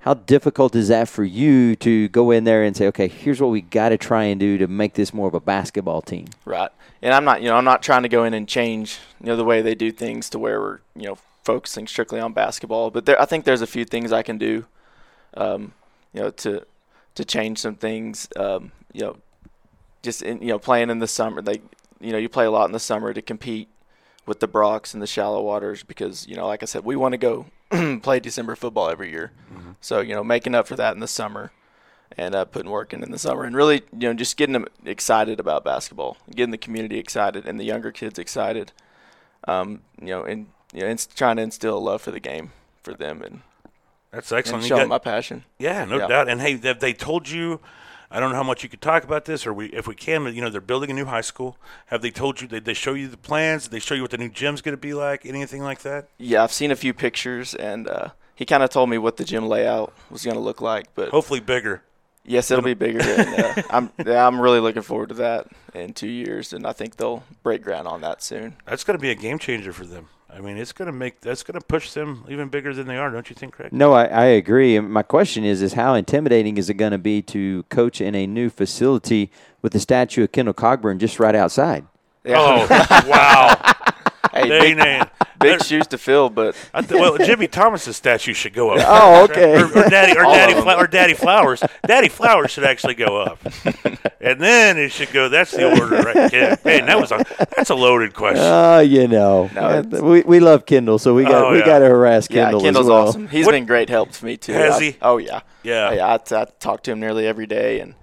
How 0.08 0.14
difficult 0.14 0.74
is 0.74 0.88
that 0.88 1.06
for 1.06 1.22
you 1.22 1.76
to 1.76 2.08
go 2.08 2.30
in 2.30 2.44
there 2.44 2.64
and 2.64 2.74
say, 2.74 2.86
okay, 2.86 3.08
here's 3.08 3.42
what 3.42 3.48
we 3.50 3.60
got 3.60 3.90
to 3.90 3.98
try 3.98 4.24
and 4.24 4.40
do 4.40 4.56
to 4.56 4.66
make 4.66 4.94
this 4.94 5.12
more 5.12 5.28
of 5.28 5.34
a 5.34 5.40
basketball 5.40 6.00
team? 6.00 6.28
Right. 6.46 6.70
And 7.02 7.12
I'm 7.12 7.26
not, 7.26 7.42
you 7.42 7.50
know, 7.50 7.56
I'm 7.56 7.64
not 7.66 7.82
trying 7.82 8.04
to 8.04 8.08
go 8.08 8.24
in 8.24 8.32
and 8.32 8.48
change, 8.48 9.00
you 9.20 9.26
know, 9.26 9.36
the 9.36 9.44
way 9.44 9.60
they 9.60 9.74
do 9.74 9.92
things 9.92 10.30
to 10.30 10.38
where 10.38 10.62
we're, 10.62 10.78
you 10.96 11.08
know, 11.08 11.18
focusing 11.44 11.86
strictly 11.86 12.20
on 12.20 12.32
basketball. 12.32 12.90
But 12.90 13.04
there, 13.04 13.20
I 13.20 13.26
think 13.26 13.44
there's 13.44 13.60
a 13.60 13.66
few 13.66 13.84
things 13.84 14.10
I 14.10 14.22
can 14.22 14.38
do, 14.38 14.64
um, 15.34 15.74
you 16.14 16.22
know, 16.22 16.30
to 16.30 16.64
to 17.16 17.24
change 17.26 17.58
some 17.58 17.74
things. 17.74 18.30
Um, 18.34 18.72
you 18.94 19.02
know, 19.02 19.18
just 20.02 20.22
in, 20.22 20.40
you 20.40 20.48
know, 20.48 20.58
playing 20.58 20.88
in 20.88 21.00
the 21.00 21.06
summer, 21.06 21.42
they, 21.42 21.60
you 22.00 22.12
know, 22.12 22.18
you 22.18 22.30
play 22.30 22.46
a 22.46 22.50
lot 22.50 22.64
in 22.64 22.72
the 22.72 22.80
summer 22.80 23.12
to 23.12 23.20
compete 23.20 23.68
with 24.24 24.40
the 24.40 24.48
Brocks 24.48 24.94
and 24.94 25.02
the 25.02 25.06
shallow 25.06 25.42
waters 25.42 25.82
because, 25.82 26.26
you 26.26 26.34
know, 26.34 26.46
like 26.46 26.62
I 26.62 26.66
said, 26.66 26.82
we 26.82 26.96
want 26.96 27.12
to 27.12 27.18
go 27.18 27.44
play 28.02 28.20
December 28.20 28.56
football 28.56 28.88
every 28.88 29.10
year. 29.10 29.32
So, 29.80 30.00
you 30.00 30.14
know, 30.14 30.24
making 30.24 30.54
up 30.54 30.66
for 30.66 30.76
that 30.76 30.94
in 30.94 31.00
the 31.00 31.06
summer 31.08 31.52
and 32.16 32.34
uh, 32.34 32.44
putting 32.44 32.70
work 32.70 32.92
in 32.92 33.02
in 33.02 33.10
the 33.12 33.18
summer 33.18 33.44
and 33.44 33.54
really, 33.54 33.82
you 33.92 34.08
know, 34.08 34.14
just 34.14 34.36
getting 34.36 34.52
them 34.54 34.66
excited 34.84 35.38
about 35.38 35.64
basketball, 35.64 36.16
getting 36.34 36.50
the 36.50 36.58
community 36.58 36.98
excited 36.98 37.46
and 37.46 37.60
the 37.60 37.64
younger 37.64 37.92
kids 37.92 38.18
excited. 38.18 38.72
Um, 39.46 39.82
you 40.00 40.08
know, 40.08 40.24
and 40.24 40.46
you 40.72 40.80
know, 40.82 40.88
ins- 40.88 41.06
trying 41.06 41.36
to 41.36 41.42
instill 41.42 41.76
a 41.76 41.80
love 41.80 42.02
for 42.02 42.10
the 42.10 42.20
game 42.20 42.52
for 42.82 42.92
them 42.94 43.22
and, 43.22 43.40
That's 44.10 44.30
and 44.32 44.38
excellent. 44.38 44.62
You 44.64 44.68
show 44.68 44.74
got- 44.76 44.80
them 44.82 44.88
my 44.90 44.98
passion. 44.98 45.44
Yeah, 45.58 45.84
no 45.84 45.98
Yeah. 45.98 46.06
doubt. 46.08 46.28
And 46.28 46.40
hey, 46.40 46.56
have 46.58 46.80
they 46.80 46.92
told 46.92 47.28
you? 47.28 47.60
I 48.10 48.20
don't 48.20 48.30
know 48.30 48.36
how 48.36 48.42
much 48.42 48.62
you 48.62 48.70
could 48.70 48.80
talk 48.80 49.04
about 49.04 49.26
this, 49.26 49.46
or 49.46 49.52
we, 49.52 49.66
if 49.66 49.86
we 49.86 49.94
can, 49.94 50.24
but, 50.24 50.32
you 50.32 50.40
know, 50.40 50.48
they're 50.48 50.62
building 50.62 50.90
a 50.90 50.94
new 50.94 51.04
high 51.04 51.20
school. 51.20 51.58
Have 51.88 52.00
they 52.00 52.10
told 52.10 52.40
you? 52.40 52.48
Did 52.48 52.64
they 52.64 52.72
show 52.72 52.94
you 52.94 53.06
the 53.06 53.18
plans? 53.18 53.64
Did 53.64 53.72
they 53.72 53.78
show 53.80 53.94
you 53.94 54.00
what 54.00 54.10
the 54.12 54.16
new 54.16 54.30
gym's 54.30 54.62
going 54.62 54.72
to 54.72 54.80
be 54.80 54.94
like? 54.94 55.26
Anything 55.26 55.62
like 55.62 55.80
that? 55.80 56.08
Yeah, 56.16 56.42
I've 56.42 56.50
seen 56.52 56.70
a 56.70 56.76
few 56.76 56.94
pictures 56.94 57.54
and 57.54 57.86
uh, 57.86 58.08
he 58.38 58.46
kind 58.46 58.62
of 58.62 58.70
told 58.70 58.88
me 58.88 58.98
what 58.98 59.16
the 59.16 59.24
gym 59.24 59.48
layout 59.48 59.92
was 60.10 60.24
going 60.24 60.36
to 60.36 60.40
look 60.40 60.60
like, 60.60 60.94
but 60.94 61.08
Hopefully 61.08 61.40
bigger. 61.40 61.82
yes, 62.24 62.52
it'll 62.52 62.62
be 62.62 62.74
bigger. 62.74 63.00
And, 63.00 63.44
uh, 63.44 63.62
I'm 63.70 63.90
yeah, 64.06 64.24
I'm 64.24 64.40
really 64.40 64.60
looking 64.60 64.82
forward 64.82 65.08
to 65.08 65.16
that 65.16 65.48
in 65.74 65.92
two 65.92 66.06
years, 66.08 66.52
and 66.52 66.64
I 66.64 66.72
think 66.72 66.94
they'll 66.98 67.24
break 67.42 67.62
ground 67.64 67.88
on 67.88 68.00
that 68.02 68.22
soon. 68.22 68.54
That's 68.64 68.84
going 68.84 68.96
to 68.96 69.02
be 69.02 69.10
a 69.10 69.16
game 69.16 69.40
changer 69.40 69.72
for 69.72 69.84
them. 69.84 70.08
I 70.30 70.40
mean, 70.40 70.56
it's 70.56 70.70
going 70.72 70.86
to 70.86 70.92
make 70.92 71.20
that's 71.20 71.42
going 71.42 71.58
to 71.58 71.66
push 71.66 71.90
them 71.94 72.24
even 72.28 72.48
bigger 72.48 72.72
than 72.72 72.86
they 72.86 72.96
are, 72.96 73.10
don't 73.10 73.28
you 73.28 73.34
think, 73.34 73.54
Craig? 73.54 73.72
No, 73.72 73.92
I, 73.94 74.04
I 74.04 74.24
agree. 74.26 74.78
My 74.78 75.02
question 75.02 75.42
is, 75.42 75.60
is 75.60 75.72
how 75.72 75.94
intimidating 75.94 76.58
is 76.58 76.70
it 76.70 76.74
going 76.74 76.92
to 76.92 76.98
be 76.98 77.22
to 77.22 77.64
coach 77.64 78.00
in 78.00 78.14
a 78.14 78.24
new 78.24 78.50
facility 78.50 79.32
with 79.62 79.72
the 79.72 79.80
statue 79.80 80.22
of 80.22 80.30
Kendall 80.30 80.54
Cogburn 80.54 80.98
just 80.98 81.18
right 81.18 81.34
outside? 81.34 81.86
Oh, 82.26 82.66
wow! 83.08 83.72
Hey, 84.42 84.48
They 84.48 84.74
big, 84.74 84.86
ain't- 84.86 85.08
big 85.38 85.62
shoes 85.64 85.86
to 85.88 85.98
fill, 85.98 86.30
but 86.30 86.56
I 86.74 86.82
th- 86.82 87.00
well, 87.00 87.16
Jimmy 87.18 87.46
Thomas's 87.46 87.96
statue 87.96 88.32
should 88.34 88.52
go 88.54 88.70
up. 88.70 88.78
Oh, 88.88 89.24
okay. 89.24 89.60
Or, 89.60 89.66
or 89.66 89.88
Daddy, 89.88 90.18
or 90.18 90.24
All 90.24 90.34
Daddy, 90.34 90.54
them. 90.54 90.62
Fla- 90.64 90.76
or 90.76 90.86
Daddy 90.86 91.14
Flowers. 91.14 91.62
Daddy 91.86 92.08
Flowers 92.08 92.50
should 92.50 92.64
actually 92.64 92.94
go 92.94 93.20
up, 93.20 93.38
and 94.20 94.40
then 94.40 94.78
it 94.78 94.90
should 94.92 95.12
go. 95.12 95.28
That's 95.28 95.50
the 95.52 95.68
order, 95.70 95.96
right? 96.02 96.32
Yeah. 96.32 96.56
Hey, 96.62 96.80
that 96.80 97.00
was 97.00 97.12
a 97.12 97.24
that's 97.56 97.70
a 97.70 97.74
loaded 97.74 98.14
question. 98.14 98.42
Oh, 98.44 98.80
you 98.80 99.06
know, 99.08 99.48
No, 99.54 99.60
Uh, 99.60 99.82
we, 100.02 100.22
we 100.22 100.40
love 100.40 100.66
Kendall, 100.66 100.98
so 100.98 101.14
we 101.14 101.24
got 101.24 101.44
Oh, 101.44 101.52
we 101.52 101.58
yeah. 101.60 101.66
got 101.66 101.78
to 101.80 101.86
harass 101.86 102.28
yeah, 102.30 102.44
Kendall 102.44 102.60
Kendall's 102.60 102.86
as 102.86 102.90
well. 102.90 103.08
awesome. 103.08 103.28
He's 103.28 103.46
What- 103.46 103.52
been 103.52 103.66
great 103.66 103.88
help 103.88 104.10
to 104.12 104.24
me 104.24 104.36
too. 104.36 104.52
Has 104.52 104.76
I- 104.76 104.82
he? 104.84 104.96
Oh 105.02 105.18
yeah. 105.18 105.40
Yeah. 105.62 105.92
yeah. 105.92 106.06
I, 106.06 106.14
I 106.42 106.44
talk 106.60 106.82
to 106.84 106.92
him 106.92 107.00
nearly 107.00 107.26
every 107.26 107.46
day, 107.46 107.80
and 107.80 107.94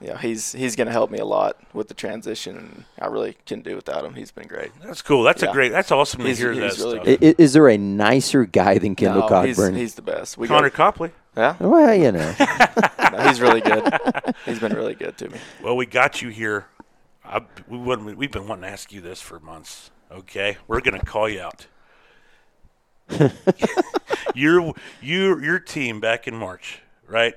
you 0.00 0.08
know, 0.08 0.16
he's 0.16 0.52
he's 0.52 0.76
going 0.76 0.86
to 0.86 0.92
help 0.92 1.10
me 1.10 1.18
a 1.18 1.24
lot 1.24 1.56
with 1.72 1.88
the 1.88 1.94
transition. 1.94 2.56
And 2.56 2.84
I 3.00 3.06
really 3.06 3.36
couldn't 3.46 3.64
do 3.64 3.74
without 3.76 4.04
him. 4.04 4.14
He's 4.14 4.30
been 4.30 4.46
great. 4.46 4.70
That's 4.82 5.02
cool. 5.02 5.22
That's 5.24 5.42
a 5.42 5.50
great. 5.52 5.72
That's 5.72 5.90
awesome 5.90 6.22
to 6.22 6.34
hear 6.34 6.52
he's 6.52 6.76
that 6.76 6.82
really 6.84 6.94
stuff. 6.96 7.04
good. 7.04 7.24
I- 7.24 7.28
i- 7.30 7.34
Is 7.38 7.52
there 7.52 7.68
a 7.68 7.76
nicer 7.78 8.44
guy 8.44 8.78
than 8.78 8.94
Kendall 8.94 9.28
No, 9.28 9.42
he's, 9.42 9.58
he's 9.68 9.94
the 9.96 10.02
best. 10.02 10.38
We 10.38 10.46
Connor 10.48 10.70
go, 10.70 10.76
Copley. 10.76 11.10
yeah, 11.36 11.56
well, 11.60 11.94
you 11.94 12.12
know, 12.12 12.34
no, 13.12 13.18
he's 13.28 13.40
really 13.40 13.60
good. 13.60 13.82
He's 14.44 14.58
been 14.60 14.72
really 14.74 14.94
good 14.94 15.16
to 15.18 15.28
me. 15.28 15.38
Well, 15.62 15.76
we 15.76 15.86
got 15.86 16.22
you 16.22 16.28
here. 16.28 16.66
I, 17.24 17.42
we 17.68 17.76
wouldn't, 17.78 18.16
we've 18.16 18.32
been 18.32 18.46
wanting 18.48 18.62
to 18.62 18.68
ask 18.68 18.92
you 18.92 19.00
this 19.00 19.20
for 19.20 19.38
months. 19.40 19.90
Okay, 20.10 20.56
we're 20.68 20.80
gonna 20.80 21.00
call 21.02 21.28
you 21.28 21.40
out. 21.42 21.66
your 24.34 24.74
your 25.00 25.42
your 25.42 25.58
team 25.58 26.00
back 26.00 26.26
in 26.28 26.34
March, 26.34 26.80
right? 27.06 27.34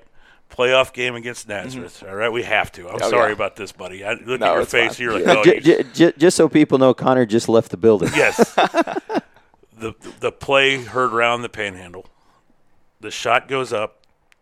Playoff 0.51 0.93
game 0.93 1.15
against 1.15 1.47
Nazareth. 1.47 2.03
All 2.07 2.15
right, 2.15 2.29
we 2.31 2.43
have 2.43 2.71
to. 2.73 2.87
I'm 2.89 2.95
Mm-hmm. 2.95 3.03
Oh, 3.05 3.09
sorry 3.09 3.29
yeah. 3.29 3.33
about 3.35 3.55
this, 3.55 3.71
buddy. 3.71 4.03
I 4.03 4.13
look 4.13 4.39
No, 4.41 4.47
at 4.51 4.55
your 4.55 4.65
face. 4.65 4.95
fine. 4.97 5.03
You're 5.03 5.13
like, 5.13 5.25
Yeah. 5.25 5.35
oh, 5.37 5.43
J- 5.43 5.59
j- 5.59 5.83
j- 5.93 6.13
just 6.17 6.37
so 6.37 6.47
people 6.49 6.77
know, 6.77 6.93
Connor 6.93 7.25
just 7.25 7.47
left 7.49 7.71
the 7.71 7.77
building. 7.77 8.09
yes. 8.15 8.53
the 9.77 9.93
the 10.19 10.31
play 10.31 10.83
heard 10.83 11.13
around 11.13 11.41
the 11.41 11.49
panhandle. 11.49 12.05
The 12.99 13.11
shot 13.11 13.47
goes 13.47 13.73
up. 13.73 13.97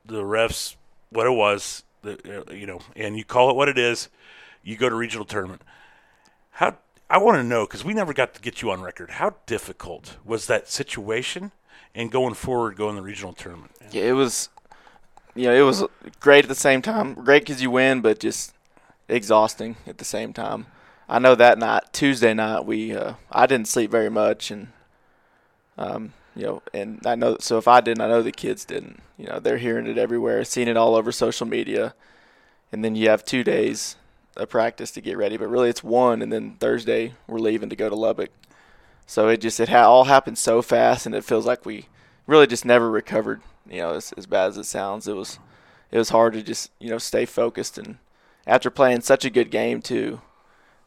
The 0.05 0.21
refs, 0.23 0.75
what 1.11 1.27
it 1.27 1.31
was, 1.31 1.83
the, 2.01 2.43
uh, 2.49 2.51
you 2.51 2.65
know, 2.65 2.79
and 2.95 3.15
you 3.17 3.23
call 3.23 3.49
it 3.49 3.55
what 3.55 3.69
it 3.69 3.77
is. 3.77 4.09
You 4.63 4.75
go 4.75 4.89
to 4.89 4.95
regional 4.95 5.25
tournament. 5.25 5.61
How 6.51 6.77
I 7.09 7.17
want 7.19 7.37
to 7.37 7.43
know 7.43 7.65
because 7.65 7.85
we 7.85 7.93
never 7.93 8.13
got 8.13 8.33
to 8.33 8.41
get 8.41 8.61
you 8.61 8.71
on 8.71 8.81
record. 8.81 9.11
How 9.11 9.35
difficult 9.45 10.17
was 10.25 10.47
that 10.47 10.67
situation, 10.67 11.51
and 11.95 12.11
going 12.11 12.33
forward, 12.33 12.75
going 12.75 12.95
the 12.95 13.01
regional 13.01 13.33
tournament? 13.33 13.71
Yeah, 13.91 14.03
it 14.05 14.11
was. 14.13 14.49
You 15.35 15.45
know, 15.45 15.53
it 15.53 15.61
was 15.61 15.83
great 16.19 16.45
at 16.45 16.49
the 16.49 16.55
same 16.55 16.81
time. 16.81 17.13
Great 17.13 17.43
because 17.43 17.61
you 17.61 17.71
win, 17.71 18.01
but 18.01 18.19
just 18.19 18.53
exhausting 19.07 19.77
at 19.87 19.97
the 19.97 20.05
same 20.05 20.33
time. 20.33 20.67
I 21.07 21.19
know 21.19 21.35
that 21.35 21.57
night, 21.57 21.83
Tuesday 21.91 22.33
night, 22.33 22.65
we 22.65 22.95
uh, 22.95 23.13
I 23.31 23.45
didn't 23.47 23.67
sleep 23.67 23.89
very 23.89 24.09
much, 24.09 24.51
and 24.51 24.67
um, 25.77 26.13
you 26.35 26.43
know, 26.43 26.61
and 26.73 27.01
I 27.05 27.15
know 27.15 27.37
so 27.39 27.57
if 27.57 27.67
I 27.67 27.81
didn't, 27.81 28.01
I 28.01 28.07
know 28.07 28.21
the 28.21 28.31
kids 28.31 28.65
didn't. 28.65 29.01
You 29.17 29.27
know, 29.27 29.39
they're 29.39 29.57
hearing 29.57 29.87
it 29.87 29.97
everywhere, 29.97 30.43
seeing 30.43 30.67
it 30.67 30.77
all 30.77 30.95
over 30.95 31.11
social 31.11 31.47
media, 31.47 31.93
and 32.71 32.83
then 32.85 32.95
you 32.95 33.09
have 33.09 33.25
two 33.25 33.43
days 33.43 33.95
of 34.37 34.49
practice 34.49 34.91
to 34.91 35.01
get 35.01 35.17
ready. 35.17 35.37
But 35.37 35.49
really, 35.49 35.69
it's 35.69 35.83
one, 35.83 36.21
and 36.21 36.31
then 36.31 36.55
Thursday 36.59 37.13
we're 37.27 37.39
leaving 37.39 37.69
to 37.69 37.75
go 37.75 37.89
to 37.89 37.95
Lubbock. 37.95 38.31
So 39.07 39.27
it 39.27 39.41
just 39.41 39.59
it 39.59 39.69
ha- 39.69 39.89
all 39.89 40.05
happened 40.05 40.37
so 40.37 40.61
fast, 40.61 41.05
and 41.07 41.15
it 41.15 41.23
feels 41.23 41.45
like 41.45 41.65
we 41.65 41.87
really 42.27 42.45
just 42.45 42.65
never 42.65 42.89
recovered. 42.89 43.41
You 43.69 43.79
know, 43.79 43.93
as, 43.93 44.11
as 44.13 44.25
bad 44.25 44.47
as 44.47 44.57
it 44.57 44.65
sounds, 44.65 45.07
it 45.07 45.15
was 45.15 45.39
it 45.91 45.97
was 45.97 46.09
hard 46.09 46.33
to 46.33 46.41
just 46.41 46.71
you 46.79 46.89
know 46.89 46.97
stay 46.97 47.25
focused. 47.25 47.77
And 47.77 47.97
after 48.47 48.69
playing 48.69 49.01
such 49.01 49.25
a 49.25 49.29
good 49.29 49.51
game 49.51 49.81
too, 49.81 50.21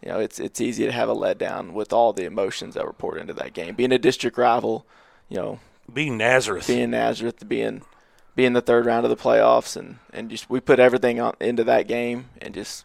you 0.03 0.09
know, 0.11 0.19
it's 0.19 0.41
it's 0.41 0.61
easy 0.61 0.85
to 0.85 0.93
have 0.93 1.09
a 1.09 1.15
letdown 1.15 1.73
with 1.73 1.93
all 1.93 2.13
the 2.13 2.25
emotions 2.25 2.75
that 2.75 2.85
were 2.85 2.93
poured 2.93 3.21
into 3.21 3.35
that 3.35 3.55
game. 3.55 3.75
Being 3.75 3.93
a 3.93 3.99
district 3.99 4.37
rival, 4.37 4.87
you 5.29 5.37
know, 5.37 5.61
Being 5.93 6.17
Nazareth, 6.17 6.67
being 6.67 6.91
Nazareth, 6.91 7.49
being 7.49 7.83
being 8.35 8.53
the 8.55 8.63
third 8.63 8.87
round 8.87 9.05
of 9.05 9.11
the 9.11 9.23
playoffs, 9.23 9.77
and 9.77 9.99
and 10.13 10.31
just 10.31 10.49
we 10.49 10.61
put 10.61 10.79
everything 10.79 11.21
on, 11.21 11.35
into 11.41 11.65
that 11.65 11.87
game, 11.87 12.31
and 12.41 12.55
just 12.55 12.85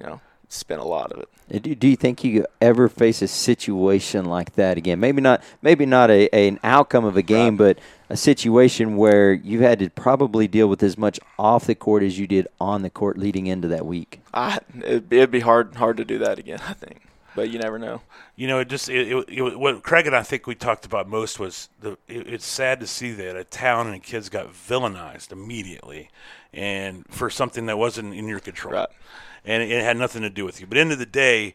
you 0.00 0.06
know 0.06 0.20
spent 0.48 0.80
a 0.80 0.84
lot 0.84 1.12
of 1.12 1.20
it. 1.20 1.28
Uh, 1.54 1.58
Do, 1.58 1.74
do 1.74 1.88
you 1.88 1.96
think 1.96 2.24
you 2.24 2.46
ever 2.60 2.88
face 2.88 3.22
a 3.22 3.28
situation 3.28 4.24
like 4.24 4.54
that 4.54 4.76
again? 4.78 4.98
Maybe 5.00 5.20
not. 5.20 5.42
Maybe 5.62 5.86
not 5.86 6.10
a, 6.10 6.28
a- 6.34 6.48
an 6.48 6.58
outcome 6.64 7.04
of 7.04 7.16
a 7.16 7.22
game, 7.22 7.56
but 7.56 7.78
a 8.10 8.16
situation 8.16 8.96
where 8.96 9.32
you 9.32 9.60
had 9.62 9.78
to 9.80 9.90
probably 9.90 10.48
deal 10.48 10.68
with 10.68 10.82
as 10.82 10.96
much 10.96 11.20
off 11.38 11.66
the 11.66 11.74
court 11.74 12.02
as 12.02 12.18
you 12.18 12.26
did 12.26 12.48
on 12.60 12.82
the 12.82 12.90
court 12.90 13.18
leading 13.18 13.46
into 13.46 13.68
that 13.68 13.84
week. 13.86 14.20
I 14.32 14.58
it'd, 14.78 15.12
it'd 15.12 15.30
be 15.30 15.40
hard 15.40 15.74
hard 15.76 15.96
to 15.98 16.04
do 16.04 16.18
that 16.18 16.38
again, 16.38 16.60
I 16.66 16.72
think, 16.72 17.02
but 17.34 17.50
you 17.50 17.58
never 17.58 17.78
know. 17.78 18.00
You 18.36 18.46
know, 18.46 18.60
it 18.60 18.68
just 18.68 18.88
it, 18.88 19.08
it, 19.12 19.28
it, 19.28 19.58
what 19.58 19.82
Craig 19.82 20.06
and 20.06 20.14
I 20.16 20.22
think 20.22 20.46
we 20.46 20.54
talked 20.54 20.86
about 20.86 21.08
most 21.08 21.38
was 21.38 21.68
the. 21.80 21.92
It, 22.08 22.26
it's 22.26 22.46
sad 22.46 22.80
to 22.80 22.86
see 22.86 23.12
that 23.12 23.36
a 23.36 23.44
town 23.44 23.88
and 23.88 24.02
kids 24.02 24.28
got 24.28 24.52
villainized 24.52 25.32
immediately, 25.32 26.08
and 26.54 27.04
for 27.10 27.28
something 27.30 27.66
that 27.66 27.76
wasn't 27.76 28.14
in 28.14 28.28
your 28.28 28.40
control, 28.40 28.74
Right. 28.74 28.88
And 29.48 29.62
it, 29.62 29.82
had 29.82 29.96
nothing 29.96 30.22
to 30.22 30.30
do 30.30 30.44
with 30.44 30.60
you. 30.60 30.66
But 30.66 30.78
end 30.78 30.92
of 30.92 30.98
the 30.98 31.06
day, 31.06 31.54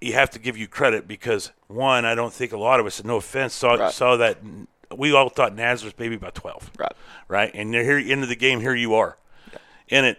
you 0.00 0.14
have 0.14 0.30
to 0.30 0.38
give 0.38 0.56
you 0.56 0.66
credit 0.68 1.06
because 1.06 1.50
one, 1.66 2.04
I 2.04 2.14
don't 2.14 2.32
think 2.32 2.52
a 2.52 2.56
lot 2.58 2.80
of 2.80 2.86
us, 2.86 3.02
no 3.04 3.16
offense, 3.16 3.52
saw 3.54 3.74
Right. 3.74 3.92
saw 3.92 4.16
that. 4.16 4.38
We 4.96 5.12
all 5.12 5.28
thought 5.30 5.54
Nazareth 5.54 5.94
maybe 5.98 6.14
about 6.14 6.34
twelve, 6.34 6.70
Right. 6.78 6.92
right? 7.28 7.50
And 7.54 7.74
here 7.74 7.98
into 7.98 8.26
the 8.26 8.36
game. 8.36 8.60
Here 8.60 8.74
you 8.74 8.94
are, 8.94 9.16
in 9.88 10.04
it, 10.04 10.18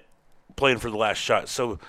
playing 0.55 0.79
for 0.79 0.89
the 0.89 0.97
last 0.97 1.17
shot. 1.17 1.47
So, 1.47 1.79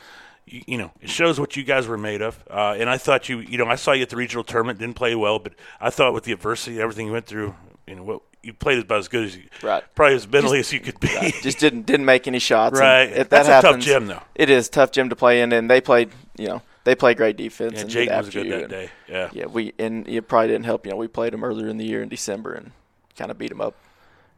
you, 0.46 0.62
you 0.66 0.78
know, 0.78 0.90
it 1.00 1.08
shows 1.08 1.40
what 1.40 1.56
you 1.56 1.64
guys 1.64 1.86
were 1.86 1.96
made 1.96 2.20
of. 2.20 2.42
Uh, 2.50 2.76
and 2.78 2.90
I 2.90 2.98
thought 2.98 3.28
you, 3.30 3.40
you 3.40 3.56
know, 3.58 3.66
I 3.66 3.76
saw 3.76 3.92
you 3.92 4.02
at 4.02 4.10
the 4.10 4.16
regional 4.16 4.44
tournament, 4.44 4.78
didn't 4.78 4.96
play 4.96 5.14
well, 5.14 5.38
but 5.38 5.54
I 5.80 5.88
thought 5.90 6.12
with 6.12 6.24
the 6.24 6.32
adversity, 6.32 6.78
everything 6.80 7.06
you 7.06 7.12
went 7.12 7.26
through, 7.26 7.54
you 7.86 7.96
know, 7.96 8.02
what 8.04 8.22
you 8.44 8.52
played 8.52 8.78
about 8.78 8.98
as 8.98 9.08
good 9.08 9.24
as 9.24 9.36
you, 9.36 9.44
Right. 9.62 9.82
probably 9.94 10.16
as 10.16 10.28
mentally 10.28 10.60
as 10.60 10.72
you 10.72 10.80
could 10.80 11.00
be. 11.00 11.08
Just 11.42 11.58
didn't 11.58 11.86
didn't 11.86 12.06
make 12.06 12.26
any 12.26 12.38
shots. 12.38 12.78
Right. 12.78 13.08
If 13.10 13.28
that 13.30 13.44
That's 13.46 13.48
a 13.48 13.62
tough 13.72 13.80
gym, 13.80 14.06
though. 14.06 14.22
It 14.34 14.50
is 14.50 14.68
tough 14.68 14.90
gym 14.92 15.08
to 15.10 15.16
play 15.16 15.40
in, 15.40 15.52
and 15.52 15.70
they 15.70 15.80
played. 15.80 16.10
You 16.36 16.48
know, 16.48 16.62
they 16.84 16.94
play 16.94 17.14
great 17.14 17.36
defense. 17.36 17.74
yeah, 17.74 17.80
and 17.80 17.90
Jake 17.90 18.10
was 18.10 18.28
good 18.30 18.50
that 18.50 18.60
and- 18.62 18.70
day. 18.70 18.90
Yeah. 19.08 19.30
Yeah, 19.32 19.46
we 19.46 19.72
and 19.78 20.06
it 20.08 20.28
probably 20.28 20.48
didn't 20.48 20.64
help. 20.64 20.84
You 20.86 20.92
know, 20.92 20.96
we 20.98 21.08
played 21.08 21.32
them 21.32 21.44
earlier 21.44 21.68
in 21.68 21.78
the 21.78 21.84
year 21.86 22.02
in 22.02 22.08
December 22.08 22.52
and 22.54 22.72
kind 23.16 23.30
of 23.30 23.38
beat 23.38 23.48
them 23.50 23.60
up, 23.60 23.74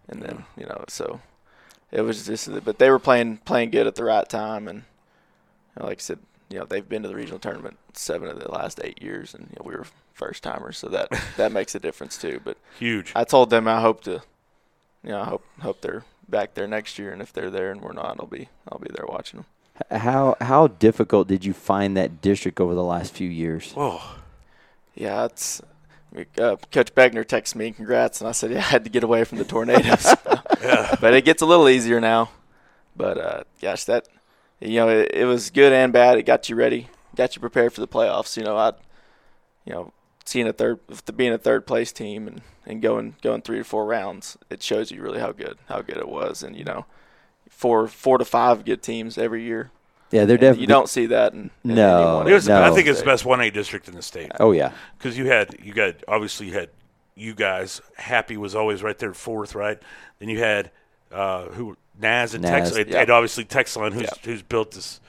and 0.09 0.23
then 0.23 0.45
you 0.57 0.67
know, 0.67 0.85
so 0.89 1.21
it 1.91 2.03
was 2.03 2.27
just. 2.27 2.49
But 2.65 2.79
they 2.79 2.91
were 2.91 2.99
playing 2.99 3.39
playing 3.39 3.71
good 3.71 3.87
at 3.87 3.95
the 3.95 4.05
right 4.05 4.29
time, 4.29 4.69
and 4.69 4.79
you 5.77 5.81
know, 5.83 5.87
like 5.87 5.99
I 5.99 6.01
said, 6.03 6.19
you 6.51 6.59
know, 6.59 6.65
they've 6.67 6.89
been 6.89 7.03
to 7.03 7.09
the 7.09 7.15
regional 7.17 7.39
tournament 7.39 7.79
seven 7.95 8.29
of 8.29 8.39
the 8.39 8.51
last 8.51 8.81
eight 8.85 9.03
years, 9.03 9.35
and 9.35 9.49
you 9.51 9.57
know, 9.59 9.63
we 9.69 9.75
were 9.75 9.87
first 10.17 10.43
timers, 10.43 10.79
so 10.79 10.89
that 10.89 11.09
that 11.37 11.53
makes 11.53 11.75
a 11.75 11.79
difference 11.79 12.19
too. 12.19 12.41
But 12.43 12.57
Huge. 12.79 13.13
I 13.15 13.25
told 13.25 13.51
them 13.51 13.69
I 13.69 13.81
hope 13.81 14.03
to, 14.05 14.23
you 15.05 15.11
know, 15.11 15.21
I 15.21 15.25
hope 15.27 15.45
hope 15.61 15.81
they're 15.83 16.05
back 16.29 16.55
there 16.55 16.67
next 16.67 16.99
year, 16.99 17.13
and 17.13 17.23
if 17.23 17.33
they're 17.33 17.51
there 17.51 17.71
and 17.71 17.81
we're 17.81 17.93
not, 17.93 18.17
I'll 18.19 18.27
be 18.27 18.49
I'll 18.69 18.79
be 18.79 18.91
there 18.93 19.07
watching 19.07 19.41
them. 19.41 19.99
How 20.01 20.37
how 20.41 20.69
difficult 20.69 21.29
did 21.29 21.45
you 21.45 21.53
find 21.53 21.97
that 21.97 22.21
district 22.23 22.61
over 22.61 22.75
the 22.75 22.83
last 22.85 23.13
few 23.15 23.29
years? 23.29 23.73
Whoa. 23.73 24.01
Yeah, 24.95 25.27
it's 25.27 25.61
uh, 26.39 26.57
Coach 26.73 26.95
Begner 26.95 27.25
texted 27.25 27.57
me 27.57 27.67
and 27.67 27.77
congrats, 27.77 28.21
and 28.21 28.29
I 28.29 28.33
said 28.33 28.51
yeah, 28.53 28.59
I 28.59 28.63
had 28.63 28.85
to 28.85 28.91
get 28.91 29.05
away 29.05 29.25
from 29.25 29.39
the 29.39 29.45
tornadoes. 29.45 30.15
But 31.01 31.15
it 31.15 31.25
gets 31.25 31.43
a 31.43 31.47
little 31.47 31.69
easier 31.69 32.01
now. 32.01 32.31
But 32.97 33.19
uh, 33.19 33.45
gosh, 33.61 33.85
that 33.85 34.09
you 34.59 34.77
know 34.77 34.89
it, 34.89 35.11
it 35.13 35.25
was 35.27 35.51
good 35.51 35.73
and 35.73 35.93
bad. 35.93 36.19
It 36.19 36.25
got 36.25 36.49
you 36.49 36.57
ready, 36.57 36.89
got 37.15 37.37
you 37.37 37.41
prepared 37.41 37.73
for 37.73 37.81
the 37.81 37.87
playoffs. 37.87 38.37
You 38.37 38.43
know, 38.43 38.57
I, 38.57 38.73
you 39.65 39.75
know, 39.75 39.93
seeing 40.27 40.47
a 40.47 40.53
third, 40.53 40.81
being 41.17 41.33
a 41.33 41.39
third 41.39 41.67
place 41.67 41.93
team 41.93 42.29
and, 42.29 42.43
and 42.67 42.83
going 42.83 43.17
going 43.23 43.41
three 43.43 43.59
to 43.59 43.65
four 43.65 43.87
rounds, 43.87 44.37
it 44.51 44.63
shows 44.63 44.91
you 44.91 45.01
really 45.01 45.21
how 45.21 45.33
good 45.33 45.57
how 45.69 45.81
good 45.81 45.97
it 45.97 46.09
was. 46.09 46.43
And 46.43 46.55
you 46.55 46.65
know, 46.65 46.85
four 47.49 47.89
four 47.89 48.19
to 48.19 48.25
five 48.25 48.65
good 48.65 48.83
teams 48.83 49.17
every 49.17 49.43
year. 49.45 49.71
Yeah, 50.11 50.25
they're 50.25 50.37
definitely. 50.37 50.61
you 50.63 50.67
don't 50.69 50.89
see 50.89 51.07
that 51.07 51.33
in, 51.33 51.51
in 51.65 51.75
No. 51.75 51.97
any 51.97 52.07
one 52.19 52.29
It 52.29 52.33
was, 52.35 52.47
No. 52.47 52.63
I 52.63 52.71
think 52.71 52.87
it's 52.87 53.01
the 53.01 53.05
best 53.07 53.25
1A 53.25 53.53
district 53.53 53.89
in 53.89 53.95
the 53.97 54.03
state. 54.03 54.31
Oh 54.39 54.53
yeah, 54.53 54.71
because 54.99 55.19
you 55.19 55.27
had 55.27 55.57
you 55.63 55.73
got 55.73 55.95
obviously 56.07 56.47
you 56.47 56.53
had 56.55 56.69
you 57.17 57.35
guys 57.35 57.81
happy 57.97 58.37
was 58.37 58.55
always 58.55 58.83
right 58.83 58.99
there 58.99 59.15
fourth 59.15 59.55
right 59.55 59.81
then 60.19 60.29
you 60.29 60.39
had 60.39 60.71
uh, 61.11 61.47
who 61.47 61.77
Naz 62.01 62.35
and 62.35 62.43
Naz, 62.43 62.73
Tex 62.75 62.95
and 62.95 63.11
obviously 63.11 63.45
Texline 63.45 63.95
who's 63.95 64.03
Yeah. 64.03 64.11
who's 64.25 64.43
built 64.43 64.73
this 64.73 65.01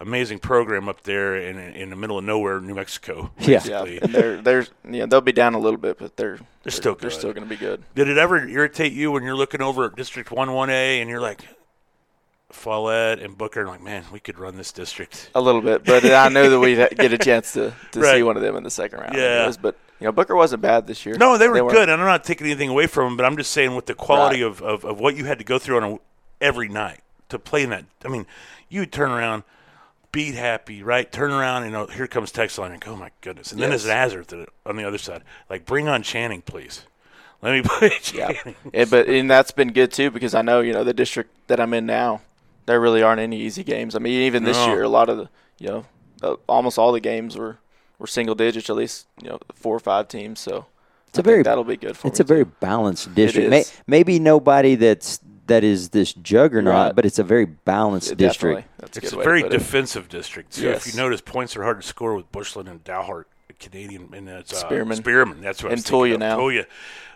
amazing 0.00 0.38
program 0.38 0.88
up 0.88 1.02
there 1.02 1.36
in 1.36 1.58
in 1.58 1.90
the 1.90 1.96
middle 1.96 2.16
of 2.18 2.24
nowhere 2.24 2.58
New 2.60 2.74
Mexico 2.74 3.30
Yeah. 3.38 3.62
Yeah, 3.64 3.82
and 3.84 4.14
they're 4.14 4.40
they're 4.40 4.66
yeah 4.90 5.06
they'll 5.06 5.20
be 5.20 5.32
down 5.32 5.54
a 5.54 5.58
little 5.58 5.78
bit, 5.78 5.98
but 5.98 6.16
they're 6.16 6.38
they're, 6.62 6.70
still 6.72 6.94
they're 6.94 7.10
still 7.10 7.32
going 7.32 7.44
to 7.44 7.48
be 7.48 7.56
good. 7.56 7.82
did 7.94 8.08
it 8.08 8.16
ever 8.18 8.46
irritate 8.48 8.92
you 8.92 9.10
when 9.12 9.22
you're 9.22 9.34
looking 9.36 9.60
over 9.62 9.84
at 9.86 9.96
District 9.96 10.30
One 10.30 10.52
One 10.52 10.70
A 10.70 11.00
and 11.00 11.08
you're 11.10 11.20
like 11.20 11.42
Follett 12.50 13.20
and 13.20 13.38
Booker 13.38 13.60
and 13.60 13.68
like 13.68 13.82
man 13.82 14.04
we 14.12 14.18
could 14.18 14.38
run 14.38 14.56
this 14.56 14.72
district 14.72 15.30
A 15.34 15.40
little 15.40 15.60
bit, 15.60 15.84
but 15.84 16.04
I 16.04 16.28
know 16.28 16.50
that 16.50 16.58
we'd 16.58 16.76
get 16.96 17.12
a 17.12 17.18
chance 17.18 17.52
to, 17.52 17.72
to 17.92 18.00
Right. 18.00 18.16
see 18.16 18.22
one 18.22 18.36
of 18.36 18.42
them 18.42 18.56
in 18.56 18.64
the 18.64 18.70
second 18.70 18.98
round. 19.00 19.14
Yeah. 19.14 19.22
anyways. 19.22 19.56
but 19.58 19.76
you 20.00 20.06
know 20.06 20.12
Booker 20.12 20.34
wasn't 20.34 20.62
bad 20.62 20.86
this 20.86 21.06
year. 21.06 21.14
No, 21.16 21.38
they 21.38 21.46
were 21.48 21.62
weren't- 21.62 21.70
good, 21.70 21.88
and 21.88 22.00
I'm 22.00 22.06
not 22.08 22.24
taking 22.24 22.46
anything 22.46 22.68
away 22.70 22.86
from 22.88 23.04
them, 23.04 23.16
but 23.16 23.24
I'm 23.26 23.36
just 23.36 23.52
saying 23.52 23.76
with 23.76 23.86
the 23.86 23.94
quality 23.94 24.42
Right. 24.42 24.50
of, 24.50 24.62
of, 24.62 24.84
of 24.84 24.98
what 24.98 25.14
you 25.16 25.26
had 25.26 25.38
to 25.38 25.44
go 25.44 25.58
through 25.58 25.76
on 25.76 25.84
a, 25.92 25.98
every 26.40 26.68
night 26.68 27.00
to 27.28 27.38
play 27.38 27.62
in 27.62 27.70
that. 27.70 27.84
I 28.04 28.08
mean, 28.08 28.26
you 28.68 28.80
would 28.80 28.92
turn 28.92 29.10
around, 29.12 29.44
beat 30.12 30.34
happy, 30.34 30.82
right? 30.82 31.10
Turn 31.10 31.30
around, 31.30 31.64
and 31.64 31.74
oh, 31.76 31.86
here 31.86 32.06
comes 32.06 32.32
Texline, 32.32 32.72
and 32.72 32.80
go, 32.80 32.92
oh 32.92 32.96
my 32.96 33.10
goodness. 33.20 33.52
And 33.52 33.60
then 33.60 33.70
Yes. 33.70 33.82
there's 33.84 33.94
Nazareth 33.94 34.32
at- 34.32 34.48
on 34.66 34.76
the 34.76 34.84
other 34.84 34.98
side. 34.98 35.22
Like, 35.48 35.64
bring 35.66 35.88
on 35.88 36.02
Channing, 36.02 36.42
please. 36.42 36.84
Let 37.42 37.52
me 37.52 37.62
play 37.64 37.90
Yeah, 38.12 38.32
Channing. 38.32 38.54
but 38.90 39.08
and 39.08 39.30
that's 39.30 39.50
been 39.50 39.72
good 39.72 39.92
too 39.92 40.10
because 40.10 40.34
I 40.34 40.42
know 40.42 40.60
you 40.60 40.72
know 40.72 40.84
the 40.84 40.92
district 40.92 41.30
that 41.48 41.58
I'm 41.60 41.72
in 41.72 41.86
now, 41.86 42.20
there 42.66 42.80
really 42.80 43.02
aren't 43.02 43.20
any 43.20 43.40
easy 43.40 43.64
games. 43.64 43.94
I 43.96 43.98
mean, 43.98 44.12
even 44.22 44.44
this 44.44 44.58
No. 44.58 44.66
year, 44.74 44.82
a 44.82 44.88
lot 44.88 45.08
of 45.08 45.16
the 45.16 45.28
you 45.58 45.68
know, 45.68 45.86
uh, 46.22 46.34
almost 46.48 46.78
all 46.78 46.92
the 46.92 47.00
games 47.00 47.36
were 47.36 47.58
were 47.98 48.06
single 48.06 48.34
digits, 48.34 48.68
at 48.68 48.76
least 48.76 49.06
you 49.22 49.28
know 49.30 49.38
four 49.54 49.74
or 49.74 49.80
five 49.80 50.08
teams. 50.08 50.38
So 50.40 50.66
It's 51.08 51.18
a 51.18 51.22
I 51.22 51.22
think 51.22 51.24
very- 51.26 51.42
that'll 51.44 51.64
be 51.64 51.76
good 51.78 51.96
for 51.96 52.08
it's 52.08 52.18
me 52.20 52.24
a 52.24 52.26
very 52.26 52.44
balanced 52.44 53.14
district. 53.14 53.48
May, 53.48 53.64
maybe 53.86 54.18
nobody 54.18 54.74
that's 54.74 55.20
that 55.50 55.62
is 55.62 55.90
this 55.90 56.12
juggernaut, 56.14 56.72
Right. 56.74 56.94
but 56.96 57.04
it's 57.04 57.18
a 57.20 57.24
very 57.24 57.44
balanced 57.44 58.10
Yeah, 58.10 58.16
district. 58.16 58.68
That's 58.78 58.96
a 58.96 59.00
It's 59.02 59.10
good 59.10 59.20
a 59.20 59.22
very 59.22 59.42
to 59.42 59.48
put 59.48 59.54
it. 59.54 59.58
defensive 59.58 60.08
district. 60.08 60.54
So 60.54 60.62
Yes. 60.62 60.86
if 60.86 60.94
you 60.94 61.00
notice, 61.00 61.20
points 61.20 61.56
are 61.56 61.62
hard 61.62 61.80
to 61.82 61.86
score 61.86 62.14
with 62.16 62.32
Bushland 62.32 62.68
and 62.68 62.82
Dalhart, 62.82 63.24
Canadian, 63.58 64.08
and 64.16 64.26
it's 64.26 64.52
uh, 64.54 64.56
Spearman. 64.56 64.96
Spearman. 64.96 65.40
That's 65.42 65.62
what 65.62 65.68
I 65.68 65.72
And 65.74 65.78
was 65.80 65.84
thinking 65.86 66.20
Tulia 66.20 66.60
of. 66.60 66.66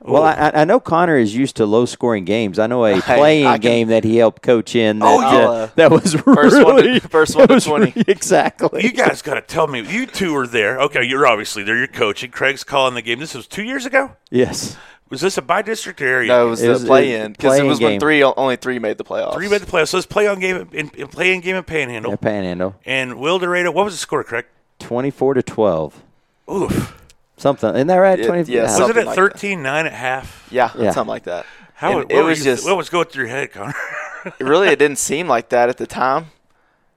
Well, 0.03 0.23
I, 0.25 0.53
I 0.55 0.65
know 0.67 0.79
Connor 0.79 1.17
is 1.17 1.35
used 1.35 1.57
to 1.57 1.65
low 1.65 1.87
scoring 1.87 2.27
games. 2.27 2.59
I 2.59 2.67
know 2.67 2.85
a 2.85 3.01
playing 3.01 3.47
I 3.47 3.53
can- 3.55 3.61
game 3.63 3.89
that 3.89 4.05
he 4.05 4.19
helped 4.19 4.43
coach 4.43 4.77
in. 4.77 4.99
That, 4.99 5.07
Oh, 5.07 5.21
uh, 5.23 5.53
uh, 5.53 5.69
that 5.77 5.91
was 5.91 6.13
first 6.13 6.63
one 6.63 6.77
to- 6.77 6.83
really 6.83 7.01
first 7.01 7.35
one 7.37 7.49
to 7.49 7.59
20. 7.61 7.93
really- 7.93 8.05
exactly. 8.09 8.83
You 8.83 8.93
guys 8.93 9.23
got 9.23 9.35
to 9.35 9.41
tell 9.41 9.67
me. 9.69 9.81
You 9.91 10.05
two 10.05 10.37
are 10.37 10.47
there. 10.47 10.79
Okay, 10.81 11.03
you're 11.05 11.27
obviously 11.27 11.63
there. 11.63 11.79
You're 11.79 11.87
coaching. 11.87 12.31
Craig's 12.31 12.63
calling 12.65 12.93
the 12.95 13.01
game. 13.03 13.21
This 13.21 13.35
was 13.35 13.47
two 13.47 13.63
years 13.63 13.87
ago. 13.87 14.11
yes. 14.31 14.77
Was 15.15 15.21
this 15.21 15.39
a 15.39 15.43
by 15.43 15.63
district 15.63 16.01
area? 16.01 16.27
No, 16.29 16.47
it 16.47 16.51
was 16.51 16.61
It 16.63 16.67
the 16.67 16.73
was- 16.73 16.83
it 16.85 16.87
play 16.87 17.15
in 17.15 17.33
because 17.33 17.57
it 17.59 17.63
was 17.65 17.79
game. 17.79 17.91
when 17.93 18.01
three 18.01 18.23
only 18.25 18.57
three 18.57 18.79
made 18.81 18.99
the 18.99 19.05
playoffs. 19.05 19.35
Three 19.35 19.49
made 19.49 19.61
the 19.61 19.67
playoffs. 19.71 19.89
So 19.89 19.97
let's 19.97 20.07
play 20.07 20.27
on 20.27 20.41
game 20.41 20.69
in, 20.73 20.91
in 20.91 21.07
play 21.09 21.33
in 21.33 21.41
game 21.41 21.55
in 21.57 21.63
Panhandle. 21.65 22.11
Yeah, 22.13 22.17
Panhandle. 22.17 22.75
And 22.85 23.13
Wildorado, 23.13 23.73
what 23.73 23.85
was 23.85 23.95
the 23.95 23.99
score, 23.99 24.25
correct? 24.25 24.49
24 24.81 25.35
to 25.35 25.43
12. 25.43 26.03
Oof. 26.53 27.01
Something. 27.37 27.75
Isn't 27.75 27.87
that 27.87 27.97
right? 27.97 28.19
It- 28.19 28.27
20, 28.27 28.53
yeah, 28.53 28.63
Was 28.65 28.73
it 28.75 28.77
Something 28.79 28.97
at 28.99 29.07
like 29.07 29.17
13 29.17 29.63
9 29.63 29.87
at 29.87 29.93
half? 29.93 30.49
Yeah, 30.51 30.71
Yeah. 30.77 30.91
something 30.91 31.11
like 31.11 31.25
that. 31.25 31.47
How 31.75 31.91
And 31.91 31.97
what 32.01 32.13
it 32.13 32.23
was 32.23 32.39
you- 32.39 32.45
just 32.45 32.65
what 32.65 32.77
was 32.77 32.89
going 32.89 33.07
through 33.07 33.27
your 33.27 33.31
head, 33.37 33.53
Connor? 33.53 33.75
really 34.41 34.69
it 34.69 34.79
didn't 34.79 34.99
seem 35.11 35.29
like 35.29 35.51
that 35.51 35.69
at 35.69 35.77
the 35.77 35.87
time 35.87 36.27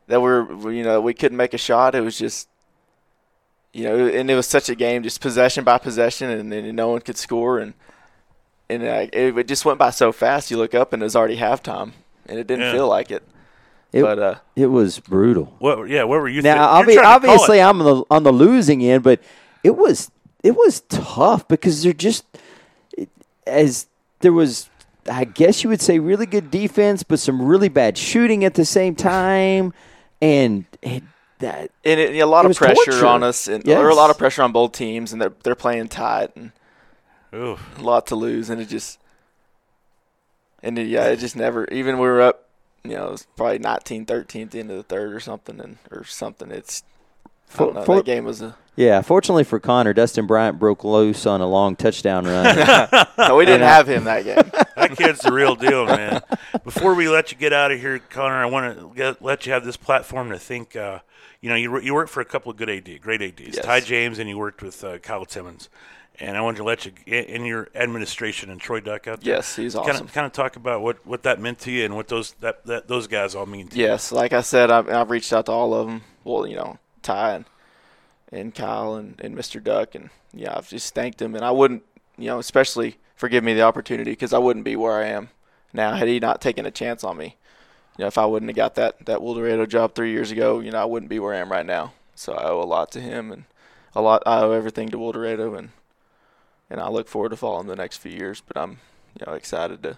that 0.08 0.22
we're 0.22 0.72
you 0.72 0.84
know 0.84 1.02
we 1.02 1.14
couldn't 1.14 1.38
make 1.38 1.54
a 1.54 1.58
shot. 1.58 1.94
It 1.94 2.02
was 2.02 2.18
just 2.18 2.48
you 3.74 3.84
know, 3.84 4.08
and 4.08 4.32
it 4.32 4.36
was 4.36 4.48
such 4.48 4.70
a 4.70 4.76
game, 4.76 5.04
just 5.04 5.22
possession 5.22 5.64
by 5.64 5.78
possession, 5.78 6.30
and, 6.32 6.52
and 6.52 6.76
no 6.76 6.88
one 6.90 7.02
could 7.02 7.18
score, 7.18 7.60
and 7.60 7.74
and 8.70 8.84
uh, 8.84 9.08
it, 9.14 9.38
it 9.38 9.48
just 9.48 9.66
went 9.66 9.80
by 9.80 9.90
so 9.92 10.12
fast. 10.12 10.52
You 10.52 10.58
look 10.58 10.74
up 10.76 10.94
and 10.94 11.02
it 11.02 11.06
was 11.06 11.16
already 11.16 11.38
halftime, 11.38 11.92
and 12.28 12.40
it 12.40 12.48
didn't 12.48 12.66
Yeah. 12.66 12.72
feel 12.74 12.88
like 12.88 13.12
it. 13.12 13.24
It, 13.94 14.02
but 14.02 14.20
uh, 14.20 14.36
it 14.56 14.68
was 14.68 15.00
brutal. 15.00 15.56
what? 15.60 15.88
Yeah, 15.90 16.04
what 16.04 16.20
were 16.20 16.28
you? 16.28 16.42
Now, 16.42 16.82
thi- 16.84 16.92
obvi- 16.92 16.96
trying 16.96 16.96
to 16.96 17.02
call 17.02 17.14
obviously. 17.36 17.62
I'm 17.62 17.82
on 17.82 17.86
the, 17.86 18.04
on 18.12 18.24
the 18.24 18.34
losing 18.34 18.84
end, 18.84 19.04
but 19.04 19.22
it 19.64 19.76
was 19.78 20.12
it 20.44 20.52
was 20.56 20.82
tough 20.90 21.48
because 21.48 21.84
they're 21.84 21.94
just 21.94 22.26
it- 22.98 23.10
as 23.48 23.88
there 24.20 24.34
was, 24.34 24.70
I 25.10 25.24
guess 25.24 25.64
you 25.64 25.70
would 25.70 25.82
say, 25.82 26.00
really 26.00 26.26
good 26.26 26.52
defense, 26.52 27.04
but 27.04 27.20
some 27.20 27.42
really 27.42 27.70
bad 27.70 27.98
shooting 27.98 28.44
at 28.44 28.56
the 28.56 28.66
same 28.66 28.94
time, 28.94 29.74
and 30.22 30.66
it, 30.82 31.04
that 31.40 31.72
and 31.86 32.00
it, 32.00 32.16
a 32.20 32.26
lot 32.26 32.44
It 32.46 32.52
of 32.52 32.58
pressure 32.58 32.76
torture. 32.92 33.06
on 33.06 33.24
us, 33.24 33.48
and 33.48 33.64
there 33.64 33.80
were 33.82 33.90
a 33.90 33.96
lot 33.96 34.10
of 34.10 34.18
pressure 34.18 34.42
on 34.44 34.52
both 34.52 34.74
teams, 34.74 35.14
and 35.14 35.22
they're 35.22 35.34
they're 35.44 35.56
playing 35.56 35.88
tight, 35.88 36.36
and 36.36 36.52
Oof. 37.34 37.78
a 37.78 37.82
lot 37.82 38.08
to 38.08 38.16
lose, 38.16 38.50
and 38.50 38.62
it 38.62 38.66
just 38.70 39.00
and 40.64 40.78
it, 40.80 40.88
yeah, 40.88 41.06
it 41.06 41.18
just 41.18 41.36
never. 41.36 41.66
Even 41.72 41.96
we 42.00 42.08
were 42.08 42.22
up, 42.22 42.46
you 42.84 42.92
know, 42.92 43.08
it 43.08 43.12
was 43.12 43.28
probably 43.36 43.60
19-13 43.60 44.44
at 44.44 44.52
the 44.52 44.60
end 44.60 44.72
of 44.72 44.78
the 44.78 44.84
third 44.84 45.14
or 45.14 45.20
something, 45.20 45.60
and 45.60 45.78
or 45.92 46.04
something. 46.04 46.52
It's 46.52 46.84
I 47.26 47.30
For- 47.54 47.66
don't 47.66 47.76
know. 47.76 47.84
for- 47.84 47.96
that 47.98 48.06
game 48.06 48.26
was 48.26 48.42
a. 48.42 48.56
yeah. 48.76 49.02
Fortunately 49.02 49.44
for 49.44 49.60
Connor, 49.60 49.94
Dustin 49.94 50.26
Bryant 50.28 50.58
broke 50.60 50.84
loose 50.84 51.26
on 51.26 51.42
a 51.42 51.48
long 51.48 51.76
touchdown 51.76 52.26
run. 52.26 52.88
No, 53.18 53.36
we 53.36 53.46
didn't 53.46 53.64
uh, 53.64 53.68
have 53.68 53.88
him 53.90 54.04
that 54.06 54.24
game. 54.26 54.52
That 54.78 54.96
kid's 54.96 55.22
the 55.22 55.34
real 55.34 55.56
deal, 55.56 55.88
man. 55.88 56.22
Before 56.64 56.94
we 56.94 57.10
let 57.10 57.32
you 57.32 57.38
get 57.40 57.52
out 57.52 57.72
of 57.72 57.80
here, 57.80 57.98
Connor, 57.98 58.36
I 58.36 58.46
want 58.46 58.96
to 58.96 59.18
let 59.20 59.48
you 59.48 59.52
have 59.52 59.66
this 59.66 59.76
platform 59.76 60.30
to 60.30 60.38
think. 60.38 60.76
Uh, 60.76 61.00
you 61.42 61.50
know, 61.50 61.56
you 61.56 61.80
you 61.82 61.96
worked 61.96 62.12
for 62.12 62.22
a 62.22 62.26
couple 62.26 62.52
of 62.52 62.58
good 62.58 62.70
AD, 62.70 63.02
great 63.02 63.24
ADs, 63.24 63.56
Yes. 63.56 63.66
Ty 63.66 63.80
James, 63.80 64.20
and 64.20 64.30
you 64.30 64.38
worked 64.38 64.62
with 64.62 64.84
uh, 64.84 65.00
Kyle 65.00 65.26
Timmons. 65.26 65.68
And 66.20 66.36
I 66.36 66.42
wanted 66.42 66.58
to 66.58 66.64
let 66.64 66.86
you 66.86 66.92
in 67.06 67.46
your 67.46 67.70
administration 67.76 68.50
and 68.50 68.60
Troy 68.60 68.80
Duck 68.80 69.08
out 69.08 69.22
there. 69.22 69.36
Yes, 69.36 69.56
he's 69.56 69.76
kind 69.76 69.90
awesome. 69.90 70.08
Of, 70.08 70.14
kind 70.14 70.26
of 70.26 70.32
talk 70.32 70.56
about 70.56 70.82
what, 70.82 71.06
what 71.06 71.24
that 71.24 71.40
meant 71.40 71.60
to 71.60 71.72
you 71.72 71.86
and 71.86 71.96
what 71.96 72.08
those 72.08 72.32
that, 72.40 72.66
that 72.66 72.88
those 72.88 73.06
guys 73.06 73.36
all 73.36 73.46
mean 73.46 73.68
to 73.68 73.78
you. 73.78 73.84
Yes, 73.84 74.12
like 74.12 74.34
I 74.34 74.42
said, 74.42 74.72
I've, 74.72 74.90
I've 74.90 75.12
reached 75.12 75.32
out 75.32 75.46
to 75.46 75.52
all 75.52 75.76
of 75.76 75.86
them. 75.86 76.02
Well, 76.24 76.48
you 76.48 76.56
know, 76.56 76.80
Ty 77.04 77.34
and, 77.36 77.46
and 78.32 78.56
Kyle 78.56 78.96
and, 78.96 79.20
and 79.22 79.36
Mr. 79.36 79.64
Duck, 79.64 79.94
and 79.94 80.10
yeah, 80.34 80.58
I've 80.58 80.70
just 80.70 80.96
thanked 80.96 81.22
him. 81.22 81.36
And 81.36 81.46
I 81.46 81.52
wouldn't, 81.52 81.84
you 82.18 82.28
know, 82.28 82.40
especially 82.40 82.98
for 83.16 83.30
giving 83.30 83.46
me 83.46 83.54
the 83.54 83.62
opportunity 83.62 84.12
because 84.12 84.34
I 84.34 84.40
wouldn't 84.40 84.66
be 84.66 84.76
where 84.76 85.00
I 85.00 85.08
am 85.08 85.30
now 85.74 85.96
had 85.96 86.08
he 86.08 86.20
not 86.20 86.42
taken 86.42 86.66
a 86.66 86.72
chance 86.72 87.04
on 87.04 87.18
me. 87.18 87.36
You 87.98 88.04
know, 88.04 88.08
if 88.08 88.18
I 88.18 88.26
wouldn't 88.26 88.50
have 88.50 88.56
got 88.56 88.76
that 88.76 89.06
that 89.06 89.20
Wildorado 89.20 89.68
job 89.68 89.94
three 89.94 90.12
years 90.12 90.32
ago, 90.32 90.60
you 90.60 90.72
know, 90.72 90.82
I 90.82 90.86
wouldn't 90.86 91.10
be 91.10 91.20
where 91.20 91.34
I 91.34 91.38
am 91.38 91.52
right 91.52 91.66
now. 91.66 91.94
So 92.16 92.34
I 92.34 92.50
owe 92.50 92.62
a 92.62 92.66
lot 92.66 92.92
to 92.92 93.00
him, 93.02 93.32
and 93.32 93.46
a 93.96 94.02
lot. 94.02 94.24
I 94.26 94.42
owe 94.42 94.52
everything 94.52 94.90
to 94.90 94.98
Wildorado, 94.98 95.58
and 95.58 95.70
and 96.70 96.80
I 96.80 96.90
look 96.90 97.08
forward 97.08 97.30
to 97.30 97.38
following 97.38 97.68
the 97.68 97.76
next 97.76 97.98
few 97.98 98.12
years. 98.12 98.42
But 98.46 98.58
I'm, 98.58 98.80
you 99.20 99.26
know, 99.26 99.34
excited 99.34 99.84
to 99.84 99.98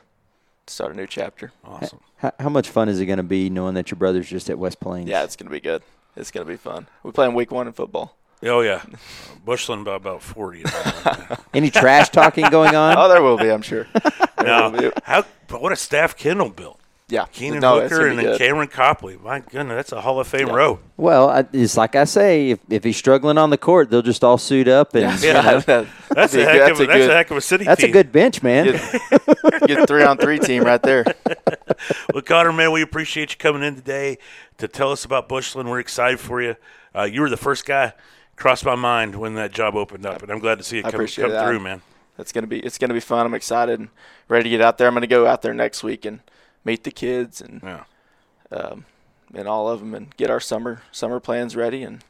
start 0.67 0.91
a 0.93 0.95
new 0.95 1.07
chapter. 1.07 1.51
Awesome. 1.63 1.99
how, 2.17 2.31
how 2.39 2.49
much 2.49 2.69
fun 2.69 2.89
is 2.89 2.99
it 2.99 3.05
going 3.05 3.17
to 3.17 3.23
be 3.23 3.49
knowing 3.49 3.73
that 3.75 3.91
your 3.91 3.97
brother's 3.97 4.29
just 4.29 4.49
at 4.49 4.57
West 4.59 4.79
Plains? 4.79 5.09
Yeah, 5.09 5.23
it's 5.23 5.35
gonna 5.35 5.51
be 5.51 5.59
good. 5.59 5.81
It's 6.15 6.31
gonna 6.31 6.45
be 6.45 6.57
fun. 6.57 6.87
We 7.03 7.11
play 7.11 7.27
in 7.27 7.33
week 7.33 7.51
one 7.51 7.67
in 7.67 7.73
football. 7.73 8.15
Oh 8.43 8.61
yeah, 8.61 8.83
Bushland 9.45 9.85
by 9.85 9.95
about 9.95 10.21
forty. 10.21 10.63
Any 11.53 11.69
trash 11.69 12.09
talking 12.09 12.49
going 12.49 12.75
on? 12.75 12.95
Oh, 12.97 13.09
there 13.09 13.21
will 13.21 13.37
be, 13.37 13.49
I'm 13.49 13.61
sure. 13.61 13.87
There 14.39 14.47
no, 14.47 14.91
how? 15.03 15.25
But 15.49 15.61
what 15.61 15.73
a 15.73 15.75
staff 15.75 16.15
Kendall 16.15 16.49
built. 16.49 16.78
Yeah, 17.11 17.25
Keenan 17.31 17.59
no, 17.61 17.79
it's 17.79 17.91
Hooker 17.91 18.07
and 18.07 18.19
then 18.19 18.25
good. 18.25 18.37
Cameron 18.37 18.67
Copley. 18.67 19.17
My 19.17 19.39
goodness, 19.39 19.75
that's 19.75 19.91
a 19.93 20.01
Hall 20.01 20.19
of 20.19 20.27
Fame 20.27 20.47
Yeah. 20.47 20.53
row. 20.53 20.79
Well, 20.95 21.29
I- 21.29 21.45
it's 21.53 21.75
like 21.75 21.95
I 21.95 22.03
say, 22.03 22.51
if, 22.51 22.59
if 22.69 22.83
he's 22.83 22.97
struggling 22.97 23.37
on 23.39 23.49
the 23.49 23.57
court, 23.57 23.89
they'll 23.89 24.03
just 24.03 24.23
all 24.23 24.37
suit 24.37 24.67
up 24.67 24.93
and 24.93 25.05
That's 25.05 25.23
Yeah. 25.23 25.53
right. 25.55 25.65
That- 25.65 25.87
That's 26.11 26.33
be 26.35 26.41
a 26.41 26.45
heck 26.45 26.59
That's 26.59 26.71
of 26.71 26.79
a, 26.79 26.83
a 26.83 26.87
that's 26.87 26.97
good- 26.99 27.09
a 27.09 27.13
heck 27.13 27.31
of 27.31 27.37
a 27.37 27.41
city 27.41 27.65
that's 27.65 27.83
a 27.83 27.91
good 27.91 28.11
bench, 28.11 28.43
man. 28.43 28.65
Get, 28.65 29.67
get 29.67 29.87
three 29.87 30.03
on 30.03 30.17
three 30.17 30.39
team 30.39 30.63
right 30.63 30.81
there. 30.81 31.05
Well, 32.13 32.21
Connor, 32.23 32.51
man, 32.51 32.71
we 32.73 32.81
appreciate 32.81 33.31
you 33.31 33.37
coming 33.37 33.63
in 33.63 33.75
today 33.75 34.17
to 34.57 34.67
tell 34.67 34.91
us 34.91 35.05
about 35.05 35.29
Bushland. 35.29 35.69
We're 35.69 35.79
excited 35.79 36.19
for 36.19 36.41
you. 36.41 36.55
Uh, 36.93 37.03
you 37.03 37.21
were 37.21 37.29
the 37.29 37.37
first 37.37 37.65
guy 37.65 37.93
crossed 38.35 38.65
my 38.65 38.75
mind 38.75 39.15
when 39.15 39.35
that 39.35 39.51
job 39.53 39.75
opened 39.75 40.05
up, 40.05 40.21
and 40.21 40.29
I'm 40.31 40.39
glad 40.39 40.57
to 40.57 40.63
see 40.63 40.79
it 40.79 40.85
I 40.85 40.91
come, 40.91 40.99
appreciate 40.99 41.23
come 41.25 41.31
that. 41.31 41.45
through, 41.47 41.59
man. 41.61 41.81
It's 42.17 42.33
gonna 42.33 42.47
be 42.47 42.59
it's 42.59 42.77
gonna 42.77 42.93
be 42.93 42.99
fun. 42.99 43.25
I'm 43.25 43.33
excited 43.33 43.79
and 43.79 43.89
ready 44.27 44.43
to 44.43 44.49
get 44.49 44.61
out 44.61 44.77
there. 44.77 44.87
I'm 44.87 44.93
gonna 44.93 45.07
go 45.07 45.25
out 45.25 45.41
there 45.41 45.53
next 45.53 45.83
week 45.83 46.03
and 46.05 46.19
meet 46.65 46.83
the 46.83 46.91
kids 46.91 47.41
and 47.41 47.61
Yeah. 47.63 47.83
um, 48.51 48.85
and 49.33 49.47
all 49.47 49.69
of 49.69 49.79
them 49.79 49.93
and 49.93 50.15
get 50.17 50.29
our 50.29 50.39
summer 50.39 50.81
summer 50.91 51.19
plans 51.19 51.55
ready 51.55 51.83
and 51.83 52.03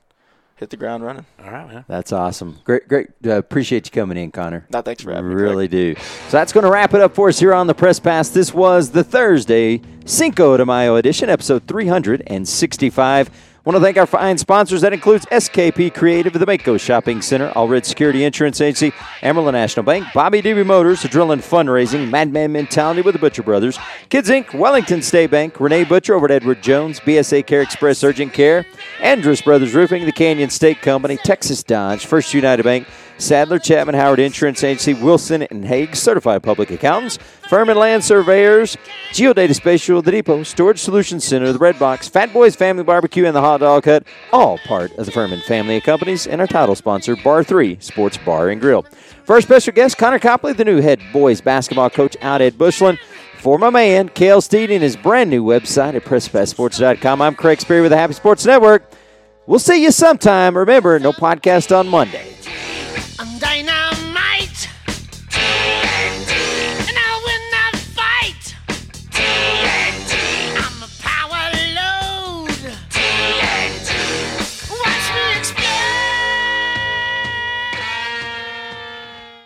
hit 0.56 0.70
the 0.70 0.78
ground 0.78 1.04
running. 1.06 1.26
All 1.44 1.52
right, 1.52 1.68
man. 1.68 1.86
That's 1.88 2.12
awesome. 2.12 2.58
Great, 2.66 2.88
great. 2.88 3.08
Uh, 3.26 3.32
appreciate 3.38 3.86
you 3.88 3.92
coming 3.92 4.18
in, 4.18 4.30
Connor. 4.32 4.66
No, 4.72 4.82
thanks 4.82 5.02
for 5.04 5.12
having 5.14 5.30
me. 5.30 5.36
Craig. 5.36 5.44
Really 5.50 5.68
do. 5.70 5.96
So 5.96 6.32
that's 6.32 6.52
going 6.52 6.66
to 6.66 6.70
wrap 6.72 6.94
it 6.94 7.00
up 7.02 7.16
for 7.16 7.30
us 7.30 7.40
here 7.40 7.54
on 7.54 7.68
the 7.68 7.74
Press 7.74 8.00
Pass. 8.00 8.30
This 8.30 8.54
was 8.54 8.92
the 8.92 9.04
Thursday 9.04 9.82
Cinco 10.06 10.58
de 10.58 10.66
Mayo 10.66 10.96
edition, 10.98 11.30
episode 11.30 11.66
365. 11.68 13.30
Want 13.66 13.76
to 13.76 13.82
thank 13.82 13.98
our 13.98 14.06
fine 14.06 14.38
sponsors. 14.38 14.82
That 14.82 14.94
includes 14.94 15.26
SKP 15.28 15.94
Creative, 15.94 16.32
the 16.34 16.46
Mako 16.46 16.78
Shopping 16.78 17.22
Center, 17.22 17.52
All 17.56 17.68
Red 17.68 17.86
Security 17.86 18.24
Insurance 18.24 18.62
Agency, 18.62 18.94
Amarillo 19.22 19.52
National 19.52 19.84
Bank, 19.84 20.08
Bobby 20.14 20.42
Doobie 20.42 20.66
Motors, 20.66 21.02
Adrenaline 21.04 21.42
Fundraising, 21.42 22.10
Madman 22.10 22.52
Mentality 22.52 23.02
with 23.02 23.14
the 23.14 23.20
Butcher 23.20 23.44
Brothers, 23.44 23.78
Kids 24.10 24.30
Inc., 24.30 24.54
Wellington 24.54 25.02
State 25.02 25.32
Bank, 25.32 25.60
Renee 25.60 25.84
Butcher 25.84 26.16
over 26.16 26.26
at 26.26 26.32
Edward 26.32 26.64
Jones, 26.64 27.00
BSA 27.00 27.46
Care 27.46 27.62
Express 27.62 28.04
Urgent 28.04 28.34
Care, 28.34 28.66
Andrus 29.02 29.42
Brothers 29.42 29.74
Roofing, 29.74 30.06
the 30.06 30.12
Canyon 30.12 30.50
State 30.50 30.82
Company, 30.82 31.18
Texas 31.18 31.64
Dodge, 31.64 32.06
First 32.06 32.34
United 32.34 32.64
Bank, 32.64 32.88
Sadler, 33.20 33.60
Chapman, 33.60 33.96
Howard 33.96 34.20
Insurance 34.20 34.64
Agency, 34.64 34.94
Wilson 34.94 35.44
and 35.44 35.66
Hague, 35.66 35.96
Certified 35.96 36.42
Public 36.42 36.72
Accountants, 36.72 37.18
Furman 37.50 37.78
Land 37.78 38.04
Surveyors, 38.04 38.78
Geodata 39.12 39.54
Spatial, 39.54 40.02
The 40.02 40.12
Depot, 40.12 40.44
Storage 40.44 40.80
Solutions 40.80 41.24
Center, 41.26 41.52
The 41.52 41.60
Red 41.60 41.78
Box, 41.78 42.08
Fat 42.08 42.32
Boys 42.32 42.56
Family 42.56 42.84
Barbecue, 42.84 43.26
and 43.26 43.36
The 43.36 43.42
Hot 43.42 43.60
Dog 43.60 43.86
Hut, 43.86 44.04
all 44.32 44.58
part 44.60 44.92
of 44.98 45.06
the 45.06 45.12
Furman 45.12 45.42
family 45.42 45.78
of 45.78 45.84
companies, 45.84 46.28
and 46.28 46.40
our 46.42 46.48
title 46.48 46.76
sponsor, 46.76 47.16
Bar 47.18 47.44
3 47.44 47.78
Sports 47.80 48.18
Bar 48.18 48.50
and 48.50 48.62
Grill. 48.62 48.86
For 49.26 49.36
our 49.36 49.42
special 49.42 49.74
guest, 49.74 49.98
Connor 49.98 50.20
Copley, 50.20 50.54
the 50.54 50.66
new 50.66 50.82
head 50.82 51.00
boys 51.14 51.42
basketball 51.42 51.90
coach 51.90 52.18
out 52.22 52.42
at 52.42 52.58
Bushland. 52.58 53.00
For 53.38 53.58
my 53.58 53.70
man, 53.70 54.10
Kale 54.10 54.42
Steed, 54.42 54.72
and 54.72 54.82
his 54.84 54.98
brand 54.98 55.30
new 55.30 55.44
website 55.44 55.94
at 55.94 56.04
PressPassSports.com, 56.04 57.22
I'm 57.22 57.36
Craig 57.36 57.62
Sperry 57.62 57.82
with 57.82 57.92
the 57.92 57.98
Happy 57.98 58.14
Sports 58.14 58.46
Network. 58.46 58.90
We'll 59.46 59.60
see 59.60 59.82
you 59.82 59.92
sometime. 59.92 60.58
Remember, 60.58 61.00
no 61.00 61.12
podcast 61.12 61.78
on 61.78 61.88
Monday. 61.88 62.29
Ang 63.20 63.36
dynamic! 63.36 63.79